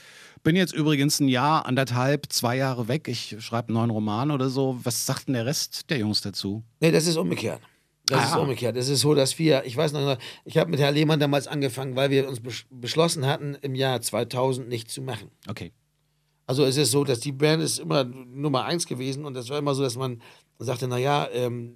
bin 0.46 0.56
jetzt 0.56 0.74
übrigens 0.74 1.20
ein 1.20 1.28
Jahr, 1.28 1.66
anderthalb, 1.66 2.32
zwei 2.32 2.56
Jahre 2.56 2.88
weg. 2.88 3.08
Ich 3.08 3.36
schreibe 3.40 3.70
einen 3.70 3.78
neuen 3.78 3.90
Roman 3.90 4.32
oder 4.32 4.48
so. 4.48 4.80
Was 4.84 5.06
sagt 5.06 5.28
denn 5.28 5.34
der 5.34 5.46
Rest 5.46 5.90
der 5.90 5.98
Jungs 5.98 6.22
dazu? 6.22 6.64
Nee, 6.80 6.92
das 6.92 7.08
ist 7.08 7.18
umgekehrt. 7.18 7.60
Das 8.06 8.20
ah. 8.20 8.36
ist 8.36 8.42
umgekehrt. 8.42 8.78
Es 8.78 8.88
ist 8.88 9.02
so, 9.02 9.16
dass 9.16 9.40
wir, 9.40 9.66
ich 9.66 9.76
weiß 9.76 9.94
noch, 9.94 10.18
ich 10.46 10.58
habe 10.58 10.70
mit 10.70 10.80
Herrn 10.80 10.94
Lehmann 10.94 11.20
damals 11.20 11.48
angefangen, 11.48 11.96
weil 11.96 12.12
wir 12.12 12.30
uns 12.30 12.42
beschlossen 12.70 13.26
hatten, 13.26 13.58
im 13.62 13.74
Jahr 13.74 14.00
2000 14.00 14.70
nichts 14.70 14.94
zu 14.94 15.02
machen. 15.02 15.32
Okay. 15.50 15.74
Also 16.46 16.64
es 16.64 16.78
ist 16.78 16.92
so, 16.92 17.04
dass 17.04 17.20
die 17.20 17.32
Band 17.32 17.64
ist 17.64 17.80
immer 17.80 18.04
Nummer 18.04 18.66
eins 18.66 18.86
gewesen 18.86 19.26
und 19.26 19.36
es 19.36 19.50
war 19.50 19.58
immer 19.58 19.74
so, 19.74 19.82
dass 19.82 19.98
man 19.98 20.22
sagte, 20.60 20.88
naja, 20.88 21.28
ähm, 21.34 21.76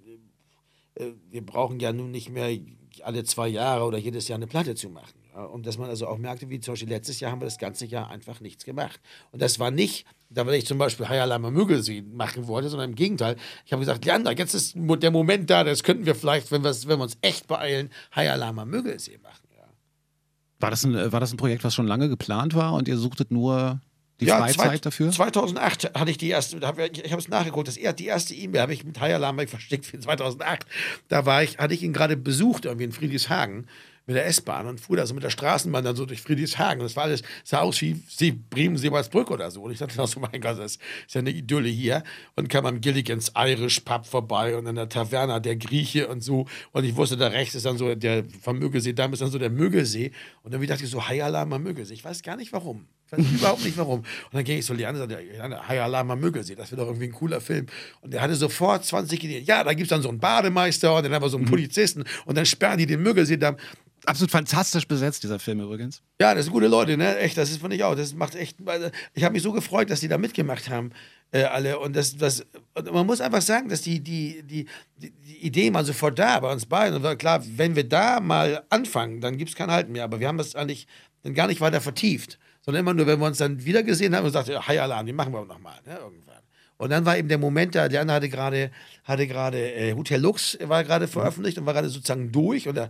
äh, 0.93 1.07
wir 1.31 1.43
brauchen 1.43 1.79
ja 1.79 1.91
nun 1.91 2.11
nicht 2.11 2.29
mehr 2.29 2.55
alle 3.03 3.23
zwei 3.23 3.47
Jahre 3.47 3.85
oder 3.85 3.97
jedes 3.97 4.27
Jahr 4.27 4.37
eine 4.37 4.45
Platte 4.45 4.75
zu 4.75 4.89
machen. 4.89 5.19
Und 5.45 5.65
dass 5.65 5.77
man 5.77 5.89
also 5.89 6.07
auch 6.07 6.17
merkte, 6.17 6.49
wie 6.49 6.59
zum 6.59 6.73
Beispiel 6.73 6.89
letztes 6.89 7.19
Jahr 7.19 7.31
haben 7.31 7.41
wir 7.41 7.45
das 7.45 7.57
ganze 7.57 7.85
Jahr 7.85 8.09
einfach 8.09 8.39
nichts 8.39 8.65
gemacht. 8.65 8.99
Und 9.31 9.41
das 9.41 9.59
war 9.59 9.71
nicht, 9.71 10.05
da 10.29 10.45
weil 10.45 10.55
ich 10.55 10.65
zum 10.65 10.77
Beispiel 10.77 11.07
Hayalama 11.07 11.51
Mögelsee 11.51 12.01
machen 12.01 12.47
wollte, 12.47 12.69
sondern 12.69 12.91
im 12.91 12.95
Gegenteil. 12.95 13.35
Ich 13.65 13.71
habe 13.71 13.79
gesagt, 13.79 14.05
Leander, 14.05 14.31
jetzt 14.37 14.53
ist 14.53 14.75
der 14.75 15.11
Moment 15.11 15.49
da, 15.49 15.63
das 15.63 15.83
könnten 15.83 16.05
wir 16.05 16.15
vielleicht, 16.15 16.51
wenn, 16.51 16.63
wenn 16.63 16.87
wir 16.87 16.99
uns 16.99 17.17
echt 17.21 17.47
beeilen, 17.47 17.89
Hayalama 18.15 18.65
Mögelsee 18.65 19.17
machen. 19.23 19.47
Ja. 19.55 19.65
War, 20.59 20.69
das 20.69 20.83
ein, 20.83 21.11
war 21.11 21.19
das 21.19 21.31
ein 21.33 21.37
Projekt, 21.37 21.63
was 21.63 21.73
schon 21.73 21.87
lange 21.87 22.09
geplant 22.09 22.53
war 22.55 22.73
und 22.73 22.87
ihr 22.87 22.97
suchtet 22.97 23.31
nur 23.31 23.81
die 24.19 24.25
ja, 24.25 24.39
Freizeit 24.39 24.85
dafür? 24.85 25.11
2008 25.11 25.93
hatte 25.97 26.11
ich 26.11 26.17
die 26.17 26.29
erste, 26.29 26.57
ich 26.57 26.63
habe 26.63 27.21
es 27.21 27.27
nachgeguckt, 27.29 27.67
das, 27.67 27.75
die 27.75 28.05
erste 28.05 28.33
E-Mail 28.33 28.61
habe 28.61 28.73
ich 28.73 28.83
mit 28.83 28.99
Hayalama 28.99 29.47
versteckt 29.47 29.85
für 29.85 29.99
2008. 29.99 30.65
Da 31.07 31.25
war 31.25 31.43
ich, 31.43 31.57
hatte 31.57 31.73
ich 31.73 31.83
ihn 31.83 31.93
gerade 31.93 32.17
besucht, 32.17 32.65
irgendwie 32.65 32.85
in 32.85 32.91
Friedrichshagen 32.91 33.67
mit 34.09 34.15
der 34.15 34.25
S-Bahn 34.25 34.65
und 34.65 34.79
fuhr 34.79 34.97
da 34.97 35.05
so 35.05 35.13
mit 35.13 35.23
der 35.23 35.29
Straßenbahn 35.29 35.83
dann 35.83 35.95
so 35.95 36.03
durch 36.03 36.19
Friedrichshagen. 36.19 36.81
Das 36.81 36.95
war 36.95 37.03
alles, 37.03 37.21
sah 37.43 37.59
aus 37.59 37.79
wie 37.81 38.01
Sie, 38.07 38.31
Bremen, 38.31 38.75
Seebalsbrück 38.75 39.29
oder 39.29 39.51
so. 39.51 39.61
Und 39.61 39.71
ich 39.71 39.77
dachte, 39.77 39.93
so, 40.07 40.19
mein 40.31 40.41
Gott, 40.41 40.57
das 40.57 40.77
ist 40.77 41.13
ja 41.13 41.19
eine 41.19 41.29
Idylle 41.29 41.69
hier. 41.69 42.03
Und 42.35 42.49
kam 42.49 42.65
am 42.65 42.81
Gilligans 42.81 43.31
Irish 43.37 43.81
Pub 43.81 44.07
vorbei 44.07 44.57
und 44.57 44.65
an 44.65 44.73
der 44.73 44.89
Taverna 44.89 45.39
der 45.39 45.57
Grieche 45.57 46.07
und 46.07 46.23
so. 46.23 46.47
Und 46.71 46.85
ich 46.85 46.95
wusste, 46.95 47.17
da 47.17 47.27
rechts 47.27 47.53
ist 47.53 47.67
dann 47.67 47.77
so 47.77 47.93
der 47.93 48.23
vom 48.41 48.57
Mögelsee, 48.57 48.93
da 48.93 49.05
ist 49.05 49.21
dann 49.21 49.29
so 49.29 49.37
der 49.37 49.51
Mögelsee. 49.51 50.11
Und 50.41 50.55
dann 50.55 50.65
dachte 50.65 50.85
ich 50.85 50.89
so, 50.89 51.07
High 51.07 51.21
Alarm 51.21 51.53
am 51.53 51.61
Mögelsee. 51.61 51.93
Ich 51.93 52.03
weiß 52.03 52.23
gar 52.23 52.35
nicht 52.35 52.51
warum. 52.51 52.87
Ich 53.11 53.17
weiß 53.17 53.25
überhaupt 53.31 53.65
nicht 53.65 53.77
warum. 53.77 53.99
Und 53.99 54.33
dann 54.33 54.43
ging 54.43 54.57
ich 54.57 54.65
so 54.65 54.73
Leander 54.73 55.07
sagte, 55.07 55.67
High 55.67 55.81
Alarm 55.81 56.11
am 56.11 56.19
Mögelsee, 56.19 56.55
das 56.55 56.71
wird 56.71 56.81
doch 56.81 56.87
irgendwie 56.87 57.05
ein 57.05 57.11
cooler 57.11 57.41
Film. 57.41 57.67
Und 58.01 58.13
der 58.13 58.21
hatte 58.21 58.35
sofort 58.35 58.85
20 58.85 59.23
Ideen. 59.23 59.45
Ja, 59.45 59.63
da 59.63 59.71
gibt 59.73 59.83
es 59.83 59.89
dann 59.89 60.01
so 60.01 60.09
einen 60.09 60.19
Bademeister 60.19 60.95
und 60.95 61.03
dann 61.03 61.13
haben 61.13 61.23
wir 61.23 61.29
so 61.29 61.37
einen 61.37 61.45
mhm. 61.45 61.51
Polizisten 61.51 62.03
und 62.25 62.37
dann 62.37 62.45
sperren 62.45 62.77
die 62.77 62.85
den 62.85 63.01
Mögelsee 63.01 63.37
da 63.37 63.55
absolut 64.05 64.31
fantastisch 64.31 64.87
besetzt, 64.87 65.23
dieser 65.23 65.39
Film 65.39 65.61
übrigens. 65.61 66.01
Ja, 66.21 66.33
das 66.33 66.45
sind 66.45 66.53
gute 66.53 66.67
Leute, 66.67 66.97
ne? 66.97 67.17
Echt, 67.17 67.37
das 67.37 67.49
ist, 67.49 67.61
finde 67.61 67.75
ich 67.75 67.83
auch. 67.83 67.95
Das 67.95 68.13
macht 68.13 68.35
echt. 68.35 68.57
Ich 69.13 69.23
habe 69.23 69.33
mich 69.33 69.43
so 69.43 69.51
gefreut, 69.51 69.89
dass 69.89 69.99
die 69.99 70.07
da 70.07 70.17
mitgemacht 70.17 70.69
haben, 70.69 70.91
äh, 71.31 71.43
alle. 71.43 71.79
Und 71.79 71.95
das, 71.95 72.17
das, 72.17 72.45
und 72.73 72.91
man 72.91 73.05
muss 73.05 73.21
einfach 73.21 73.41
sagen, 73.41 73.69
dass 73.69 73.81
die, 73.81 73.99
die, 73.99 74.43
die, 74.43 74.65
die, 74.97 75.37
Idee 75.41 75.71
mal 75.71 75.85
sofort 75.85 76.19
da 76.19 76.39
bei 76.39 76.51
uns 76.51 76.65
beiden. 76.65 76.97
Und 76.97 77.03
war 77.03 77.15
klar, 77.15 77.43
wenn 77.55 77.75
wir 77.75 77.87
da 77.87 78.19
mal 78.19 78.63
anfangen, 78.69 79.21
dann 79.21 79.37
gibt 79.37 79.51
es 79.51 79.55
kein 79.55 79.71
Halten 79.71 79.91
mehr. 79.91 80.03
Aber 80.03 80.19
wir 80.19 80.27
haben 80.27 80.37
das 80.37 80.55
eigentlich 80.55 80.87
dann 81.23 81.33
gar 81.33 81.47
nicht 81.47 81.61
weiter 81.61 81.81
vertieft. 81.81 82.39
Sondern 82.61 82.81
immer 82.81 82.93
nur, 82.93 83.07
wenn 83.07 83.19
wir 83.19 83.25
uns 83.25 83.37
dann 83.37 83.63
wieder 83.63 83.83
gesehen 83.83 84.15
haben 84.15 84.25
und 84.25 84.31
sagten, 84.31 84.59
Hi 84.67 84.77
Alarm, 84.79 85.05
die 85.05 85.13
machen 85.13 85.33
wir 85.33 85.45
nochmal, 85.45 85.79
ne? 85.85 85.97
Irgendwann. 85.97 86.39
Und 86.79 86.91
dann 86.91 87.05
war 87.05 87.17
eben 87.17 87.27
der 87.27 87.37
Moment 87.37 87.75
da, 87.75 87.89
der 87.89 87.99
andere 88.01 88.15
hatte 88.15 88.29
gerade, 88.29 88.71
hatte 89.03 89.27
gerade 89.27 89.73
äh, 89.73 89.93
Hotel 89.93 90.21
Lux 90.21 90.57
war 90.61 90.85
gerade 90.85 91.09
veröffentlicht 91.09 91.57
und 91.57 91.65
war 91.65 91.73
gerade 91.73 91.89
sozusagen 91.89 92.31
durch 92.31 92.69
und 92.69 92.75
da 92.75 92.87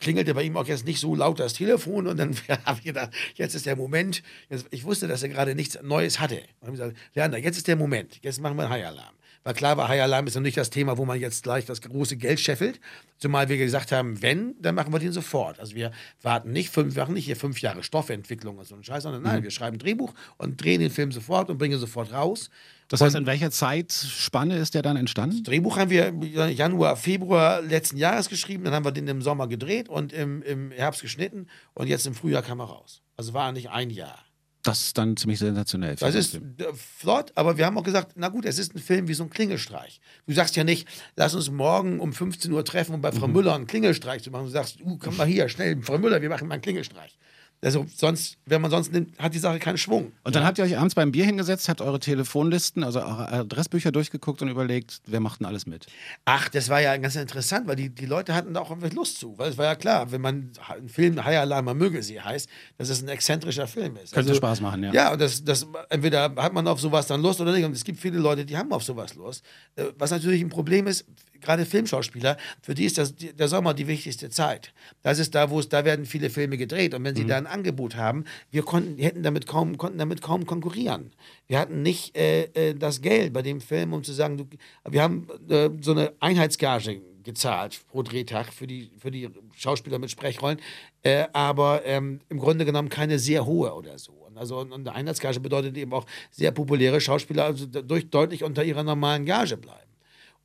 klingelte 0.00 0.34
bei 0.34 0.42
ihm 0.42 0.56
auch 0.56 0.66
jetzt 0.66 0.84
nicht 0.84 1.00
so 1.00 1.14
laut 1.14 1.40
das 1.40 1.54
Telefon 1.54 2.06
und 2.06 2.16
dann 2.16 2.36
habe 2.64 2.78
ich 2.78 2.84
gedacht, 2.84 3.10
jetzt 3.34 3.54
ist 3.54 3.66
der 3.66 3.76
Moment. 3.76 4.22
Jetzt, 4.50 4.66
ich 4.70 4.84
wusste, 4.84 5.08
dass 5.08 5.22
er 5.22 5.28
gerade 5.28 5.54
nichts 5.54 5.78
Neues 5.82 6.20
hatte. 6.20 6.42
Und 6.60 6.68
habe 6.68 6.72
gesagt, 6.72 6.96
Leander, 7.14 7.38
jetzt 7.38 7.56
ist 7.56 7.68
der 7.68 7.76
Moment. 7.76 8.18
Jetzt 8.22 8.40
machen 8.40 8.56
wir 8.56 8.64
einen 8.64 8.72
High-Alarm. 8.72 9.17
Weil 9.48 9.54
klar 9.54 9.78
war, 9.78 9.88
High 9.88 10.02
Alarm 10.02 10.26
ist 10.26 10.34
noch 10.34 10.42
nicht 10.42 10.58
das 10.58 10.68
Thema, 10.68 10.98
wo 10.98 11.06
man 11.06 11.18
jetzt 11.18 11.42
gleich 11.42 11.64
das 11.64 11.80
große 11.80 12.18
Geld 12.18 12.38
scheffelt. 12.38 12.80
Zumal 13.16 13.48
wir 13.48 13.56
gesagt 13.56 13.92
haben, 13.92 14.20
wenn, 14.20 14.54
dann 14.60 14.74
machen 14.74 14.92
wir 14.92 14.98
den 14.98 15.10
sofort. 15.10 15.58
Also 15.58 15.74
wir 15.74 15.90
warten 16.20 16.52
nicht 16.52 16.68
fünf, 16.68 16.96
wir 16.96 17.04
machen 17.04 17.14
nicht 17.14 17.24
hier 17.24 17.34
fünf 17.34 17.62
Jahre 17.62 17.82
Stoffentwicklung 17.82 18.58
und 18.58 18.66
so 18.66 18.74
einen 18.74 18.84
Scheiß, 18.84 19.04
sondern 19.04 19.22
nein, 19.22 19.42
wir 19.42 19.50
schreiben 19.50 19.76
ein 19.76 19.78
Drehbuch 19.78 20.12
und 20.36 20.62
drehen 20.62 20.82
den 20.82 20.90
Film 20.90 21.12
sofort 21.12 21.48
und 21.48 21.56
bringen 21.56 21.78
sofort 21.78 22.12
raus. 22.12 22.50
Das 22.88 23.00
heißt, 23.00 23.16
in 23.16 23.24
welcher 23.24 23.50
Zeitspanne 23.50 24.58
ist 24.58 24.74
der 24.74 24.82
dann 24.82 24.98
entstanden? 24.98 25.42
Drehbuch 25.44 25.78
haben 25.78 25.88
wir 25.88 26.08
im 26.08 26.22
Januar, 26.22 26.96
Februar 26.96 27.62
letzten 27.62 27.96
Jahres 27.96 28.28
geschrieben, 28.28 28.64
dann 28.64 28.74
haben 28.74 28.84
wir 28.84 28.92
den 28.92 29.08
im 29.08 29.22
Sommer 29.22 29.48
gedreht 29.48 29.88
und 29.88 30.12
im, 30.12 30.42
im 30.42 30.72
Herbst 30.72 31.00
geschnitten 31.00 31.46
und 31.72 31.86
jetzt 31.86 32.06
im 32.06 32.12
Frühjahr 32.14 32.42
kam 32.42 32.60
er 32.60 32.66
raus. 32.66 33.00
Also 33.16 33.32
war 33.32 33.50
nicht 33.52 33.70
ein 33.70 33.88
Jahr. 33.88 34.27
Das 34.68 34.82
ist 34.82 34.98
dann 34.98 35.16
ziemlich 35.16 35.38
sensationell. 35.38 35.96
Das 35.96 36.14
ist 36.14 36.32
Film. 36.32 36.54
äh, 36.58 36.64
flott, 36.74 37.32
aber 37.34 37.56
wir 37.56 37.66
haben 37.66 37.76
auch 37.78 37.82
gesagt, 37.84 38.12
na 38.16 38.28
gut, 38.28 38.44
es 38.44 38.58
ist 38.58 38.74
ein 38.74 38.78
Film 38.78 39.08
wie 39.08 39.14
so 39.14 39.24
ein 39.24 39.30
Klingelstreich. 39.30 40.00
Du 40.26 40.34
sagst 40.34 40.56
ja 40.56 40.64
nicht, 40.64 40.86
lass 41.16 41.34
uns 41.34 41.50
morgen 41.50 42.00
um 42.00 42.12
15 42.12 42.52
Uhr 42.52 42.64
treffen, 42.64 42.94
um 42.94 43.00
bei 43.00 43.10
Mhm. 43.10 43.16
Frau 43.16 43.28
Müller 43.28 43.54
einen 43.54 43.66
Klingelstreich 43.66 44.22
zu 44.22 44.30
machen. 44.30 44.44
Du 44.44 44.50
sagst, 44.50 44.80
uh, 44.84 44.98
komm 44.98 45.16
mal 45.16 45.26
hier, 45.26 45.48
schnell, 45.48 45.80
Frau 45.82 45.98
Müller, 45.98 46.20
wir 46.22 46.28
machen 46.28 46.48
mal 46.48 46.54
einen 46.54 46.62
Klingelstreich. 46.62 47.16
Also 47.60 47.86
sonst, 47.92 48.38
wenn 48.46 48.60
man 48.60 48.70
sonst 48.70 48.92
nimmt, 48.92 49.18
hat 49.18 49.34
die 49.34 49.40
Sache 49.40 49.58
keinen 49.58 49.78
Schwung. 49.78 50.12
Und 50.22 50.36
dann 50.36 50.44
habt 50.44 50.58
ihr 50.58 50.64
euch 50.64 50.78
abends 50.78 50.94
beim 50.94 51.10
Bier 51.10 51.24
hingesetzt, 51.24 51.68
habt 51.68 51.80
eure 51.80 51.98
Telefonlisten, 51.98 52.84
also 52.84 53.00
eure 53.00 53.28
Adressbücher 53.32 53.90
durchgeguckt 53.90 54.42
und 54.42 54.48
überlegt, 54.48 55.00
wer 55.06 55.18
macht 55.18 55.40
denn 55.40 55.46
alles 55.46 55.66
mit? 55.66 55.86
Ach, 56.24 56.48
das 56.48 56.68
war 56.68 56.80
ja 56.80 56.96
ganz 56.98 57.16
interessant, 57.16 57.66
weil 57.66 57.74
die, 57.74 57.90
die 57.90 58.06
Leute 58.06 58.34
hatten 58.34 58.54
da 58.54 58.60
auch 58.60 58.76
Lust 58.94 59.18
zu. 59.18 59.36
Weil 59.38 59.50
es 59.50 59.58
war 59.58 59.64
ja 59.64 59.74
klar, 59.74 60.12
wenn 60.12 60.20
man 60.20 60.52
einen 60.68 60.88
Film 60.88 61.24
High 61.24 61.38
Alarm 61.38 61.64
man 61.64 61.76
möge 61.76 62.02
sie 62.02 62.20
heißt, 62.20 62.48
dass 62.76 62.90
es 62.90 63.02
ein 63.02 63.08
exzentrischer 63.08 63.66
Film 63.66 63.96
ist. 63.96 64.02
Also 64.02 64.14
Könnte 64.14 64.34
Spaß 64.36 64.60
machen, 64.60 64.84
ja. 64.84 64.92
Ja, 64.92 65.12
und 65.12 65.20
das, 65.20 65.42
das, 65.42 65.66
entweder 65.90 66.32
hat 66.36 66.52
man 66.52 66.68
auf 66.68 66.80
sowas 66.80 67.08
dann 67.08 67.20
Lust 67.20 67.40
oder 67.40 67.52
nicht. 67.52 67.64
Und 67.64 67.72
es 67.72 67.82
gibt 67.82 67.98
viele 67.98 68.18
Leute, 68.18 68.44
die 68.44 68.56
haben 68.56 68.72
auf 68.72 68.84
sowas 68.84 69.16
Lust. 69.16 69.44
Äh, 69.74 69.86
Was 69.98 70.12
natürlich 70.12 70.40
ein 70.42 70.48
Problem 70.48 70.86
ist, 70.86 71.06
gerade 71.40 71.64
Filmschauspieler, 71.64 72.36
für 72.62 72.74
die 72.74 72.84
ist 72.84 72.98
das, 72.98 73.14
der 73.14 73.48
Sommer 73.48 73.74
die 73.74 73.86
wichtigste 73.86 74.30
Zeit. 74.30 74.72
Das 75.02 75.18
ist 75.18 75.34
da, 75.34 75.50
wo 75.50 75.60
es, 75.60 75.68
da 75.68 75.84
werden 75.84 76.06
viele 76.06 76.30
Filme 76.30 76.56
gedreht. 76.56 76.94
Und 76.94 77.04
wenn 77.04 77.14
sie 77.14 77.26
da 77.26 77.36
ein 77.36 77.46
Angebot 77.46 77.96
haben, 77.96 78.24
wir 78.50 78.62
konnten, 78.62 79.00
hätten 79.00 79.22
damit 79.22 79.46
kaum, 79.46 79.76
konnten 79.78 79.98
damit 79.98 80.22
kaum 80.22 80.46
konkurrieren. 80.46 81.12
Wir 81.46 81.58
hatten 81.58 81.82
nicht 81.82 82.16
äh, 82.16 82.44
äh, 82.54 82.74
das 82.74 83.00
Geld 83.00 83.32
bei 83.32 83.42
dem 83.42 83.60
Film, 83.60 83.92
um 83.92 84.04
zu 84.04 84.12
sagen, 84.12 84.36
du, 84.36 84.46
wir 84.88 85.02
haben 85.02 85.26
äh, 85.48 85.70
so 85.80 85.92
eine 85.92 86.12
Einheitsgage 86.20 87.00
gezahlt 87.28 87.80
pro 87.88 88.02
Drehtag 88.02 88.52
für 88.54 88.66
die, 88.66 88.90
für 88.98 89.10
die 89.10 89.28
Schauspieler 89.54 89.98
mit 89.98 90.10
Sprechrollen, 90.10 90.58
äh, 91.02 91.26
aber 91.34 91.84
ähm, 91.84 92.20
im 92.30 92.38
Grunde 92.38 92.64
genommen 92.64 92.88
keine 92.88 93.18
sehr 93.18 93.44
hohe 93.44 93.74
oder 93.74 93.98
so. 93.98 94.12
Und 94.12 94.38
also 94.38 94.60
und 94.60 94.72
eine 94.72 94.94
Einheitsgage 94.94 95.38
bedeutet 95.38 95.76
eben 95.76 95.92
auch 95.92 96.06
sehr 96.30 96.52
populäre 96.52 97.00
Schauspieler 97.00 97.44
also 97.44 97.66
dadurch 97.66 98.08
deutlich 98.08 98.44
unter 98.44 98.64
ihrer 98.64 98.82
normalen 98.82 99.26
Gage 99.26 99.58
bleiben. 99.58 99.87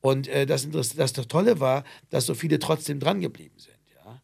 Und 0.04 0.28
äh, 0.28 0.46
das, 0.46 0.70
das, 0.70 0.96
das 0.96 1.14
Tolle 1.14 1.62
war, 1.62 1.86
dass 2.10 2.26
so 2.26 2.36
viele 2.36 2.60
trotzdem 2.60 3.00
dran 3.00 3.22
geblieben 3.22 3.58
sind. 3.58 3.78
Ja? 3.96 4.22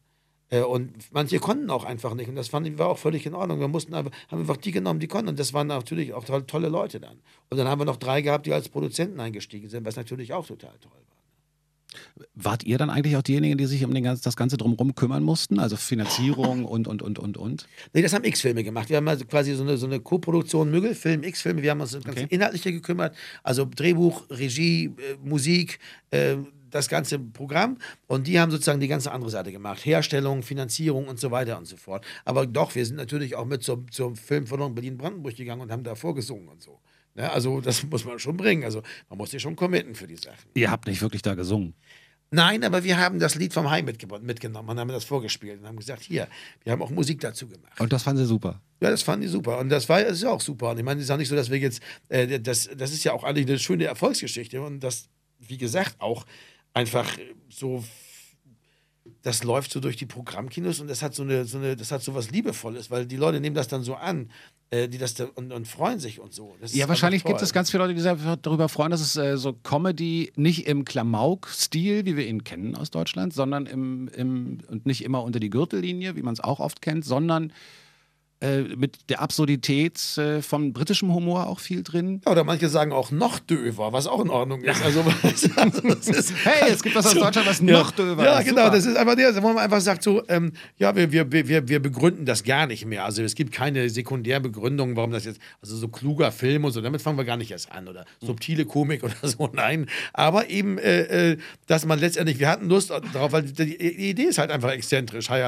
Äh, 0.50 0.62
und 0.62 0.92
manche 1.10 1.38
konnten 1.38 1.70
auch 1.70 1.84
einfach 1.84 2.12
nicht. 2.12 2.28
Und 2.28 2.36
das 2.36 2.48
fand 2.48 2.66
ich 2.66 2.76
war 2.76 2.88
auch 2.90 2.98
völlig 2.98 3.24
in 3.24 3.34
Ordnung. 3.34 3.60
Wir 3.60 3.68
mussten 3.68 3.94
einfach, 3.94 4.12
haben 4.28 4.40
einfach 4.40 4.58
die 4.58 4.72
genommen, 4.72 5.00
die 5.00 5.08
konnten. 5.08 5.30
Und 5.30 5.38
das 5.38 5.54
waren 5.54 5.68
natürlich 5.68 6.12
auch 6.12 6.24
tolle 6.46 6.68
Leute 6.68 7.00
dann. 7.00 7.22
Und 7.48 7.56
dann 7.56 7.66
haben 7.66 7.80
wir 7.80 7.86
noch 7.86 7.96
drei 7.96 8.20
gehabt, 8.20 8.44
die 8.44 8.52
als 8.52 8.68
Produzenten 8.68 9.20
eingestiegen 9.20 9.70
sind, 9.70 9.86
was 9.86 9.96
natürlich 9.96 10.34
auch 10.34 10.46
total 10.46 10.76
toll 10.80 10.92
war. 11.08 11.19
Wart 12.34 12.64
ihr 12.64 12.78
dann 12.78 12.90
eigentlich 12.90 13.16
auch 13.16 13.22
diejenigen, 13.22 13.58
die 13.58 13.66
sich 13.66 13.84
um 13.84 13.92
ganzen, 14.02 14.22
das 14.22 14.36
Ganze 14.36 14.56
drumherum 14.56 14.94
kümmern 14.94 15.22
mussten? 15.22 15.58
Also 15.58 15.76
Finanzierung 15.76 16.64
und, 16.66 16.86
und, 16.86 17.02
und, 17.02 17.18
und, 17.18 17.36
und? 17.36 17.68
Nee, 17.92 18.02
das 18.02 18.12
haben 18.12 18.24
X-Filme 18.24 18.62
gemacht. 18.64 18.88
Wir 18.88 18.98
haben 18.98 19.08
also 19.08 19.24
quasi 19.24 19.54
so 19.54 19.62
eine, 19.62 19.76
so 19.76 19.86
eine 19.86 20.00
Co-Produktion 20.00 20.70
Müggel, 20.70 20.94
Film, 20.94 21.22
X-Filme. 21.22 21.62
Wir 21.62 21.72
haben 21.72 21.80
uns 21.80 21.94
um 21.94 22.02
das 22.02 22.10
Okay. 22.10 22.26
Inhaltliche 22.30 22.72
gekümmert. 22.72 23.14
Also 23.42 23.64
Drehbuch, 23.64 24.24
Regie, 24.30 24.86
äh, 24.86 25.16
Musik, 25.22 25.78
äh, 26.10 26.36
das 26.70 26.88
ganze 26.88 27.18
Programm. 27.18 27.78
Und 28.06 28.26
die 28.26 28.40
haben 28.40 28.50
sozusagen 28.50 28.80
die 28.80 28.88
ganze 28.88 29.12
andere 29.12 29.30
Seite 29.30 29.52
gemacht. 29.52 29.84
Herstellung, 29.84 30.42
Finanzierung 30.42 31.08
und 31.08 31.18
so 31.18 31.30
weiter 31.30 31.58
und 31.58 31.66
so 31.66 31.76
fort. 31.76 32.04
Aber 32.24 32.46
doch, 32.46 32.74
wir 32.74 32.84
sind 32.84 32.96
natürlich 32.96 33.36
auch 33.36 33.46
mit 33.46 33.62
zur, 33.62 33.86
zur 33.90 34.16
Filmförderung 34.16 34.74
Berlin-Brandenburg 34.74 35.36
gegangen 35.36 35.62
und 35.62 35.72
haben 35.72 35.84
da 35.84 35.94
vorgesungen 35.94 36.48
und 36.48 36.62
so. 36.62 36.78
Ne? 37.14 37.30
Also 37.30 37.60
das 37.60 37.82
muss 37.84 38.04
man 38.04 38.18
schon 38.18 38.36
bringen. 38.36 38.64
Also 38.64 38.82
man 39.08 39.18
muss 39.18 39.30
sich 39.30 39.42
schon 39.42 39.56
committen 39.56 39.94
für 39.94 40.06
die 40.06 40.16
Sachen. 40.16 40.48
Ihr 40.54 40.70
habt 40.70 40.86
nicht 40.86 41.02
wirklich 41.02 41.22
da 41.22 41.34
gesungen. 41.34 41.74
Nein, 42.32 42.62
aber 42.62 42.84
wir 42.84 42.96
haben 42.96 43.18
das 43.18 43.34
Lied 43.34 43.52
vom 43.52 43.68
Heim 43.70 43.86
mitge- 43.86 44.20
mitgenommen 44.20 44.68
und 44.68 44.78
haben 44.78 44.88
das 44.90 45.02
vorgespielt 45.04 45.60
und 45.60 45.66
haben 45.66 45.76
gesagt, 45.76 46.04
hier, 46.04 46.28
wir 46.62 46.72
haben 46.72 46.80
auch 46.80 46.90
Musik 46.90 47.20
dazu 47.20 47.48
gemacht. 47.48 47.80
Und 47.80 47.92
das 47.92 48.04
fanden 48.04 48.22
sie 48.22 48.28
super. 48.28 48.60
Ja, 48.80 48.88
das 48.90 49.02
fanden 49.02 49.22
die 49.22 49.28
super. 49.28 49.58
Und 49.58 49.68
das 49.68 49.88
war 49.88 50.00
das 50.00 50.12
ist 50.12 50.22
ja 50.22 50.30
auch 50.30 50.40
super. 50.40 50.70
Und 50.70 50.78
ich 50.78 50.84
meine, 50.84 51.00
es 51.00 51.06
ist 51.06 51.10
auch 51.10 51.16
nicht 51.16 51.28
so, 51.28 51.34
dass 51.34 51.50
wir 51.50 51.58
jetzt, 51.58 51.82
äh, 52.08 52.38
das, 52.38 52.70
das 52.76 52.92
ist 52.92 53.02
ja 53.02 53.14
auch 53.14 53.24
eigentlich 53.24 53.48
eine 53.48 53.58
schöne 53.58 53.86
Erfolgsgeschichte. 53.86 54.62
Und 54.62 54.78
das, 54.78 55.08
wie 55.40 55.58
gesagt, 55.58 55.96
auch 55.98 56.24
einfach 56.72 57.18
so, 57.48 57.82
das 59.22 59.44
läuft 59.44 59.72
so 59.72 59.80
durch 59.80 59.96
die 59.96 60.06
Programmkinos 60.06 60.80
und 60.80 60.88
das 60.88 61.02
hat 61.02 61.14
so 61.14 61.22
eine, 61.22 61.44
so 61.44 61.58
eine, 61.58 61.76
das 61.76 61.92
hat 61.92 62.02
so 62.02 62.14
was 62.14 62.30
Liebevolles, 62.30 62.90
weil 62.90 63.06
die 63.06 63.16
Leute 63.16 63.40
nehmen 63.40 63.54
das 63.54 63.68
dann 63.68 63.82
so 63.82 63.94
an, 63.94 64.30
äh, 64.70 64.88
die 64.88 64.98
das 64.98 65.14
da, 65.14 65.26
und, 65.34 65.52
und 65.52 65.66
freuen 65.66 65.98
sich 65.98 66.20
und 66.20 66.32
so. 66.32 66.56
Das 66.60 66.74
Ja, 66.74 66.88
wahrscheinlich 66.88 67.24
gibt 67.24 67.42
es 67.42 67.52
ganz 67.52 67.70
viele 67.70 67.82
Leute, 67.82 67.94
die 67.94 68.00
sich 68.00 68.12
darüber 68.42 68.68
freuen, 68.68 68.90
dass 68.90 69.00
es 69.00 69.16
äh, 69.16 69.36
so 69.36 69.52
Comedy 69.52 70.32
nicht 70.36 70.66
im 70.66 70.84
Klamauk-Stil, 70.84 72.06
wie 72.06 72.16
wir 72.16 72.26
ihn 72.26 72.44
kennen 72.44 72.76
aus 72.76 72.90
Deutschland, 72.90 73.32
sondern 73.32 73.66
im, 73.66 74.08
im 74.08 74.58
und 74.68 74.86
nicht 74.86 75.04
immer 75.04 75.22
unter 75.22 75.40
die 75.40 75.50
Gürtellinie, 75.50 76.16
wie 76.16 76.22
man 76.22 76.34
es 76.34 76.40
auch 76.40 76.60
oft 76.60 76.82
kennt, 76.82 77.04
sondern 77.04 77.52
äh, 78.40 78.62
mit 78.62 79.10
der 79.10 79.20
Absurdität 79.20 80.16
äh, 80.16 80.40
vom 80.40 80.72
britischen 80.72 81.12
Humor 81.12 81.46
auch 81.46 81.60
viel 81.60 81.82
drin. 81.82 82.22
Ja, 82.24 82.32
oder 82.32 82.42
manche 82.42 82.70
sagen 82.70 82.90
auch 82.90 83.10
noch 83.10 83.38
döver, 83.38 83.92
was 83.92 84.06
auch 84.06 84.24
in 84.24 84.30
Ordnung 84.30 84.62
ist. 84.62 84.82
Also, 84.82 85.04
also 85.22 85.86
ist 85.90 86.32
Hey, 86.44 86.70
es 86.70 86.82
gibt 86.82 86.94
was 86.94 87.06
aus 87.06 87.14
Deutschland, 87.14 87.46
was 87.46 87.60
noch 87.60 87.90
döver 87.90 88.24
Ja, 88.24 88.38
ist. 88.38 88.46
genau. 88.46 88.64
Super. 88.64 88.76
Das 88.76 88.86
ist 88.86 88.96
einfach 88.96 89.14
der, 89.14 89.42
wo 89.42 89.48
man 89.48 89.58
einfach 89.58 89.80
sagt 89.82 90.02
so, 90.02 90.22
ähm, 90.28 90.52
ja, 90.78 90.96
wir, 90.96 91.12
wir, 91.12 91.30
wir, 91.30 91.68
wir 91.68 91.80
begründen 91.80 92.24
das 92.24 92.42
gar 92.42 92.66
nicht 92.66 92.86
mehr. 92.86 93.04
Also 93.04 93.22
es 93.22 93.34
gibt 93.34 93.52
keine 93.52 93.90
Sekundärbegründung, 93.90 94.96
warum 94.96 95.10
das 95.10 95.26
jetzt, 95.26 95.40
also 95.60 95.76
so 95.76 95.88
kluger 95.88 96.32
Film 96.32 96.64
und 96.64 96.72
so, 96.72 96.80
damit 96.80 97.02
fangen 97.02 97.18
wir 97.18 97.24
gar 97.24 97.36
nicht 97.36 97.50
erst 97.50 97.70
an. 97.72 97.88
Oder 97.88 98.06
subtile 98.20 98.64
Komik 98.64 99.04
oder 99.04 99.16
so, 99.22 99.50
nein. 99.52 99.86
Aber 100.14 100.48
eben, 100.48 100.78
äh, 100.78 101.32
äh, 101.32 101.38
dass 101.66 101.84
man 101.84 101.98
letztendlich, 101.98 102.38
wir 102.38 102.48
hatten 102.48 102.68
Lust 102.68 102.90
darauf, 102.90 103.32
weil 103.32 103.42
die, 103.42 103.76
die 103.76 104.10
Idee 104.10 104.22
ist 104.22 104.38
halt 104.38 104.50
einfach 104.50 104.70
exzentrisch, 104.70 105.28
High 105.28 105.44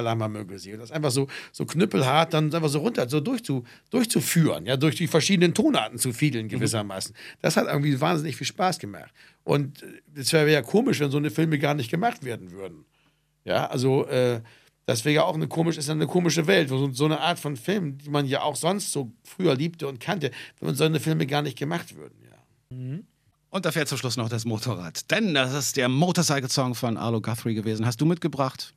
sie. 0.56 0.74
Und 0.74 0.80
das 0.80 0.92
einfach 0.92 1.10
so, 1.10 1.28
so 1.52 1.64
knüppelhart 1.64 2.34
dann 2.34 2.54
einfach 2.54 2.68
so 2.68 2.81
runter, 2.82 3.08
so 3.08 3.20
durchzu, 3.20 3.64
durchzuführen, 3.90 4.66
ja, 4.66 4.76
durch 4.76 4.96
die 4.96 5.06
verschiedenen 5.06 5.54
Tonarten 5.54 5.98
zu 5.98 6.12
fiedeln 6.12 6.48
gewissermaßen. 6.48 7.14
Das 7.40 7.56
hat 7.56 7.66
irgendwie 7.66 8.00
wahnsinnig 8.00 8.36
viel 8.36 8.46
Spaß 8.46 8.78
gemacht. 8.78 9.12
Und 9.44 9.84
es 10.14 10.32
wäre 10.32 10.50
ja 10.52 10.62
komisch, 10.62 11.00
wenn 11.00 11.10
so 11.10 11.18
eine 11.18 11.30
Filme 11.30 11.58
gar 11.58 11.74
nicht 11.74 11.90
gemacht 11.90 12.24
werden 12.24 12.50
würden. 12.52 12.84
Ja, 13.44 13.66
also 13.66 14.06
äh, 14.06 14.40
das 14.86 15.04
wäre 15.04 15.14
ja 15.14 15.24
auch 15.24 15.34
eine 15.34 15.48
komische, 15.48 15.78
ist 15.78 15.90
eine 15.90 16.06
komische 16.06 16.46
Welt, 16.46 16.70
wo 16.70 16.78
so, 16.78 16.92
so 16.92 17.04
eine 17.04 17.20
Art 17.20 17.38
von 17.38 17.56
Film, 17.56 17.98
die 17.98 18.10
man 18.10 18.26
ja 18.26 18.42
auch 18.42 18.56
sonst 18.56 18.92
so 18.92 19.12
früher 19.24 19.54
liebte 19.54 19.86
und 19.86 20.00
kannte, 20.00 20.30
wenn 20.58 20.66
man 20.66 20.74
so 20.74 20.84
eine 20.84 21.00
Filme 21.00 21.26
gar 21.26 21.42
nicht 21.42 21.58
gemacht 21.58 21.96
würden. 21.96 22.18
Ja. 22.22 22.98
Und 23.50 23.66
da 23.66 23.70
fährt 23.70 23.88
zum 23.88 23.98
Schluss 23.98 24.16
noch 24.16 24.28
das 24.28 24.44
Motorrad. 24.44 25.10
Denn 25.10 25.34
das 25.34 25.52
ist 25.52 25.76
der 25.76 25.88
Motorcycle-Song 25.88 26.74
von 26.74 26.96
Arlo 26.96 27.20
Guthrie 27.20 27.54
gewesen. 27.54 27.84
Hast 27.84 28.00
du 28.00 28.06
mitgebracht? 28.06 28.72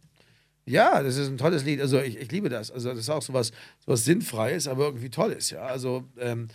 Ja, 0.67 1.03
das 1.03 1.17
ist 1.17 1.27
ein 1.27 1.37
tolles 1.37 1.63
Lied. 1.63 1.79
Also 1.79 1.99
ich, 2.01 2.17
ich 2.17 2.31
liebe 2.31 2.49
das. 2.49 2.71
Also 2.71 2.89
das 2.89 2.99
ist 2.99 3.09
auch 3.09 3.21
sowas, 3.21 3.51
sowas 3.85 4.03
Sinnfreies, 4.03 4.67
aber 4.67 4.85
irgendwie 4.85 5.09
Tolles, 5.09 5.51
ja. 5.51 5.61
Also 5.61 6.05
ähm, 6.19 6.47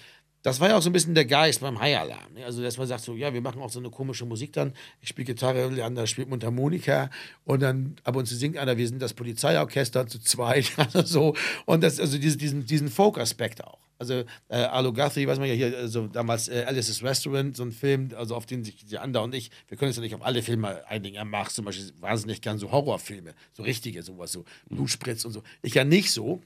das 0.43 0.61
war 0.61 0.71
ja 0.71 0.77
auch 0.77 0.83
so 0.83 0.91
ein 0.91 0.93
bisschen 0.93 1.15
der 1.15 1.27
Geist 1.27 1.61
beim 1.61 1.79
High 1.79 1.99
Alarm. 1.99 2.33
Ne? 2.35 2.45
Also 2.45 2.63
dass 2.63 2.79
man 2.79 2.87
sagt 2.87 3.05
so, 3.05 3.15
ja, 3.15 3.33
wir 3.33 3.41
machen 3.41 3.61
auch 3.61 3.71
so 3.71 3.79
eine 3.79 3.91
komische 3.91 4.25
Musik 4.25 4.53
dann. 4.53 4.73
Ich 5.01 5.09
spiele 5.11 5.27
Gitarre, 5.27 5.69
Leander 5.69 6.07
spielt 6.07 6.29
Mundharmonika 6.29 7.11
und 7.45 7.61
dann 7.61 7.97
ab 8.05 8.17
und 8.17 8.27
zu 8.27 8.35
singt 8.35 8.57
einer, 8.57 8.77
wir 8.77 8.89
sind 8.89 9.03
das 9.03 9.15
Polizeiorchester 9.15 10.07
zu 10.07 10.19
zweit, 10.21 10.73
also 10.77 11.03
so. 11.05 11.37
Und 11.67 11.83
das, 11.83 12.01
also 12.01 12.19
diese, 12.19 12.37
diesen, 12.37 12.65
diesen 12.65 12.89
Folk-Aspekt 12.89 13.63
auch. 13.65 13.79
Also 14.01 14.25
äh, 14.49 14.57
Arlo 14.57 14.95
Guthrie, 14.95 15.27
weiß 15.27 15.39
man 15.39 15.49
ja 15.49 15.53
hier, 15.53 15.77
also 15.77 16.07
damals 16.07 16.49
äh, 16.49 16.65
Alice's 16.67 17.03
Restaurant, 17.03 17.55
so 17.55 17.65
ein 17.65 17.71
Film, 17.71 18.09
also 18.17 18.35
auf 18.35 18.47
den 18.47 18.65
sich 18.65 18.99
Ander 18.99 19.23
und 19.23 19.35
ich, 19.35 19.51
wir 19.69 19.77
können 19.77 19.91
uns 19.91 19.97
ja 19.97 20.03
nicht 20.03 20.15
auf 20.15 20.25
alle 20.25 20.43
Filme 20.43 20.89
einigen. 20.89 21.17
Er 21.17 21.27
mag 21.27 21.51
zum 21.51 21.67
Beispiel 21.67 21.93
wahnsinnig 22.01 22.41
gern 22.41 22.57
so 22.57 22.73
Horrorfilme, 22.73 23.35
so 23.53 23.63
richtige, 23.63 24.03
sowas, 24.03 24.33
so 24.33 24.47
Blutspritz 24.71 25.27
und 25.27 25.33
so. 25.33 25.43
Ich 25.61 25.75
ja 25.75 25.85
nicht 25.85 26.13
so. 26.13 26.41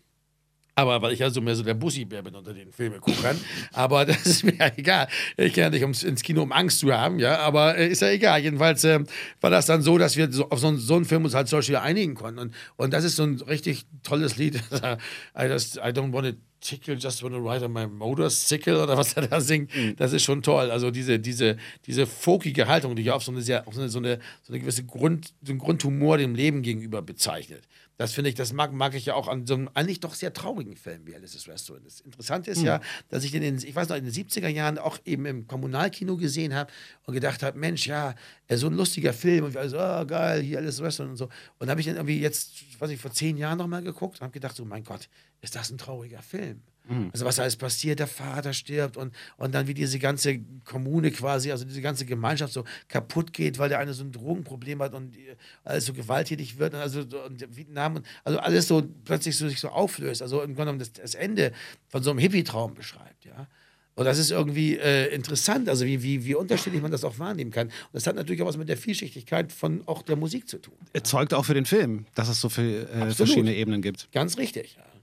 Aber 0.77 1.01
weil 1.03 1.13
ich 1.13 1.21
ja 1.21 1.31
so 1.31 1.41
mehr 1.41 1.55
so 1.55 1.63
der 1.63 1.75
Bussi-Bär 1.75 2.23
bin 2.23 2.35
unter 2.35 2.53
den 2.53 2.73
Filmeguckern. 2.73 3.39
aber 3.73 4.05
das 4.07 4.27
ist 4.27 4.45
mir 4.45 4.57
ja 4.57 4.71
egal. 4.77 5.09
Ich 5.37 5.53
gehe 5.53 5.65
ja 5.65 5.71
nicht 5.71 5.83
ums, 5.83 6.03
ins 6.03 6.23
Kino, 6.23 6.43
um 6.43 6.53
Angst 6.53 6.81
zu 6.81 6.93
haben, 6.93 7.19
ja. 7.21 7.39
Aber 7.39 7.77
äh, 7.77 7.89
ist 7.89 8.03
ja 8.03 8.11
egal. 8.11 8.41
Jedenfalls 8.41 8.83
äh, 8.85 9.01
war 9.41 9.51
das 9.51 9.67
dann 9.67 9.83
so, 9.83 9.99
dass 9.99 10.17
wir 10.17 10.33
so, 10.33 10.51
auf 10.51 10.59
so, 10.59 10.69
einen- 10.69 10.79
so 10.79 10.97
einen 10.97 11.05
Film 11.05 11.25
uns 11.25 11.35
halt 11.35 11.49
zum 11.49 11.59
Beispiel 11.59 11.77
einigen 11.77 12.15
konnten. 12.15 12.41
Und, 12.41 12.55
und 12.77 12.93
das 12.93 13.05
ist 13.05 13.17
so 13.17 13.23
ein 13.23 13.41
richtig 13.43 13.87
tolles 14.03 14.37
Lied. 14.37 14.57
I, 15.39 15.47
just, 15.47 15.77
I 15.77 15.91
don't 15.91 16.13
want 16.13 16.27
it 16.27 16.37
Tickle, 16.65 16.95
just 16.95 17.23
wanna 17.23 17.37
ride 17.37 17.63
on 17.63 17.73
my 17.75 17.87
motorcycle 17.87 18.77
oder 18.83 18.97
was 18.97 19.13
er 19.13 19.29
da 19.29 19.39
singt, 19.39 19.77
mhm. 19.77 19.97
das 19.97 20.15
ist 20.15 20.23
schon 20.23 20.43
toll. 20.43 20.71
Also 20.71 20.91
diese, 20.91 21.19
diese, 21.19 21.59
diese 21.85 22.07
folkige 22.07 22.67
Haltung, 22.67 22.97
die 22.97 23.03
ja 23.03 23.13
auf 23.15 23.23
so 23.23 23.33
eine, 23.33 23.43
sehr, 23.43 23.69
auf 23.69 23.75
so 23.75 23.81
eine, 23.81 23.91
so 23.91 23.99
eine, 23.99 24.19
so 24.43 24.51
eine 24.51 24.61
gewisse 24.61 24.83
Grund, 24.85 25.35
so 25.43 25.53
einen 25.53 25.59
Grundhumor 25.59 26.17
dem 26.17 26.35
Leben 26.35 26.63
gegenüber 26.63 27.03
bezeichnet. 27.03 27.65
Das 27.97 28.13
finde 28.13 28.29
ich, 28.31 28.35
das 28.35 28.53
mag, 28.53 28.73
mag 28.73 28.95
ich 28.95 29.07
ja 29.07 29.15
auch 29.15 29.29
an 29.29 29.47
so 29.47 29.55
einem 29.55 29.71
eigentlich 29.73 30.01
doch 30.01 30.15
sehr 30.15 30.33
traurigen 30.33 30.77
Film 30.77 31.07
wie 31.07 31.15
Alice's 31.15 31.47
Restaurant. 31.47 31.87
Das 31.87 32.01
Interessante 32.01 32.51
ist 32.51 32.59
mhm. 32.59 32.67
ja, 32.67 32.81
dass 33.09 33.23
ich 33.23 33.31
den 33.31 33.43
in, 33.43 33.57
ich 33.57 33.75
weiß 33.75 33.89
noch, 33.89 33.97
in 33.97 34.05
den 34.05 34.13
70er 34.13 34.49
Jahren 34.49 34.79
auch 34.79 34.99
eben 35.05 35.27
im 35.27 35.47
Kommunalkino 35.47 36.17
gesehen 36.17 36.55
habe 36.55 36.73
und 37.05 37.15
gedacht 37.15 37.43
habe, 37.43 37.57
Mensch, 37.59 37.87
ja, 37.87 38.15
so 38.51 38.67
ein 38.67 38.75
lustiger 38.75 39.13
Film 39.13 39.45
und 39.45 39.55
wir 39.55 39.61
alle 39.61 39.71
so, 39.71 39.79
oh, 39.79 40.05
geil, 40.07 40.43
hier 40.43 40.59
Alice's 40.59 40.81
Restaurant 40.81 41.13
und 41.13 41.17
so. 41.17 41.29
Und 41.59 41.71
habe 41.71 41.81
ich 41.81 41.87
dann 41.87 41.97
irgendwie 41.97 42.21
jetzt, 42.21 42.81
weiß 42.81 42.91
ich, 42.91 43.01
vor 43.01 43.13
zehn 43.13 43.37
Jahren 43.37 43.59
nochmal 43.59 43.83
geguckt 43.83 44.17
und 44.17 44.23
habe 44.23 44.33
gedacht, 44.33 44.57
so, 44.57 44.65
mein 44.65 44.83
Gott, 44.83 45.09
ist 45.41 45.55
das 45.55 45.71
ein 45.71 45.79
trauriger 45.79 46.23
Film. 46.23 46.63
Mhm. 46.89 47.11
Also 47.13 47.25
was 47.25 47.39
alles 47.39 47.57
passiert, 47.57 47.99
der 47.99 48.07
Vater 48.07 48.53
stirbt 48.53 48.97
und, 48.97 49.15
und 49.37 49.55
dann 49.55 49.67
wie 49.67 49.75
diese 49.75 49.99
ganze 49.99 50.41
Kommune 50.65 51.11
quasi, 51.11 51.51
also 51.51 51.65
diese 51.65 51.81
ganze 51.81 52.05
Gemeinschaft 52.05 52.53
so 52.53 52.65
kaputt 52.89 53.33
geht, 53.33 53.59
weil 53.59 53.69
der 53.69 53.79
eine 53.79 53.95
so 53.95 54.05
ein 54.05 54.13
Drogenproblem 54.13 54.83
hat 54.83 54.95
und 54.95 55.17
alles 55.65 55.87
so 55.87 55.95
gewalttätig 55.95 56.59
wird 56.59 56.75
und 56.75 56.81
also 56.81 57.01
und 57.01 57.57
Vietnam 57.57 57.97
und 57.97 58.07
also 58.25 58.39
alles 58.39 58.69
so 58.69 58.83
plötzlich 59.05 59.37
so 59.37 59.49
sich 59.49 59.61
so 59.61 59.69
auflöst, 59.69 60.21
also 60.23 60.43
im 60.43 60.55
Grunde 60.55 60.73
genommen 60.73 60.79
das, 60.79 60.93
das 60.93 61.15
Ende 61.15 61.53
von 61.89 62.03
so 62.03 62.11
einem 62.11 62.19
Hippie-Traum 62.19 62.75
beschreibt, 62.75 63.25
ja. 63.25 63.49
Und 63.97 64.07
das 64.07 64.19
ist 64.19 64.33
irgendwie 64.33 64.77
äh, 64.77 65.15
interessant, 65.15 65.69
also 65.69 65.85
wie, 65.87 66.03
wie, 66.03 66.25
wie 66.25 66.35
unterschiedlich 66.35 66.83
man 66.83 66.91
das 66.91 67.05
auch 67.05 67.21
wahrnehmen 67.21 67.53
kann. 67.53 67.69
Und 67.69 67.93
das 67.93 68.09
hat 68.09 68.17
natürlich 68.17 68.43
auch 68.43 68.47
was 68.47 68.57
mit 68.57 68.69
der 68.69 68.77
Vielschichtigkeit 68.77 69.53
von 69.53 69.87
auch 69.87 70.03
der 70.03 70.17
Musik 70.17 70.49
zu 70.49 70.59
tun. 70.59 70.75
Ja. 70.95 71.05
Zeugt 71.05 71.33
auch 71.33 71.45
für 71.45 71.55
den 71.55 71.65
Film, 71.65 72.07
dass 72.17 72.29
es 72.29 72.41
so 72.41 72.49
viele 72.49 72.89
äh, 72.89 73.11
verschiedene 73.13 73.55
Ebenen 73.55 73.83
gibt. 73.83 74.09
Ganz 74.11 74.37
richtig, 74.37 74.75
ja. 74.77 74.94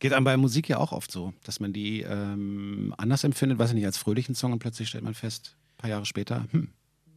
Geht 0.00 0.12
einem 0.12 0.24
bei 0.24 0.36
Musik 0.36 0.68
ja 0.68 0.78
auch 0.78 0.92
oft 0.92 1.12
so, 1.12 1.32
dass 1.44 1.60
man 1.60 1.72
die 1.72 2.02
ähm, 2.02 2.94
anders 2.98 3.22
empfindet, 3.22 3.58
weiß 3.58 3.70
ich 3.70 3.74
nicht, 3.76 3.86
als 3.86 3.98
fröhlichen 3.98 4.34
Song 4.34 4.52
und 4.52 4.58
plötzlich 4.58 4.88
stellt 4.88 5.04
man 5.04 5.14
fest, 5.14 5.56
ein 5.74 5.76
paar 5.76 5.90
Jahre 5.90 6.06
später, 6.06 6.46
hm, 6.50 6.70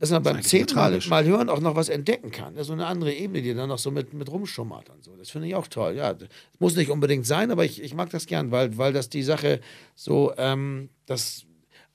dass 0.03 0.11
man 0.11 0.21
beim 0.21 0.41
zehnten 0.41 0.75
Mal, 0.75 0.99
mal, 1.07 1.23
hören 1.23 1.47
auch 1.49 1.61
noch 1.61 1.77
was 1.77 1.88
entdecken 1.88 2.29
kann. 2.29 2.61
So 2.61 2.73
eine 2.73 2.88
andere 2.88 3.13
Ebene, 3.13 3.41
die 3.41 3.53
dann 3.53 3.69
noch 3.69 3.77
so 3.77 3.89
mit, 3.89 4.13
mit 4.13 4.29
rumschummert 4.29 4.89
und 4.89 5.01
so. 5.01 5.15
Das 5.15 5.29
finde 5.29 5.47
ich 5.47 5.55
auch 5.55 5.69
toll. 5.69 5.95
Ja, 5.95 6.13
das 6.13 6.27
muss 6.59 6.75
nicht 6.75 6.91
unbedingt 6.91 7.25
sein, 7.25 7.51
aber 7.51 7.63
ich, 7.63 7.81
ich 7.81 7.93
mag 7.93 8.09
das 8.09 8.25
gern, 8.25 8.51
weil, 8.51 8.77
weil 8.77 8.91
das 8.91 9.07
die 9.07 9.23
Sache 9.23 9.61
so, 9.95 10.34
ähm, 10.36 10.89
das 11.05 11.45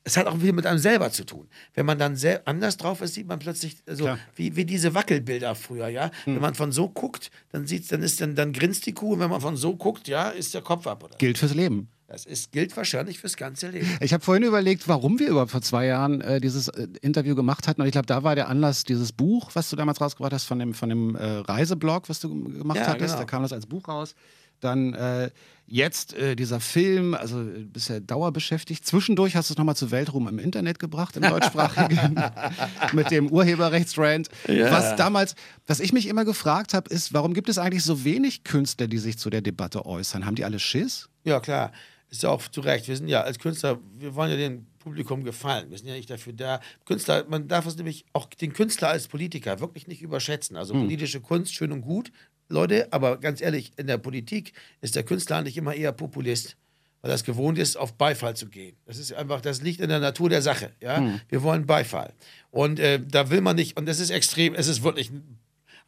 es 0.09 0.17
hat 0.17 0.27
auch 0.27 0.39
viel 0.39 0.55
mit 0.55 0.65
einem 0.65 0.79
selber 0.79 1.11
zu 1.11 1.25
tun. 1.25 1.49
Wenn 1.75 1.85
man 1.85 1.99
dann 1.99 2.17
anders 2.47 2.79
drauf 2.79 3.03
ist, 3.03 3.13
sieht 3.15 3.29
man 3.29 3.39
plötzlich 3.39 3.77
so 3.87 4.17
wie, 4.35 4.57
wie 4.57 4.65
diese 4.65 4.95
Wackelbilder 4.95 5.55
früher, 5.55 5.89
ja. 5.89 6.11
Hm. 6.25 6.37
Wenn 6.37 6.43
man 6.43 6.55
von 6.55 6.73
so 6.73 6.89
guckt, 6.89 7.31
dann 7.53 7.67
sieht's, 7.67 7.89
dann 7.89 8.03
ist 8.03 8.21
dann, 8.23 8.35
dann 8.35 8.55
grinst 8.55 8.87
die 8.87 8.95
Kuh 8.95 9.13
und 9.13 9.21
wenn 9.21 9.29
man 9.29 9.43
von 9.43 9.57
so 9.57 9.77
guckt, 9.77 10.09
ja, 10.09 10.31
ist 10.31 10.55
der 10.55 10.63
Kopf 10.63 10.87
ab. 10.87 11.05
Oder? 11.05 11.17
Gilt 11.19 11.37
fürs 11.37 11.55
Leben. 11.55 11.89
Das 12.07 12.25
ist, 12.25 12.53
gilt 12.53 12.75
wahrscheinlich 12.75 13.19
fürs 13.19 13.37
ganze 13.37 13.69
Leben. 13.69 13.87
Ich 14.01 14.15
habe 14.15 14.25
vorhin 14.25 14.43
überlegt, 14.43 14.89
warum 14.89 15.19
wir 15.19 15.29
überhaupt 15.29 15.51
vor 15.51 15.61
zwei 15.61 15.85
Jahren 15.85 16.23
äh, 16.23 16.41
dieses 16.41 16.69
äh, 16.69 16.89
Interview 17.03 17.35
gemacht 17.35 17.69
hatten. 17.69 17.83
Und 17.83 17.87
ich 17.87 17.93
glaube, 17.93 18.07
da 18.07 18.23
war 18.23 18.35
der 18.35 18.49
Anlass 18.49 18.85
dieses 18.85 19.13
Buch, 19.13 19.51
was 19.53 19.69
du 19.69 19.77
damals 19.77 20.01
rausgebracht 20.01 20.33
hast, 20.33 20.45
von 20.45 20.59
dem, 20.59 20.73
von 20.73 20.89
dem 20.89 21.17
äh, 21.17 21.23
Reiseblog, 21.23 22.09
was 22.09 22.21
du 22.21 22.31
gemacht 22.31 22.79
ja, 22.79 22.87
hattest. 22.87 23.09
Genau. 23.09 23.19
Da 23.19 23.25
kam 23.27 23.43
das 23.43 23.53
als 23.53 23.67
Buch 23.67 23.87
raus. 23.89 24.15
Dann 24.61 24.95
äh, 24.95 25.31
jetzt 25.69 26.15
äh, 26.15 26.35
dieser 26.35 26.61
Film, 26.61 27.15
also 27.15 27.41
äh, 27.43 27.65
bist 27.65 27.89
ja 27.91 28.01
dauerbeschäftigt. 28.01 28.87
Zwischendurch 28.87 29.37
hast 29.37 29.51
du 29.51 29.55
es 29.55 29.59
nochmal 29.59 29.77
zu 29.77 29.91
Weltruhm 29.91 30.27
im 30.29 30.39
Internet 30.39 30.79
gebracht, 30.79 31.17
im 31.17 31.23
deutschsprachigen, 31.23 32.21
mit 32.93 33.11
dem 33.11 33.31
Urheberrechtsrand. 33.31 34.29
Ja. 34.49 34.71
Was 34.71 34.97
damals, 34.97 35.35
was 35.67 35.81
ich 35.81 35.93
mich 35.93 36.09
immer 36.09 36.25
gefragt 36.25 36.75
habe, 36.75 36.91
ist, 36.91 37.13
warum 37.13 37.35
gibt 37.35 37.49
es 37.49 37.59
eigentlich 37.59 37.85
so 37.85 38.05
wenig 38.05 38.45
Künstler, 38.45 38.89
die 38.89 38.99
sich 38.99 39.19
zu 39.19 39.31
der 39.31 39.43
Debatte 39.43 39.87
äußern? 39.87 40.25
Haben 40.25 40.35
die 40.35 40.45
alle 40.45 40.59
Schiss? 40.59 41.09
Ja, 41.25 41.41
klar. 41.41 41.73
Ist 42.11 42.23
ja 42.23 42.31
auch 42.31 42.43
zu 42.49 42.63
Recht. 42.63 42.89
Wir 42.89 42.97
sind 42.97 43.09
ja 43.09 43.21
als 43.21 43.39
Künstler, 43.39 43.79
wir 43.99 44.15
wollen 44.15 44.31
ja 44.31 44.37
dem 44.37 44.67
Publikum 44.79 45.25
gefallen. 45.25 45.71
Wir 45.71 45.77
sind 45.77 45.89
ja 45.89 45.95
nicht 45.95 46.09
dafür 46.09 46.33
da. 46.33 46.61
Künstler, 46.87 47.27
man 47.29 47.49
darf 47.49 47.67
es 47.67 47.77
nämlich 47.77 48.07
auch 48.15 48.27
den 48.27 48.55
Künstler 48.55 48.89
als 48.89 49.09
Politiker 49.09 49.61
wirklich 49.61 49.87
nicht 49.87 50.01
überschätzen. 50.01 50.57
Also 50.57 50.73
hm. 50.73 50.85
politische 50.85 51.21
Kunst, 51.21 51.55
schön 51.55 51.73
und 51.73 51.83
gut, 51.83 52.11
Leute, 52.49 52.93
aber 52.93 53.19
ganz 53.19 53.41
ehrlich, 53.41 53.73
in 53.77 53.87
der 53.87 53.99
Politik 53.99 54.53
ist 54.81 54.97
der 54.97 55.03
Künstler 55.03 55.37
eigentlich 55.37 55.57
immer 55.57 55.75
eher 55.75 55.93
Populist, 55.93 56.57
weil 57.03 57.11
er 57.11 57.15
es 57.15 57.25
gewohnt 57.25 57.59
ist, 57.59 57.77
auf 57.77 57.95
Beifall 57.95 58.37
zu 58.37 58.49
gehen. 58.49 58.77
Das 58.87 58.99
ist 58.99 59.13
einfach, 59.13 59.41
das 59.41 59.63
liegt 59.63 59.81
in 59.81 59.89
der 59.89 60.01
Natur 60.01 60.31
der 60.31 60.43
Sache. 60.43 60.73
Ja? 60.81 60.99
Hm. 60.99 61.21
Wir 61.29 61.43
wollen 61.43 61.67
Beifall. 61.67 62.13
Und 62.51 62.81
äh, 62.81 63.01
da 63.07 63.31
will 63.31 63.41
man 63.41 63.57
nicht, 63.57 63.77
und 63.77 63.87
das 63.87 64.01
ist 64.01 64.11
extrem, 64.11 64.55
es 64.55 64.67
ist 64.67 64.83
wirklich 64.83 65.11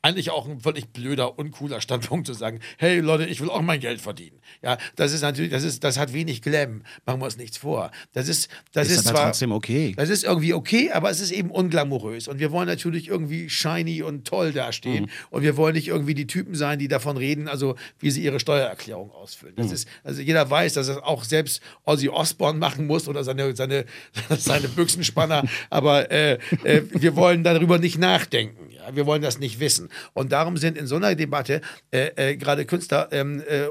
eigentlich 0.02 0.30
auch 0.30 0.48
ein 0.48 0.60
völlig 0.60 0.92
blöder, 0.92 1.38
uncooler 1.38 1.80
Standpunkt 1.80 2.26
zu 2.26 2.32
sagen, 2.32 2.60
hey 2.78 3.00
Leute, 3.00 3.26
ich 3.26 3.40
will 3.40 3.50
auch 3.50 3.60
mein 3.60 3.80
Geld 3.80 4.00
verdienen. 4.00 4.38
Ja, 4.62 4.78
das 4.96 5.12
ist 5.12 5.22
natürlich, 5.22 5.50
das 5.50 5.62
ist, 5.62 5.84
das 5.84 5.98
hat 5.98 6.12
wenig 6.12 6.42
Glam, 6.42 6.82
machen 7.04 7.20
wir 7.20 7.26
uns 7.26 7.36
nichts 7.36 7.58
vor. 7.58 7.90
Das 8.12 8.28
ist, 8.28 8.48
das 8.72 8.88
ist, 8.88 8.98
ist 8.98 9.08
zwar, 9.08 9.26
trotzdem 9.26 9.52
okay. 9.52 9.94
Das 9.96 10.08
ist 10.08 10.24
irgendwie 10.24 10.54
okay, 10.54 10.90
aber 10.90 11.10
es 11.10 11.20
ist 11.20 11.30
eben 11.30 11.50
unglamourös. 11.50 12.28
Und 12.28 12.38
wir 12.38 12.50
wollen 12.50 12.66
natürlich 12.66 13.08
irgendwie 13.08 13.50
shiny 13.50 14.02
und 14.02 14.26
toll 14.26 14.52
dastehen. 14.52 15.04
Mhm. 15.04 15.10
Und 15.30 15.42
wir 15.42 15.56
wollen 15.56 15.74
nicht 15.74 15.88
irgendwie 15.88 16.14
die 16.14 16.26
Typen 16.26 16.54
sein, 16.54 16.78
die 16.78 16.88
davon 16.88 17.16
reden, 17.16 17.48
also 17.48 17.76
wie 17.98 18.10
sie 18.10 18.22
ihre 18.22 18.40
Steuererklärung 18.40 19.10
ausfüllen. 19.10 19.54
Das 19.56 19.68
mhm. 19.68 19.74
ist, 19.74 19.88
also 20.02 20.22
jeder 20.22 20.48
weiß, 20.48 20.74
dass 20.74 20.88
es 20.88 20.96
auch 20.96 21.24
selbst 21.24 21.62
Ozzy 21.84 22.08
Osbourne 22.08 22.58
machen 22.58 22.86
muss 22.86 23.06
oder 23.06 23.22
seine, 23.22 23.54
seine, 23.54 23.84
seine 24.38 24.68
Büchsenspanner. 24.68 25.44
aber 25.68 26.10
äh, 26.10 26.38
äh, 26.64 26.82
wir 26.90 27.16
wollen 27.16 27.44
darüber 27.44 27.78
nicht 27.78 27.98
nachdenken. 27.98 28.69
Wir 28.96 29.06
wollen 29.06 29.22
das 29.22 29.38
nicht 29.38 29.60
wissen. 29.60 29.88
Und 30.12 30.32
darum 30.32 30.56
sind 30.56 30.76
in 30.76 30.86
so 30.86 30.96
einer 30.96 31.14
Debatte 31.14 31.60
äh, 31.90 32.30
äh, 32.30 32.36
gerade 32.36 32.64
Künstler 32.66 33.08
ähm, 33.12 33.42
äh, 33.46 33.68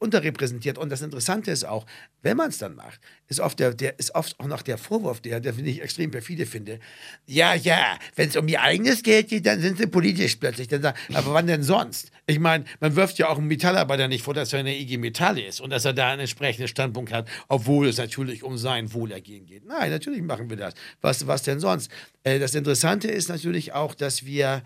unterrepräsentiert. 0.00 0.76
Und 0.76 0.90
das 0.90 1.02
Interessante 1.02 1.50
ist 1.50 1.64
auch, 1.64 1.86
wenn 2.22 2.36
man 2.36 2.48
es 2.48 2.58
dann 2.58 2.74
macht, 2.74 3.00
ist 3.28 3.38
oft, 3.38 3.60
der, 3.60 3.74
der, 3.74 3.98
ist 3.98 4.14
oft 4.14 4.38
auch 4.40 4.46
noch 4.46 4.62
der 4.62 4.76
Vorwurf, 4.76 5.20
der, 5.20 5.38
der 5.38 5.56
ich 5.56 5.80
extrem 5.80 6.10
perfide 6.10 6.46
finde. 6.46 6.80
Ja, 7.26 7.54
ja, 7.54 7.98
wenn 8.16 8.28
es 8.28 8.36
um 8.36 8.48
ihr 8.48 8.60
eigenes 8.60 9.02
Geld 9.04 9.28
geht, 9.28 9.46
dann 9.46 9.60
sind 9.60 9.78
sie 9.78 9.86
politisch 9.86 10.36
plötzlich. 10.36 10.66
Dann 10.66 10.82
sagen, 10.82 10.98
aber 11.14 11.32
wann 11.32 11.46
denn 11.46 11.62
sonst? 11.62 12.10
Ich 12.26 12.40
meine, 12.40 12.64
man 12.80 12.96
wirft 12.96 13.18
ja 13.18 13.28
auch 13.28 13.38
einen 13.38 13.46
Metallarbeiter 13.46 14.08
nicht 14.08 14.24
vor, 14.24 14.34
dass 14.34 14.52
er 14.52 14.60
in 14.60 14.66
der 14.66 14.76
IG 14.76 14.98
Metall 14.98 15.38
ist 15.38 15.60
und 15.60 15.70
dass 15.70 15.84
er 15.84 15.92
da 15.92 16.10
einen 16.10 16.20
entsprechenden 16.20 16.66
Standpunkt 16.66 17.12
hat, 17.12 17.28
obwohl 17.48 17.86
es 17.86 17.98
natürlich 17.98 18.42
um 18.42 18.58
sein 18.58 18.92
Wohlergehen 18.92 19.46
geht. 19.46 19.64
Nein, 19.64 19.90
natürlich 19.90 20.22
machen 20.22 20.50
wir 20.50 20.56
das. 20.56 20.74
Was, 21.00 21.26
was 21.28 21.44
denn 21.44 21.60
sonst? 21.60 21.90
Äh, 22.24 22.40
das 22.40 22.56
Interessante 22.56 23.08
ist 23.08 23.28
natürlich 23.28 23.74
auch, 23.74 23.94
dass 23.94 24.24
wir 24.24 24.62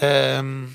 ähm, 0.00 0.74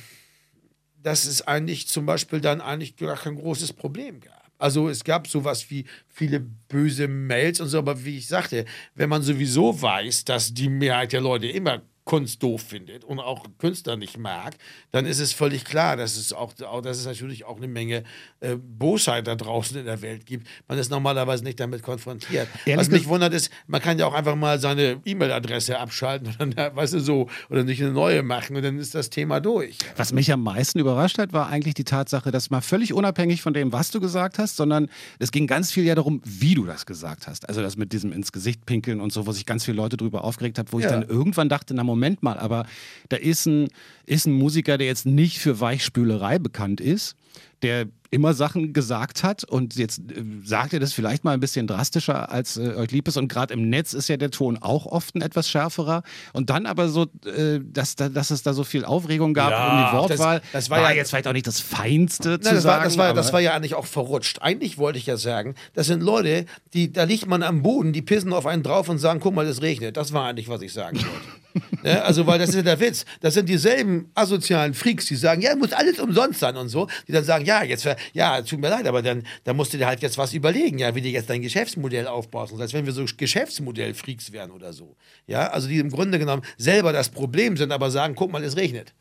dass 1.04 1.26
es 1.26 1.42
eigentlich 1.42 1.88
zum 1.88 2.06
Beispiel 2.06 2.42
dann 2.42 2.62
eigentlich 2.62 2.96
gar 2.96 3.18
kein 3.18 3.36
großes 3.36 3.74
Problem 3.74 4.20
gab. 4.20 4.44
Also 4.58 4.88
es 4.88 5.04
gab 5.04 5.28
sowas 5.28 5.70
wie 5.70 5.86
viele 6.08 6.40
böse 6.40 7.08
Mails 7.08 7.60
und 7.60 7.68
so, 7.68 7.80
aber 7.80 8.06
wie 8.06 8.18
ich 8.18 8.28
sagte, 8.28 8.66
wenn 8.96 9.10
man 9.10 9.22
sowieso 9.22 9.82
weiß, 9.82 10.24
dass 10.26 10.54
die 10.54 10.70
Mehrheit 10.70 11.12
der 11.12 11.22
Leute 11.22 11.48
immer 11.48 11.82
Kunst 12.06 12.44
doof 12.44 12.62
findet 12.62 13.06
und 13.06 13.20
auch 13.20 13.46
Künstler 13.60 13.96
nicht 13.96 14.18
mag, 14.18 14.56
dann 14.92 15.06
ist 15.06 15.20
es 15.20 15.32
völlig 15.32 15.64
klar, 15.64 15.96
dass 15.96 16.18
es 16.18 16.34
auch, 16.34 16.54
dass 16.54 16.98
es 16.98 17.06
natürlich 17.06 17.46
auch 17.46 17.58
eine 17.58 17.68
Menge 17.68 18.04
äh, 18.42 18.56
Bosheit 18.56 19.28
da 19.28 19.36
draußen 19.36 19.78
in 19.78 19.86
der 19.86 20.02
Welt 20.02 20.26
gibt. 20.26 20.48
Man 20.68 20.78
ist 20.78 20.92
normalerweise 20.92 21.44
nicht 21.46 21.60
damit 21.60 21.82
konfrontiert. 21.82 22.50
Ehrlich 22.66 22.78
Was 22.78 22.92
mich 22.92 23.08
wundert 23.08 23.34
ist, 23.34 23.50
man 23.68 23.82
kann 23.82 23.98
ja 23.98 24.06
auch 24.06 24.14
einfach 24.14 24.36
mal 24.36 24.60
seine 24.60 25.00
E-Mail-Adresse 25.06 25.80
abschalten 25.80 26.36
und 26.40 26.58
dann, 26.58 26.76
weißt 26.76 26.94
du, 26.94 27.00
so, 27.00 27.30
oder 27.50 27.64
nicht 27.64 27.82
eine 27.82 27.92
neue 27.92 28.22
machen 28.22 28.58
und 28.58 28.64
dann 28.64 28.80
ist 28.80 28.96
das 28.96 29.10
Thema 29.10 29.40
durch. 29.40 29.78
Was 29.96 30.12
mich 30.12 30.32
am 30.32 30.44
meisten 30.44 30.80
überrascht 30.80 31.18
hat, 31.18 31.32
war 31.32 31.48
eigentlich 31.48 31.74
die 31.74 31.86
Tatsache, 31.86 32.32
dass 32.32 32.50
mal 32.50 32.62
völlig 32.62 32.94
unabhängig 32.94 33.42
von 33.42 33.54
dem, 33.54 33.72
was 33.72 33.92
du 33.92 34.02
gesagt 34.02 34.40
hast, 34.40 34.58
sondern 34.58 34.90
es 35.20 35.32
ging 35.32 35.48
ganz 35.48 35.72
viel 35.72 35.86
ja 35.86 35.96
darum, 35.96 36.22
wie 36.26 36.54
du 36.54 36.66
das 36.66 36.86
gesagt 36.86 37.28
hast. 37.28 37.48
Also 37.48 37.62
das 37.62 37.78
mit 37.78 37.94
diesem 37.94 38.12
ins 38.12 38.34
Gesicht 38.34 38.66
pinkeln 38.66 39.00
und 39.00 39.14
so, 39.14 39.26
wo 39.26 39.32
sich 39.32 39.46
ganz 39.46 39.64
viele 39.64 39.78
Leute 39.78 39.96
drüber 39.96 40.26
aufgeregt 40.26 40.60
haben, 40.60 40.68
wo 40.72 40.80
ja. 40.80 40.86
ich 40.86 40.92
dann 40.92 41.04
irgendwann 41.04 41.48
dachte, 41.48 41.74
na 41.74 41.84
Moment 41.84 41.93
mal, 41.96 42.38
aber 42.38 42.66
da 43.10 43.18
ist 43.18 43.46
ein, 43.46 43.68
ist 44.06 44.26
ein 44.26 44.34
Musiker, 44.34 44.78
der 44.78 44.88
jetzt 44.88 45.06
nicht 45.06 45.40
für 45.40 45.60
Weichspülerei 45.60 46.40
bekannt 46.40 46.82
ist, 46.82 47.16
der 47.62 47.88
immer 48.14 48.36
Sachen 48.36 48.74
gesagt 48.74 49.24
hat 49.24 49.44
und 49.44 49.76
jetzt 49.76 50.00
äh, 50.00 50.24
sagt 50.44 50.74
er 50.74 50.80
das 50.80 50.94
vielleicht 50.94 51.24
mal 51.24 51.32
ein 51.32 51.40
bisschen 51.40 51.66
drastischer, 51.66 52.32
als 52.32 52.58
äh, 52.58 52.76
euch 52.76 52.92
lieb 52.92 53.08
ist. 53.08 53.18
Und 53.18 53.28
gerade 53.28 53.56
im 53.56 53.70
Netz 53.70 53.94
ist 53.94 54.08
ja 54.08 54.18
der 54.18 54.30
Ton 54.30 54.60
auch 54.62 54.86
oft 54.86 55.16
ein 55.16 55.22
etwas 55.22 55.50
schärferer. 55.50 56.04
Und 56.32 56.52
dann 56.52 56.68
aber 56.68 56.90
so, 56.90 57.08
äh, 57.26 57.60
dass, 57.64 57.96
dass 57.96 58.30
es 58.30 58.44
da 58.44 58.54
so 58.54 58.64
viel 58.64 58.86
Aufregung 58.86 59.34
gab 59.34 59.50
ja, 59.50 59.68
um 59.68 59.78
die 59.78 59.98
Wortwahl. 59.98 60.40
Das, 60.42 60.52
das 60.52 60.70
war, 60.70 60.82
war, 60.82 60.92
ja 60.92 60.98
jetzt 60.98 61.10
vielleicht 61.10 61.28
auch 61.28 61.34
nicht 61.34 61.48
das 61.48 61.60
Feinste 61.60 62.40
zu 62.40 62.54
das 62.54 62.62
sagen. 62.62 62.82
War, 62.82 62.84
das, 62.84 62.98
war, 62.98 63.14
das 63.16 63.34
war 63.34 63.42
ja 63.42 63.56
eigentlich 63.56 63.74
auch 63.74 63.88
verrutscht. 63.88 64.44
Eigentlich 64.44 64.78
wollte 64.78 65.00
ich 65.00 65.08
ja 65.08 65.18
sagen, 65.18 65.56
das 65.74 65.88
sind 65.88 66.04
Leute, 66.04 66.46
die, 66.74 66.92
da 66.92 67.06
liegt 67.06 67.26
man 67.26 67.42
am 67.42 67.64
Boden, 67.64 67.94
die 67.94 68.04
pissen 68.04 68.32
auf 68.32 68.46
einen 68.46 68.62
drauf 68.62 68.90
und 68.90 69.00
sagen, 69.00 69.22
guck 69.22 69.34
mal, 69.34 69.48
es 69.48 69.64
regnet. 69.64 69.98
Das 69.98 70.14
war 70.14 70.28
eigentlich, 70.28 70.50
was 70.50 70.62
ich 70.62 70.72
sagen 70.72 70.98
wollte. 70.98 71.43
Ja, 71.84 72.02
also, 72.02 72.26
weil 72.26 72.40
das 72.40 72.50
ist 72.50 72.56
ja 72.56 72.62
der 72.62 72.80
Witz. 72.80 73.06
Das 73.22 73.34
sind 73.34 73.48
dieselben 73.48 74.10
asozialen 74.14 74.74
Freaks, 74.74 75.06
die 75.06 75.16
sagen, 75.16 75.42
ja, 75.42 75.56
muss 75.56 75.74
alles 75.74 76.00
umsonst 76.00 76.40
sein 76.40 76.56
und 76.58 76.70
so. 76.70 76.88
Die 77.08 77.12
dann 77.12 77.24
sagen, 77.24 77.46
ja, 77.46 77.64
jetzt, 77.64 77.88
ja, 78.14 78.42
tut 78.42 78.60
mir 78.60 78.70
leid, 78.70 78.88
aber 78.88 79.02
dann, 79.02 79.24
dann 79.44 79.56
musst 79.56 79.74
du 79.74 79.78
dir 79.78 79.88
halt 79.88 80.02
jetzt 80.02 80.18
was 80.18 80.34
überlegen, 80.34 80.80
ja, 80.80 80.96
wie 80.96 81.02
du 81.02 81.10
jetzt 81.10 81.30
dein 81.30 81.42
Geschäftsmodell 81.42 82.08
aufbaust. 82.08 82.54
Als 82.60 82.74
wenn 82.74 82.86
wir 82.86 82.94
so 82.94 83.06
Geschäftsmodell-Freaks 83.06 84.32
wären 84.32 84.52
oder 84.52 84.74
so. 84.74 84.96
Ja, 85.28 85.48
also 85.48 85.68
die 85.68 85.80
im 85.80 85.90
Grunde 85.90 86.20
genommen 86.20 86.44
selber 86.58 86.94
das 86.94 87.10
Problem 87.10 87.58
sind, 87.58 87.72
aber 87.72 87.92
sagen, 87.92 88.16
guck 88.16 88.32
mal, 88.32 88.44
es 88.44 88.58
regnet. 88.58 88.94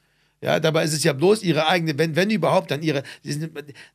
Ja, 0.43 0.59
dabei 0.59 0.83
ist 0.83 0.93
es 0.93 1.05
ja 1.05 1.13
bloß 1.13 1.45
ihre 1.45 1.69
eigene, 1.69 1.97
wenn, 1.99 2.17
wenn 2.17 2.29
überhaupt, 2.29 2.73
dann 2.73 2.83
ihre. 2.83 3.05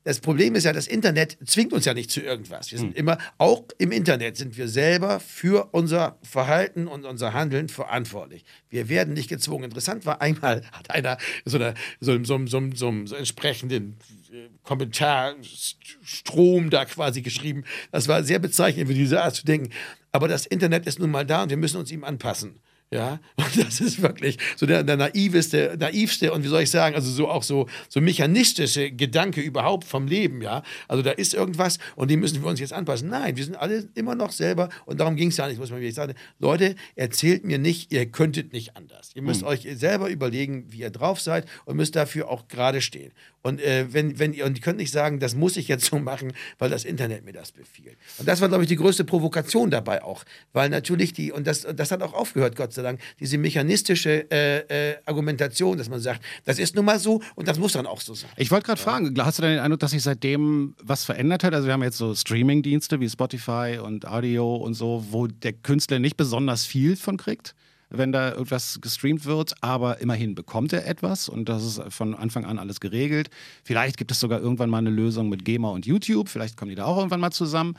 Das 0.06 0.22
Problem 0.22 0.56
ist 0.56 0.64
ja, 0.64 0.72
das 0.72 0.88
Internet 0.88 1.38
zwingt 1.46 1.74
uns 1.74 1.84
ja 1.84 1.94
nicht 1.94 2.10
zu 2.10 2.22
irgendwas. 2.22 2.72
Wir 2.72 2.80
sind 2.80 2.92
hm. 2.92 2.96
immer, 2.96 3.18
auch 3.38 3.66
im 3.78 3.92
Internet 3.92 4.38
sind 4.38 4.58
wir 4.58 4.70
selber 4.70 5.20
für 5.20 5.68
unser 5.74 6.18
Verhalten 6.24 6.88
und 6.88 7.04
unser 7.04 7.34
Handeln 7.34 7.68
verantwortlich. 7.68 8.46
Wir 8.70 8.88
werden 8.88 9.14
nicht 9.14 9.28
gezwungen. 9.28 9.66
Interessant 9.66 10.06
war, 10.06 10.22
einmal 10.22 10.62
hat 10.72 10.90
einer 10.90 11.18
so, 11.44 11.58
eine, 11.58 11.74
so, 12.00 12.18
so, 12.24 12.48
so, 12.48 12.62
so, 12.74 12.94
so 13.06 13.16
entsprechenden 13.16 13.98
äh, 14.32 14.48
Kommentarstrom 14.64 16.70
da 16.70 16.86
quasi 16.86 17.24
geschrieben. 17.24 17.66
Das 17.92 18.08
war 18.08 18.24
sehr 18.24 18.40
bezeichnend 18.40 18.88
für 18.88 18.94
diese 18.94 19.22
Art 19.22 19.36
zu 19.36 19.46
denken. 19.46 19.74
Aber 20.14 20.30
das 20.30 20.46
Internet 20.46 20.88
ist 20.88 21.00
nun 21.00 21.12
mal 21.12 21.26
da 21.26 21.44
und 21.44 21.50
wir 21.50 21.58
müssen 21.58 21.76
uns 21.76 21.92
ihm 21.92 22.06
anpassen. 22.06 22.62
Ja, 22.90 23.20
und 23.36 23.58
das 23.58 23.82
ist 23.82 24.02
wirklich 24.02 24.38
so 24.56 24.66
der, 24.66 24.84
der 24.84 24.96
naiveste, 24.96 25.76
naivste 25.78 26.32
und 26.32 26.44
wie 26.44 26.48
soll 26.48 26.62
ich 26.62 26.72
sagen, 26.72 26.96
also 26.96 27.12
so 27.12 27.28
auch 27.28 27.44
so, 27.44 27.68
so 27.90 28.00
mechanistische 28.00 28.92
Gedanke 28.92 29.42
überhaupt 29.42 29.84
vom 29.84 30.08
Leben, 30.08 30.42
ja. 30.42 30.64
Also 30.88 31.04
da 31.04 31.12
ist 31.12 31.34
irgendwas 31.34 31.80
und 31.98 32.10
dem 32.10 32.22
müssen 32.22 32.42
wir 32.42 32.50
uns 32.50 32.62
jetzt 32.62 32.72
anpassen. 32.72 33.10
Nein, 33.10 33.36
wir 33.36 33.44
sind 33.44 33.56
alle 33.56 33.90
immer 33.96 34.16
noch 34.16 34.32
selber 34.32 34.70
und 34.86 35.02
darum 35.02 35.18
ging 35.18 35.30
es 35.30 35.38
ja 35.38 35.48
nicht, 35.50 35.60
muss 35.60 35.70
man 35.70 35.80
wirklich 35.80 35.96
sagen. 35.96 36.14
Leute, 36.40 36.76
erzählt 36.96 37.44
mir 37.44 37.58
nicht, 37.58 37.92
ihr 37.92 38.06
könntet 38.06 38.54
nicht 38.54 38.78
anders. 38.78 39.12
Ihr 39.16 39.22
müsst 39.22 39.42
mhm. 39.42 39.48
euch 39.48 39.68
selber 39.74 40.10
überlegen, 40.10 40.72
wie 40.72 40.80
ihr 40.80 40.90
drauf 40.90 41.20
seid 41.20 41.46
und 41.66 41.76
müsst 41.76 41.96
dafür 41.98 42.30
auch 42.30 42.48
gerade 42.48 42.80
stehen. 42.80 43.12
Und 43.48 43.62
äh, 43.62 43.86
wenn, 43.94 44.20
wenn 44.20 44.32
und 44.42 44.58
ihr 44.58 44.62
könnt 44.62 44.78
nicht 44.78 44.92
sagen, 44.92 45.22
das 45.22 45.34
muss 45.34 45.56
ich 45.56 45.70
jetzt 45.70 45.86
so 45.86 46.00
machen, 46.00 46.34
weil 46.60 46.70
das 46.70 46.84
Internet 46.84 47.24
mir 47.24 47.32
das 47.32 47.54
befiehlt. 47.54 47.96
Und 48.18 48.28
das 48.28 48.42
war, 48.42 48.50
glaube 48.50 48.66
ich, 48.66 48.68
die 48.68 48.76
größte 48.76 49.06
Provokation 49.06 49.72
dabei 49.72 50.04
auch. 50.04 50.26
Weil 50.52 50.68
natürlich 50.68 51.14
die, 51.14 51.32
und 51.32 51.48
das, 51.48 51.62
das 51.62 51.92
hat 51.92 52.02
auch 52.02 52.14
aufgehört, 52.14 52.58
Gott 52.58 52.74
sei 52.74 52.82
Dank, 52.82 53.00
diese 53.22 53.38
mechanistische 53.38 54.30
äh, 54.30 54.90
äh, 54.92 54.98
Argumentation, 55.06 55.78
dass 55.78 55.88
man 55.88 56.02
sagt, 56.02 56.26
das 56.44 56.60
ist 56.60 56.76
nun 56.76 56.84
mal 56.84 57.00
so 57.00 57.22
und 57.36 57.48
das 57.48 57.58
muss 57.58 57.72
dann 57.72 57.86
auch 57.86 58.02
so 58.02 58.16
sein. 58.16 58.30
Ich 58.36 58.52
wollte 58.52 58.66
gerade 58.66 58.80
ja. 58.82 58.86
fragen, 58.86 59.16
hast 59.18 59.38
du 59.38 59.44
denn 59.44 59.52
den 59.52 59.60
Eindruck, 59.62 59.80
dass 59.80 59.92
sich 59.92 60.04
seitdem 60.04 60.76
was 60.84 61.06
verändert 61.06 61.46
hat? 61.46 61.54
Also 61.54 61.68
wir 61.68 61.74
haben 61.74 61.84
jetzt 61.84 61.98
so 61.98 62.14
Streaming-Dienste 62.14 63.00
wie 63.00 63.10
Spotify 63.10 63.80
und 63.82 64.06
Audio 64.06 64.58
und 64.58 64.74
so, 64.74 65.06
wo 65.10 65.28
der 65.28 65.54
Künstler 65.54 66.00
nicht 66.00 66.18
besonders 66.18 66.66
viel 66.66 66.98
von 66.98 67.16
kriegt? 67.16 67.56
Wenn 67.90 68.12
da 68.12 68.32
irgendwas 68.32 68.80
gestreamt 68.82 69.26
wird, 69.26 69.56
aber 69.62 70.02
immerhin 70.02 70.36
bekommt 70.36 70.74
er 70.74 70.86
etwas 70.86 71.30
und 71.30 71.48
das 71.50 71.64
ist 71.64 71.82
von 71.94 72.16
Anfang 72.16 72.46
an 72.46 72.60
alles 72.60 72.80
geregelt. 72.80 73.30
Vielleicht 73.64 73.98
gibt 73.98 74.12
es 74.12 74.20
sogar 74.20 74.40
irgendwann 74.40 74.70
mal 74.70 74.80
eine 74.80 74.90
Lösung 74.90 75.30
mit 75.30 75.46
GEMA 75.46 75.70
und 75.70 75.86
YouTube, 75.86 76.30
vielleicht 76.30 76.58
kommen 76.58 76.70
die 76.70 76.76
da 76.76 76.86
auch 76.86 76.98
irgendwann 76.98 77.20
mal 77.20 77.32
zusammen. 77.32 77.78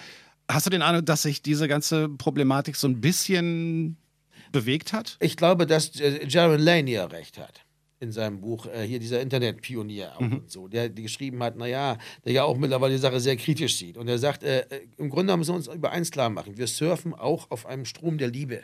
Hast 0.50 0.66
du 0.66 0.70
den 0.70 0.82
Eindruck, 0.82 1.06
dass 1.06 1.22
sich 1.22 1.42
diese 1.42 1.68
ganze 1.68 2.08
Problematik 2.08 2.76
so 2.76 2.88
ein 2.88 3.00
bisschen 3.00 3.98
bewegt 4.50 4.92
hat? 4.92 5.18
Ich 5.20 5.36
glaube, 5.36 5.66
dass 5.66 6.00
äh, 6.00 6.26
Jaron 6.26 6.60
Lane 6.60 6.90
ja 6.90 7.04
recht 7.04 7.38
hat 7.38 7.64
in 8.00 8.12
seinem 8.12 8.40
Buch, 8.40 8.66
äh, 8.66 8.86
hier 8.86 8.98
dieser 9.00 9.20
Internetpionier 9.20 10.14
mhm. 10.18 10.32
und 10.32 10.50
so, 10.50 10.68
der 10.68 10.88
geschrieben 10.88 11.42
hat, 11.42 11.56
naja, 11.56 11.98
der 12.24 12.32
ja 12.32 12.44
auch 12.44 12.56
mittlerweile 12.56 12.94
die 12.94 13.00
Sache 13.00 13.20
sehr 13.20 13.36
kritisch 13.36 13.76
sieht. 13.76 13.98
Und 13.98 14.08
er 14.08 14.18
sagt, 14.18 14.42
äh, 14.42 14.60
äh 14.60 14.86
im 14.96 15.10
Grunde 15.10 15.36
müssen 15.36 15.50
wir 15.50 15.56
uns 15.56 15.66
über 15.66 15.90
eins 15.90 16.10
klar 16.10 16.30
machen, 16.30 16.56
wir 16.56 16.66
surfen 16.66 17.12
auch 17.12 17.50
auf 17.50 17.66
einem 17.66 17.84
Strom 17.84 18.18
der 18.18 18.28
Liebe 18.28 18.62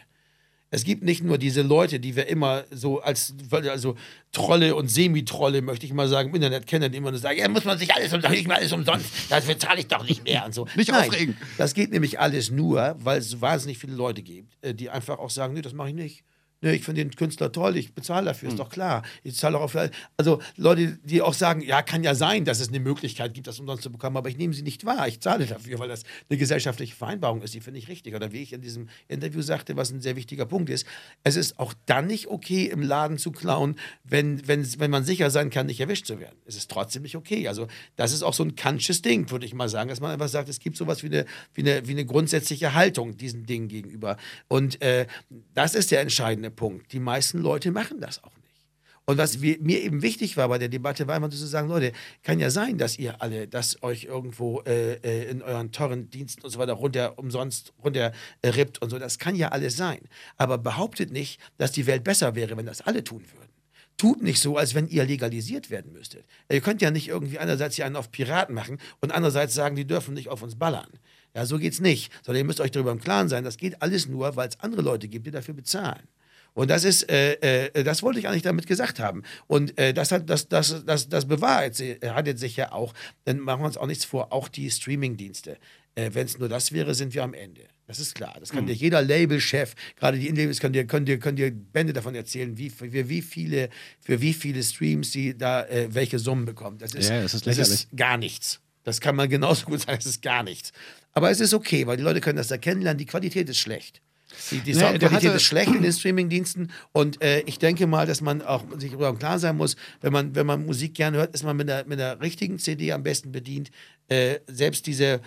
es 0.75 0.83
gibt 0.83 1.05
nicht 1.05 1.23
nur 1.23 1.39
diese 1.39 1.63
Leute, 1.63 2.01
die 2.01 2.17
wir 2.17 2.27
immer 2.27 2.65
so 2.73 3.01
als 3.01 3.33
also 3.53 3.95
Trolle 4.33 4.75
und 4.75 4.89
Semi-Trolle, 4.89 5.63
möchte 5.63 5.87
ich 5.87 5.93
mal 5.93 6.09
sagen, 6.09 6.31
im 6.31 6.35
Internet 6.35 6.67
kennen, 6.67 6.91
die 6.91 6.99
immer 6.99 7.13
nur 7.13 7.21
sagen, 7.21 7.39
ja, 7.39 7.49
muss 7.49 7.65
man 7.65 7.79
sich 7.79 7.95
alles 7.95 8.13
umsonst, 8.13 8.37
nicht 8.37 8.49
mal 8.49 8.57
alles 8.57 8.73
umsonst, 8.73 9.07
dafür 9.29 9.57
zahle 9.57 9.79
ich 9.79 9.87
doch 9.87 10.03
nicht 10.03 10.25
mehr 10.25 10.45
und 10.45 10.53
so. 10.53 10.67
Nicht 10.75 10.91
Nein, 10.91 11.09
aufregen. 11.09 11.37
Das 11.59 11.75
geht 11.75 11.93
nämlich 11.93 12.19
alles 12.19 12.51
nur, 12.51 12.97
weil 12.99 13.19
es 13.21 13.41
wahnsinnig 13.41 13.79
viele 13.79 13.95
Leute 13.95 14.23
gibt, 14.23 14.53
äh, 14.63 14.75
die 14.75 14.91
einfach 14.91 15.21
auch 15.21 15.31
sagen, 15.31 15.55
nee, 15.55 15.63
das 15.63 15.73
mache 15.73 15.91
ich 15.91 15.95
nicht. 15.95 16.25
Ne, 16.65 16.75
ich 16.75 16.83
finde 16.83 17.05
den 17.05 17.15
Künstler 17.15 17.53
toll, 17.53 17.77
ich 17.77 17.93
bezahle 17.93 18.25
dafür, 18.25 18.49
ist 18.49 18.55
hm. 18.55 18.59
doch 18.59 18.71
klar. 18.71 19.03
Ich 19.23 19.37
zahle 19.37 19.59
auch 19.59 19.69
für. 19.69 19.91
Also 20.17 20.41
Leute, 20.57 20.99
die 21.05 21.21
auch 21.21 21.35
sagen, 21.35 21.61
ja, 21.61 21.83
kann 21.83 22.03
ja 22.03 22.15
sein, 22.15 22.47
dass 22.47 22.59
es 22.59 22.69
eine 22.69 22.81
Möglichkeit 22.81 23.35
gibt, 23.35 23.47
das 23.47 23.61
umsonst 23.61 23.83
zu 23.83 23.93
bekommen, 23.93 24.17
aber 24.17 24.31
ich 24.31 24.39
nehme 24.39 24.55
sie 24.55 24.63
nicht 24.63 24.87
wahr. 24.87 25.07
Ich 25.07 25.21
zahle 25.21 25.45
dafür, 25.45 25.79
weil 25.79 25.89
das 25.89 26.05
eine 26.31 26.39
gesellschaftliche 26.39 26.95
Vereinbarung 26.97 27.43
ist, 27.43 27.53
die 27.53 27.61
finde 27.61 27.81
ich 27.81 27.89
richtig. 27.89 28.15
Oder 28.15 28.33
wie 28.33 28.43
ich 28.43 28.55
in 28.55 28.63
diesem 28.63 28.89
Interview 29.09 29.43
sagte, 29.43 29.77
was 29.77 29.91
ein 29.91 30.01
sehr 30.01 30.17
wichtiger 30.17 30.47
Punkt 30.47 30.71
ist, 30.71 30.87
es 31.23 31.37
ist 31.37 31.59
auch 31.59 31.75
dann 31.85 32.07
nicht 32.07 32.29
okay, 32.29 32.65
im 32.65 32.81
Laden 32.81 33.19
zu 33.19 33.31
klauen, 33.31 33.77
wenn, 34.03 34.49
wenn, 34.49 34.67
wenn 34.81 34.91
man 34.91 35.05
sicher 35.05 35.29
sein 35.29 35.51
kann, 35.51 35.67
nicht 35.67 35.81
erwischt 35.81 36.07
zu 36.07 36.19
werden. 36.19 36.39
Es 36.47 36.57
ist 36.57 36.71
trotzdem 36.71 37.03
nicht 37.03 37.15
okay. 37.15 37.47
Also 37.47 37.69
das 37.97 38.15
ist 38.15 38.23
auch 38.23 38.33
so 38.33 38.43
ein 38.43 38.57
kantsches 38.57 39.03
Ding, 39.03 39.31
würde 39.31 39.45
ich 39.45 39.53
mal 39.53 39.69
sagen, 39.69 39.91
dass 39.91 40.01
man 40.01 40.13
einfach 40.13 40.29
sagt, 40.29 40.49
es 40.49 40.61
gibt 40.61 40.79
sowas 40.79 41.03
wie 41.03 41.09
eine, 41.09 41.27
wie 41.53 41.61
eine, 41.61 41.87
wie 41.87 41.93
eine 41.93 42.07
grundsätzliche 42.07 42.73
Haltung 42.73 43.19
diesen 43.19 43.45
Dingen 43.45 43.69
gegenüber. 43.69 44.17
Und 44.49 44.81
äh, 44.81 45.07
das 45.53 45.75
ist 45.75 45.91
der 45.91 46.01
entscheidende 46.01 46.54
Punkt. 46.55 46.93
Die 46.93 47.01
meisten 47.01 47.39
Leute 47.39 47.71
machen 47.71 48.01
das 48.01 48.23
auch 48.23 48.37
nicht. 48.37 48.45
Und 49.07 49.19
was 49.19 49.43
wir, 49.43 49.59
mir 49.61 49.83
eben 49.83 50.01
wichtig 50.01 50.37
war 50.37 50.49
bei 50.49 50.59
der 50.59 50.69
Debatte, 50.69 51.07
war 51.07 51.17
immer 51.17 51.31
zu 51.31 51.37
sagen, 51.37 51.69
Leute, 51.69 51.93
kann 52.23 52.41
ja 52.41 52.49
sein, 52.49 52.79
dass 52.79 52.99
ihr 52.99 53.21
alle, 53.21 53.47
dass 53.47 53.83
euch 53.83 54.05
irgendwo 54.05 54.63
äh, 54.63 54.95
äh 54.95 55.31
in 55.31 55.43
euren 55.43 55.73
teuren 55.73 56.09
Diensten 56.09 56.43
und 56.43 56.51
so 56.51 56.59
weiter 56.59 56.73
runter 56.73 57.19
umsonst 57.19 57.75
runter 57.83 58.13
äh, 58.41 58.67
und 58.81 58.91
so. 58.91 58.99
Das 58.99 59.19
kann 59.19 59.37
ja 59.37 59.49
alles 59.49 59.77
sein. 59.77 60.01
Aber 60.37 60.57
behauptet 60.57 61.13
nicht, 61.13 61.39
dass 61.59 61.73
die 61.73 61.87
Welt 61.87 62.03
besser 62.03 62.35
wäre, 62.35 62.57
wenn 62.57 62.67
das 62.67 62.81
alle 62.81 63.05
tun 63.05 63.25
würden. 63.35 63.51
Tut 63.97 64.23
nicht 64.23 64.41
so, 64.41 64.57
als 64.57 64.75
wenn 64.75 64.89
ihr 64.89 65.05
legalisiert 65.05 65.71
werden 65.71 65.93
müsstet. 65.93 66.25
Ihr 66.51 66.61
könnt 66.61 66.83
ja 66.83 66.91
nicht 66.91 67.09
irgendwie 67.09 67.39
einerseits 67.39 67.77
hier 67.77 67.87
einen 67.87 67.97
auf 67.97 68.11
Piraten 68.11 68.55
machen 68.55 68.79
und 69.01 69.13
andererseits 69.13 69.55
sagen, 69.55 69.77
die 69.77 69.87
dürfen 69.87 70.15
nicht 70.15 70.31
auf 70.31 70.43
uns 70.43 70.57
ballern. 70.57 70.89
Ja, 71.35 71.47
so 71.47 71.59
geht's 71.59 71.81
nicht. 71.81 72.11
Sondern 72.25 72.41
ihr 72.41 72.45
müsst 72.47 72.61
euch 72.61 72.71
darüber 72.71 72.91
im 72.91 73.01
Klaren 73.01 73.29
sein, 73.29 73.45
das 73.45 73.57
geht 73.57 73.83
alles 73.83 74.09
nur, 74.09 74.35
weil 74.35 74.49
es 74.49 74.59
andere 74.61 74.83
Leute 74.83 75.09
gibt, 75.09 75.27
die 75.27 75.31
dafür 75.31 75.55
bezahlen. 75.55 76.09
Und 76.55 76.71
das 76.71 76.85
ist, 76.85 77.11
äh, 77.11 77.67
äh, 77.67 77.85
das 77.85 78.03
wollte 78.03 78.21
ich 78.21 78.29
eigentlich 78.29 78.43
damit 78.43 78.67
gesagt 78.67 79.01
haben. 79.01 79.23
Und 79.47 79.77
äh, 79.79 79.93
das 79.93 80.13
hat, 80.13 80.31
das, 80.31 80.49
das, 80.49 80.85
das, 80.87 81.09
das 81.09 81.27
bewahrheit 81.27 81.77
hat 82.05 82.27
jetzt 82.27 82.41
sich 82.41 82.57
ja 82.57 82.73
auch, 82.73 82.95
dann 83.25 83.41
machen 83.41 83.63
wir 83.63 83.67
uns 83.67 83.77
auch 83.77 83.87
nichts 83.87 84.05
vor, 84.05 84.33
auch 84.33 84.49
die 84.49 84.71
Streaming-Dienste. 84.71 85.59
Äh, 85.97 86.11
Wenn 86.13 86.27
es 86.27 86.39
nur 86.39 86.49
das 86.49 86.73
wäre, 86.73 86.95
sind 86.95 87.13
wir 87.13 87.25
am 87.25 87.35
Ende. 87.35 87.63
Das 87.87 87.99
ist 87.99 88.15
klar. 88.15 88.37
Das 88.41 88.51
kann 88.51 88.65
mhm. 88.65 88.69
dir 88.69 88.75
jeder 88.75 89.03
Labelchef, 89.03 89.75
gerade 89.97 90.19
die 90.19 90.29
Indie-Labels, 90.29 90.61
können 90.61 90.73
dir, 90.73 90.87
können, 90.87 91.07
dir, 91.07 91.19
können 91.19 91.37
dir 91.37 91.51
Bände 91.51 91.93
davon 91.93 92.15
erzählen, 92.15 92.57
wie, 92.57 92.71
für, 92.71 92.91
wie 92.93 93.21
viele, 93.21 93.69
für 94.01 94.21
wie 94.21 94.33
viele 94.33 94.63
Streams 94.63 95.13
sie 95.13 95.37
da 95.37 95.65
äh, 95.67 95.89
welche 95.93 96.19
Summen 96.19 96.47
bekommen. 96.47 96.79
Das 96.79 96.95
ist, 96.95 97.11
ja, 97.11 97.21
das 97.21 97.35
ist, 97.35 97.47
das 97.47 97.59
ist 97.59 97.89
gar 97.97 98.17
nichts. 98.17 98.61
Das 98.85 99.01
kann 99.01 99.17
man 99.17 99.29
genauso 99.29 99.67
gut 99.67 99.81
sagen, 99.81 99.99
es 99.99 100.07
ist 100.07 100.23
gar 100.23 100.43
nichts. 100.43 100.73
Aber 101.13 101.31
es 101.31 101.41
ist 101.41 101.55
okay, 101.55 101.87
weil 101.87 101.97
die 101.97 102.03
Leute 102.03 102.21
können 102.21 102.37
das 102.37 102.49
da 102.49 102.59
kennenlernen. 102.59 102.99
Die 102.99 103.07
Qualität 103.07 103.49
ist 103.49 103.59
schlecht. 103.59 104.01
Die, 104.51 104.61
die 104.61 104.75
Soundqualität 104.75 105.35
ist 105.35 105.43
schlecht 105.43 105.75
in 105.75 105.83
den 105.83 105.93
Streamingdiensten 105.93 106.71
und 106.93 107.23
äh, 107.23 107.41
ich 107.41 107.59
denke 107.59 107.87
mal, 107.87 108.07
dass 108.07 108.21
man 108.21 108.43
auch 108.43 108.65
sich 108.79 108.91
darüber 108.91 109.15
klar 109.17 109.39
sein 109.39 109.57
muss, 109.57 109.77
wenn 110.01 110.13
man, 110.13 110.35
wenn 110.35 110.47
man 110.47 110.67
Musik 110.67 110.95
gerne 110.95 111.19
hört, 111.19 111.35
ist 111.35 111.45
man 111.45 111.57
mit 111.57 111.69
der, 111.69 111.85
mit 111.87 111.99
der 111.99 112.21
richtigen 112.21 112.59
CD 112.59 112.93
am 112.93 113.03
besten 113.03 113.33
bedient. 113.33 113.71
Äh, 114.09 114.41
selbst 114.47 114.87
diese 114.87 115.21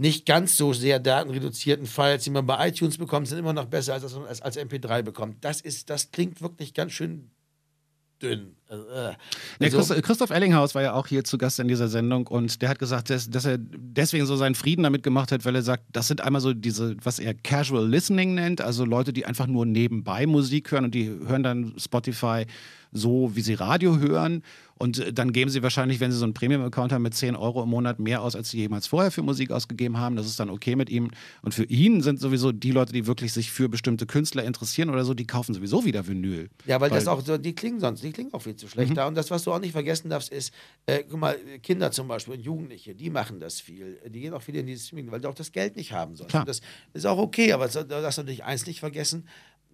nicht 0.00 0.24
ganz 0.24 0.56
so 0.56 0.72
sehr 0.72 0.98
datenreduzierten 0.98 1.86
Files, 1.86 2.24
die 2.24 2.30
man 2.30 2.46
bei 2.46 2.68
iTunes 2.68 2.96
bekommt, 2.96 3.28
sind 3.28 3.38
immer 3.38 3.52
noch 3.52 3.66
besser, 3.66 3.92
als 3.92 4.14
man 4.14 4.24
als, 4.24 4.40
als 4.40 4.58
MP3 4.58 5.02
bekommt. 5.02 5.44
Das, 5.44 5.60
ist, 5.60 5.90
das 5.90 6.10
klingt 6.10 6.40
wirklich 6.40 6.72
ganz 6.72 6.92
schön 6.92 7.30
dünn. 8.22 8.56
Also, 8.70 8.86
ja, 9.58 10.00
Christoph 10.00 10.30
Ellinghaus 10.30 10.76
war 10.76 10.82
ja 10.82 10.92
auch 10.92 11.08
hier 11.08 11.24
zu 11.24 11.38
Gast 11.38 11.58
in 11.58 11.66
dieser 11.66 11.88
Sendung 11.88 12.28
und 12.28 12.62
der 12.62 12.68
hat 12.68 12.78
gesagt, 12.78 13.10
dass, 13.10 13.28
dass, 13.28 13.44
er 13.44 13.58
deswegen 13.58 14.26
so 14.26 14.36
seinen 14.36 14.54
Frieden 14.54 14.84
damit 14.84 15.02
gemacht 15.02 15.32
hat, 15.32 15.44
weil 15.44 15.56
er 15.56 15.62
sagt, 15.62 15.82
das 15.90 16.06
sind 16.06 16.20
einmal 16.20 16.40
so 16.40 16.54
diese, 16.54 16.94
was 17.02 17.18
er 17.18 17.34
Casual 17.34 17.84
Listening 17.88 18.34
nennt, 18.34 18.60
also 18.60 18.84
Leute, 18.84 19.12
die 19.12 19.26
einfach 19.26 19.48
nur 19.48 19.66
nebenbei 19.66 20.24
Musik 20.24 20.70
hören 20.70 20.84
und 20.84 20.94
die 20.94 21.08
hören 21.08 21.42
dann 21.42 21.74
Spotify 21.78 22.46
so, 22.92 23.34
wie 23.34 23.40
sie 23.40 23.54
Radio 23.54 23.98
hören. 23.98 24.44
Und 24.80 24.98
äh, 24.98 25.12
dann 25.12 25.32
geben 25.32 25.50
sie 25.50 25.62
wahrscheinlich, 25.62 26.00
wenn 26.00 26.10
sie 26.10 26.16
so 26.16 26.24
einen 26.24 26.32
Premium-Account 26.32 26.90
haben, 26.90 27.02
mit 27.02 27.14
10 27.14 27.36
Euro 27.36 27.62
im 27.62 27.68
Monat 27.68 27.98
mehr 27.98 28.22
aus, 28.22 28.34
als 28.34 28.48
sie 28.48 28.56
jemals 28.56 28.86
vorher 28.86 29.10
für 29.10 29.22
Musik 29.22 29.50
ausgegeben 29.50 29.98
haben. 29.98 30.16
Das 30.16 30.24
ist 30.24 30.40
dann 30.40 30.48
okay 30.48 30.74
mit 30.74 30.88
ihm. 30.88 31.10
Und 31.42 31.52
für 31.52 31.64
ihn 31.64 32.00
sind 32.00 32.18
sowieso 32.18 32.50
die 32.50 32.70
Leute, 32.70 32.94
die 32.94 33.06
wirklich 33.06 33.34
sich 33.34 33.52
für 33.52 33.68
bestimmte 33.68 34.06
Künstler 34.06 34.42
interessieren 34.42 34.88
oder 34.88 35.04
so, 35.04 35.12
die 35.12 35.26
kaufen 35.26 35.54
sowieso 35.54 35.84
wieder 35.84 36.06
Vinyl. 36.06 36.48
Ja, 36.64 36.80
weil, 36.80 36.90
weil 36.90 36.98
das 36.98 37.08
auch 37.08 37.20
so, 37.20 37.36
die 37.36 37.54
klingen 37.54 37.78
sonst, 37.78 38.02
die 38.02 38.10
klingen 38.10 38.32
auch 38.32 38.40
viel 38.40 38.56
zu 38.56 38.68
schlecht 38.68 38.92
mhm. 38.92 38.94
da. 38.94 39.06
Und 39.06 39.16
das, 39.16 39.30
was 39.30 39.44
du 39.44 39.52
auch 39.52 39.60
nicht 39.60 39.72
vergessen 39.72 40.08
darfst, 40.08 40.32
ist, 40.32 40.54
äh, 40.86 41.04
guck 41.06 41.20
mal, 41.20 41.36
Kinder 41.62 41.92
zum 41.92 42.08
Beispiel 42.08 42.34
und 42.34 42.40
Jugendliche, 42.40 42.94
die 42.94 43.10
machen 43.10 43.38
das 43.38 43.60
viel. 43.60 44.00
Die 44.08 44.20
gehen 44.20 44.32
auch 44.32 44.42
viel 44.42 44.56
in 44.56 44.66
dieses 44.66 44.86
Streaming, 44.86 45.12
weil 45.12 45.20
die 45.20 45.26
auch 45.26 45.34
das 45.34 45.52
Geld 45.52 45.76
nicht 45.76 45.92
haben 45.92 46.16
sollen. 46.16 46.30
Das 46.46 46.62
ist 46.94 47.04
auch 47.04 47.18
okay, 47.18 47.52
aber 47.52 47.66
das 47.66 47.74
du 47.86 47.86
natürlich 47.86 48.44
eins 48.44 48.66
nicht 48.66 48.80
vergessen. 48.80 49.28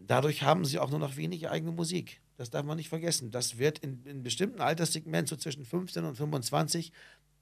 Dadurch 0.04 0.42
haben 0.42 0.64
sie 0.64 0.80
auch 0.80 0.90
nur 0.90 0.98
noch 0.98 1.16
wenig 1.16 1.48
eigene 1.48 1.70
Musik. 1.70 2.20
Das 2.36 2.50
darf 2.50 2.64
man 2.64 2.76
nicht 2.76 2.88
vergessen. 2.88 3.30
Das 3.30 3.58
wird 3.58 3.78
in, 3.78 4.02
in 4.04 4.22
bestimmten 4.22 4.60
Alterssegmenten, 4.60 5.28
so 5.28 5.36
zwischen 5.36 5.64
15 5.64 6.04
und 6.04 6.16
25, 6.16 6.92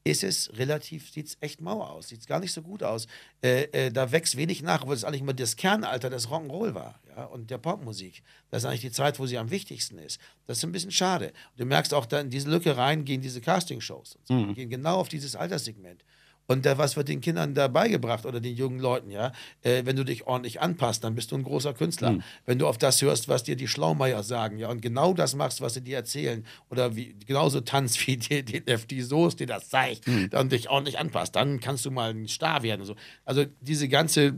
ist 0.05 0.22
es 0.22 0.51
relativ, 0.59 1.11
sieht 1.11 1.26
es 1.28 1.36
echt 1.40 1.62
mau 1.62 1.82
aus, 1.82 2.09
sieht 2.09 2.20
es 2.20 2.26
gar 2.26 2.38
nicht 2.38 2.53
so 2.53 2.61
gut 2.61 2.82
aus. 2.82 3.07
Äh, 3.42 3.62
äh, 3.72 3.90
da 3.90 4.12
wächst 4.12 4.36
wenig 4.36 4.62
nach, 4.62 4.82
obwohl 4.82 4.95
es 4.95 5.03
eigentlich 5.03 5.22
mal 5.22 5.32
das 5.32 5.57
Kernalter 5.57 6.11
des 6.11 6.28
Rock'n'Roll 6.28 6.74
war 6.74 7.01
ja, 7.16 7.24
und 7.24 7.51
der 7.51 7.57
Popmusik. 7.57 8.22
Das 8.51 8.62
ist 8.62 8.66
eigentlich 8.66 8.82
die 8.82 8.92
Zeit, 8.92 9.18
wo 9.18 9.26
sie 9.26 9.38
am 9.38 9.51
wichtigsten 9.51 9.99
ist. 9.99 10.20
Das 10.47 10.59
ist 10.59 10.64
ein 10.64 10.72
bisschen 10.72 10.90
schade. 10.90 11.28
Und 11.28 11.61
du 11.61 11.64
merkst 11.64 11.95
auch, 11.95 12.05
da 12.05 12.20
in 12.20 12.28
diese 12.28 12.51
Lücke 12.51 12.76
rein 12.76 13.07
gehen 13.07 13.22
diese 13.22 13.40
Castingshows. 13.40 14.18
So. 14.24 14.34
Mhm. 14.34 14.55
gehen 14.55 14.68
genau 14.68 14.97
auf 15.01 15.09
dieses 15.09 15.36
Alterssegment. 15.36 16.05
Und 16.47 16.66
da, 16.66 16.76
was 16.76 16.97
wird 16.97 17.09
den 17.09 17.20
Kindern 17.20 17.55
da 17.55 17.68
beigebracht 17.68 18.26
oder 18.26 18.40
den 18.40 18.55
jungen 18.55 18.78
Leuten, 18.78 19.11
ja? 19.11 19.32
Äh, 19.62 19.82
wenn 19.86 19.97
du 19.97 20.05
dich 20.05 20.26
ordentlich 20.26 20.61
anpasst, 20.61 21.03
dann 21.03 21.14
bist 21.14 21.32
du 21.32 21.36
ein 21.36 21.42
großer 21.42 21.72
Künstler. 21.72 22.11
Hm. 22.11 22.22
Wenn 22.45 22.59
du 22.59 22.66
auf 22.66 22.76
das 22.78 23.01
hörst, 23.01 23.28
was 23.28 23.45
dir 23.45 23.57
die 23.57 23.68
Schlaumeier 23.68 24.22
sagen, 24.22 24.59
ja, 24.59 24.68
und 24.68 24.82
genau 24.82 25.14
das 25.14 25.34
machst, 25.34 25.61
was 25.61 25.74
sie 25.74 25.80
dir 25.80 25.97
erzählen, 25.97 26.45
oder 26.70 26.97
wie, 26.97 27.16
genauso 27.26 27.61
tanzt 27.61 28.07
wie 28.07 28.16
die, 28.18 28.45
die, 28.45 28.61
die 28.62 29.03
Soße 29.03 29.36
dir 29.38 29.47
das 29.47 29.68
zeigt, 29.70 30.07
Hm. 30.07 30.30
und 30.38 30.53
dich 30.53 30.68
ordentlich 30.68 30.99
anpasst, 30.99 31.34
dann 31.36 31.61
kannst 31.61 31.84
du 31.86 31.90
mal 31.90 32.11
ein 32.11 32.28
Star 32.28 32.62
werden. 32.62 32.80
und 32.82 32.86
So. 32.86 32.97
Also 33.24 33.45
diese 33.61 33.88
ganze, 33.88 34.34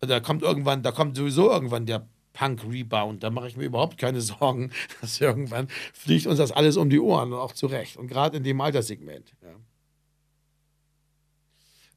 da 0.00 0.20
kommt 0.20 0.42
irgendwann, 0.42 0.82
da 0.82 0.92
kommt 0.92 1.16
sowieso 1.16 1.50
irgendwann 1.50 1.86
der 1.86 2.06
Punk-Rebound. 2.34 3.22
Da 3.22 3.30
mache 3.30 3.48
ich 3.48 3.56
mir 3.56 3.64
überhaupt 3.64 3.98
keine 3.98 4.20
Sorgen, 4.20 4.70
dass 5.00 5.20
irgendwann 5.20 5.68
fliegt 5.92 6.26
uns 6.26 6.38
das 6.38 6.52
alles 6.52 6.76
um 6.76 6.88
die 6.90 7.00
Ohren 7.00 7.32
und 7.32 7.38
auch 7.38 7.52
zurecht. 7.52 7.96
Und 7.96 8.06
gerade 8.06 8.36
in 8.36 8.44
dem 8.44 8.60
Alterssegment. 8.60 9.32
Ja. 9.42 9.48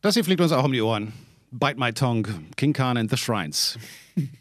Das 0.01 0.15
hier 0.15 0.23
fliegt 0.23 0.41
uns 0.41 0.51
auch 0.51 0.63
um 0.63 0.71
die 0.71 0.81
Ohren. 0.81 1.13
Bite 1.51 1.79
My 1.79 1.93
Tongue, 1.93 2.27
King 2.57 2.73
Khan 2.73 2.97
and 2.97 3.11
the 3.11 3.17
Shrines. 3.17 3.77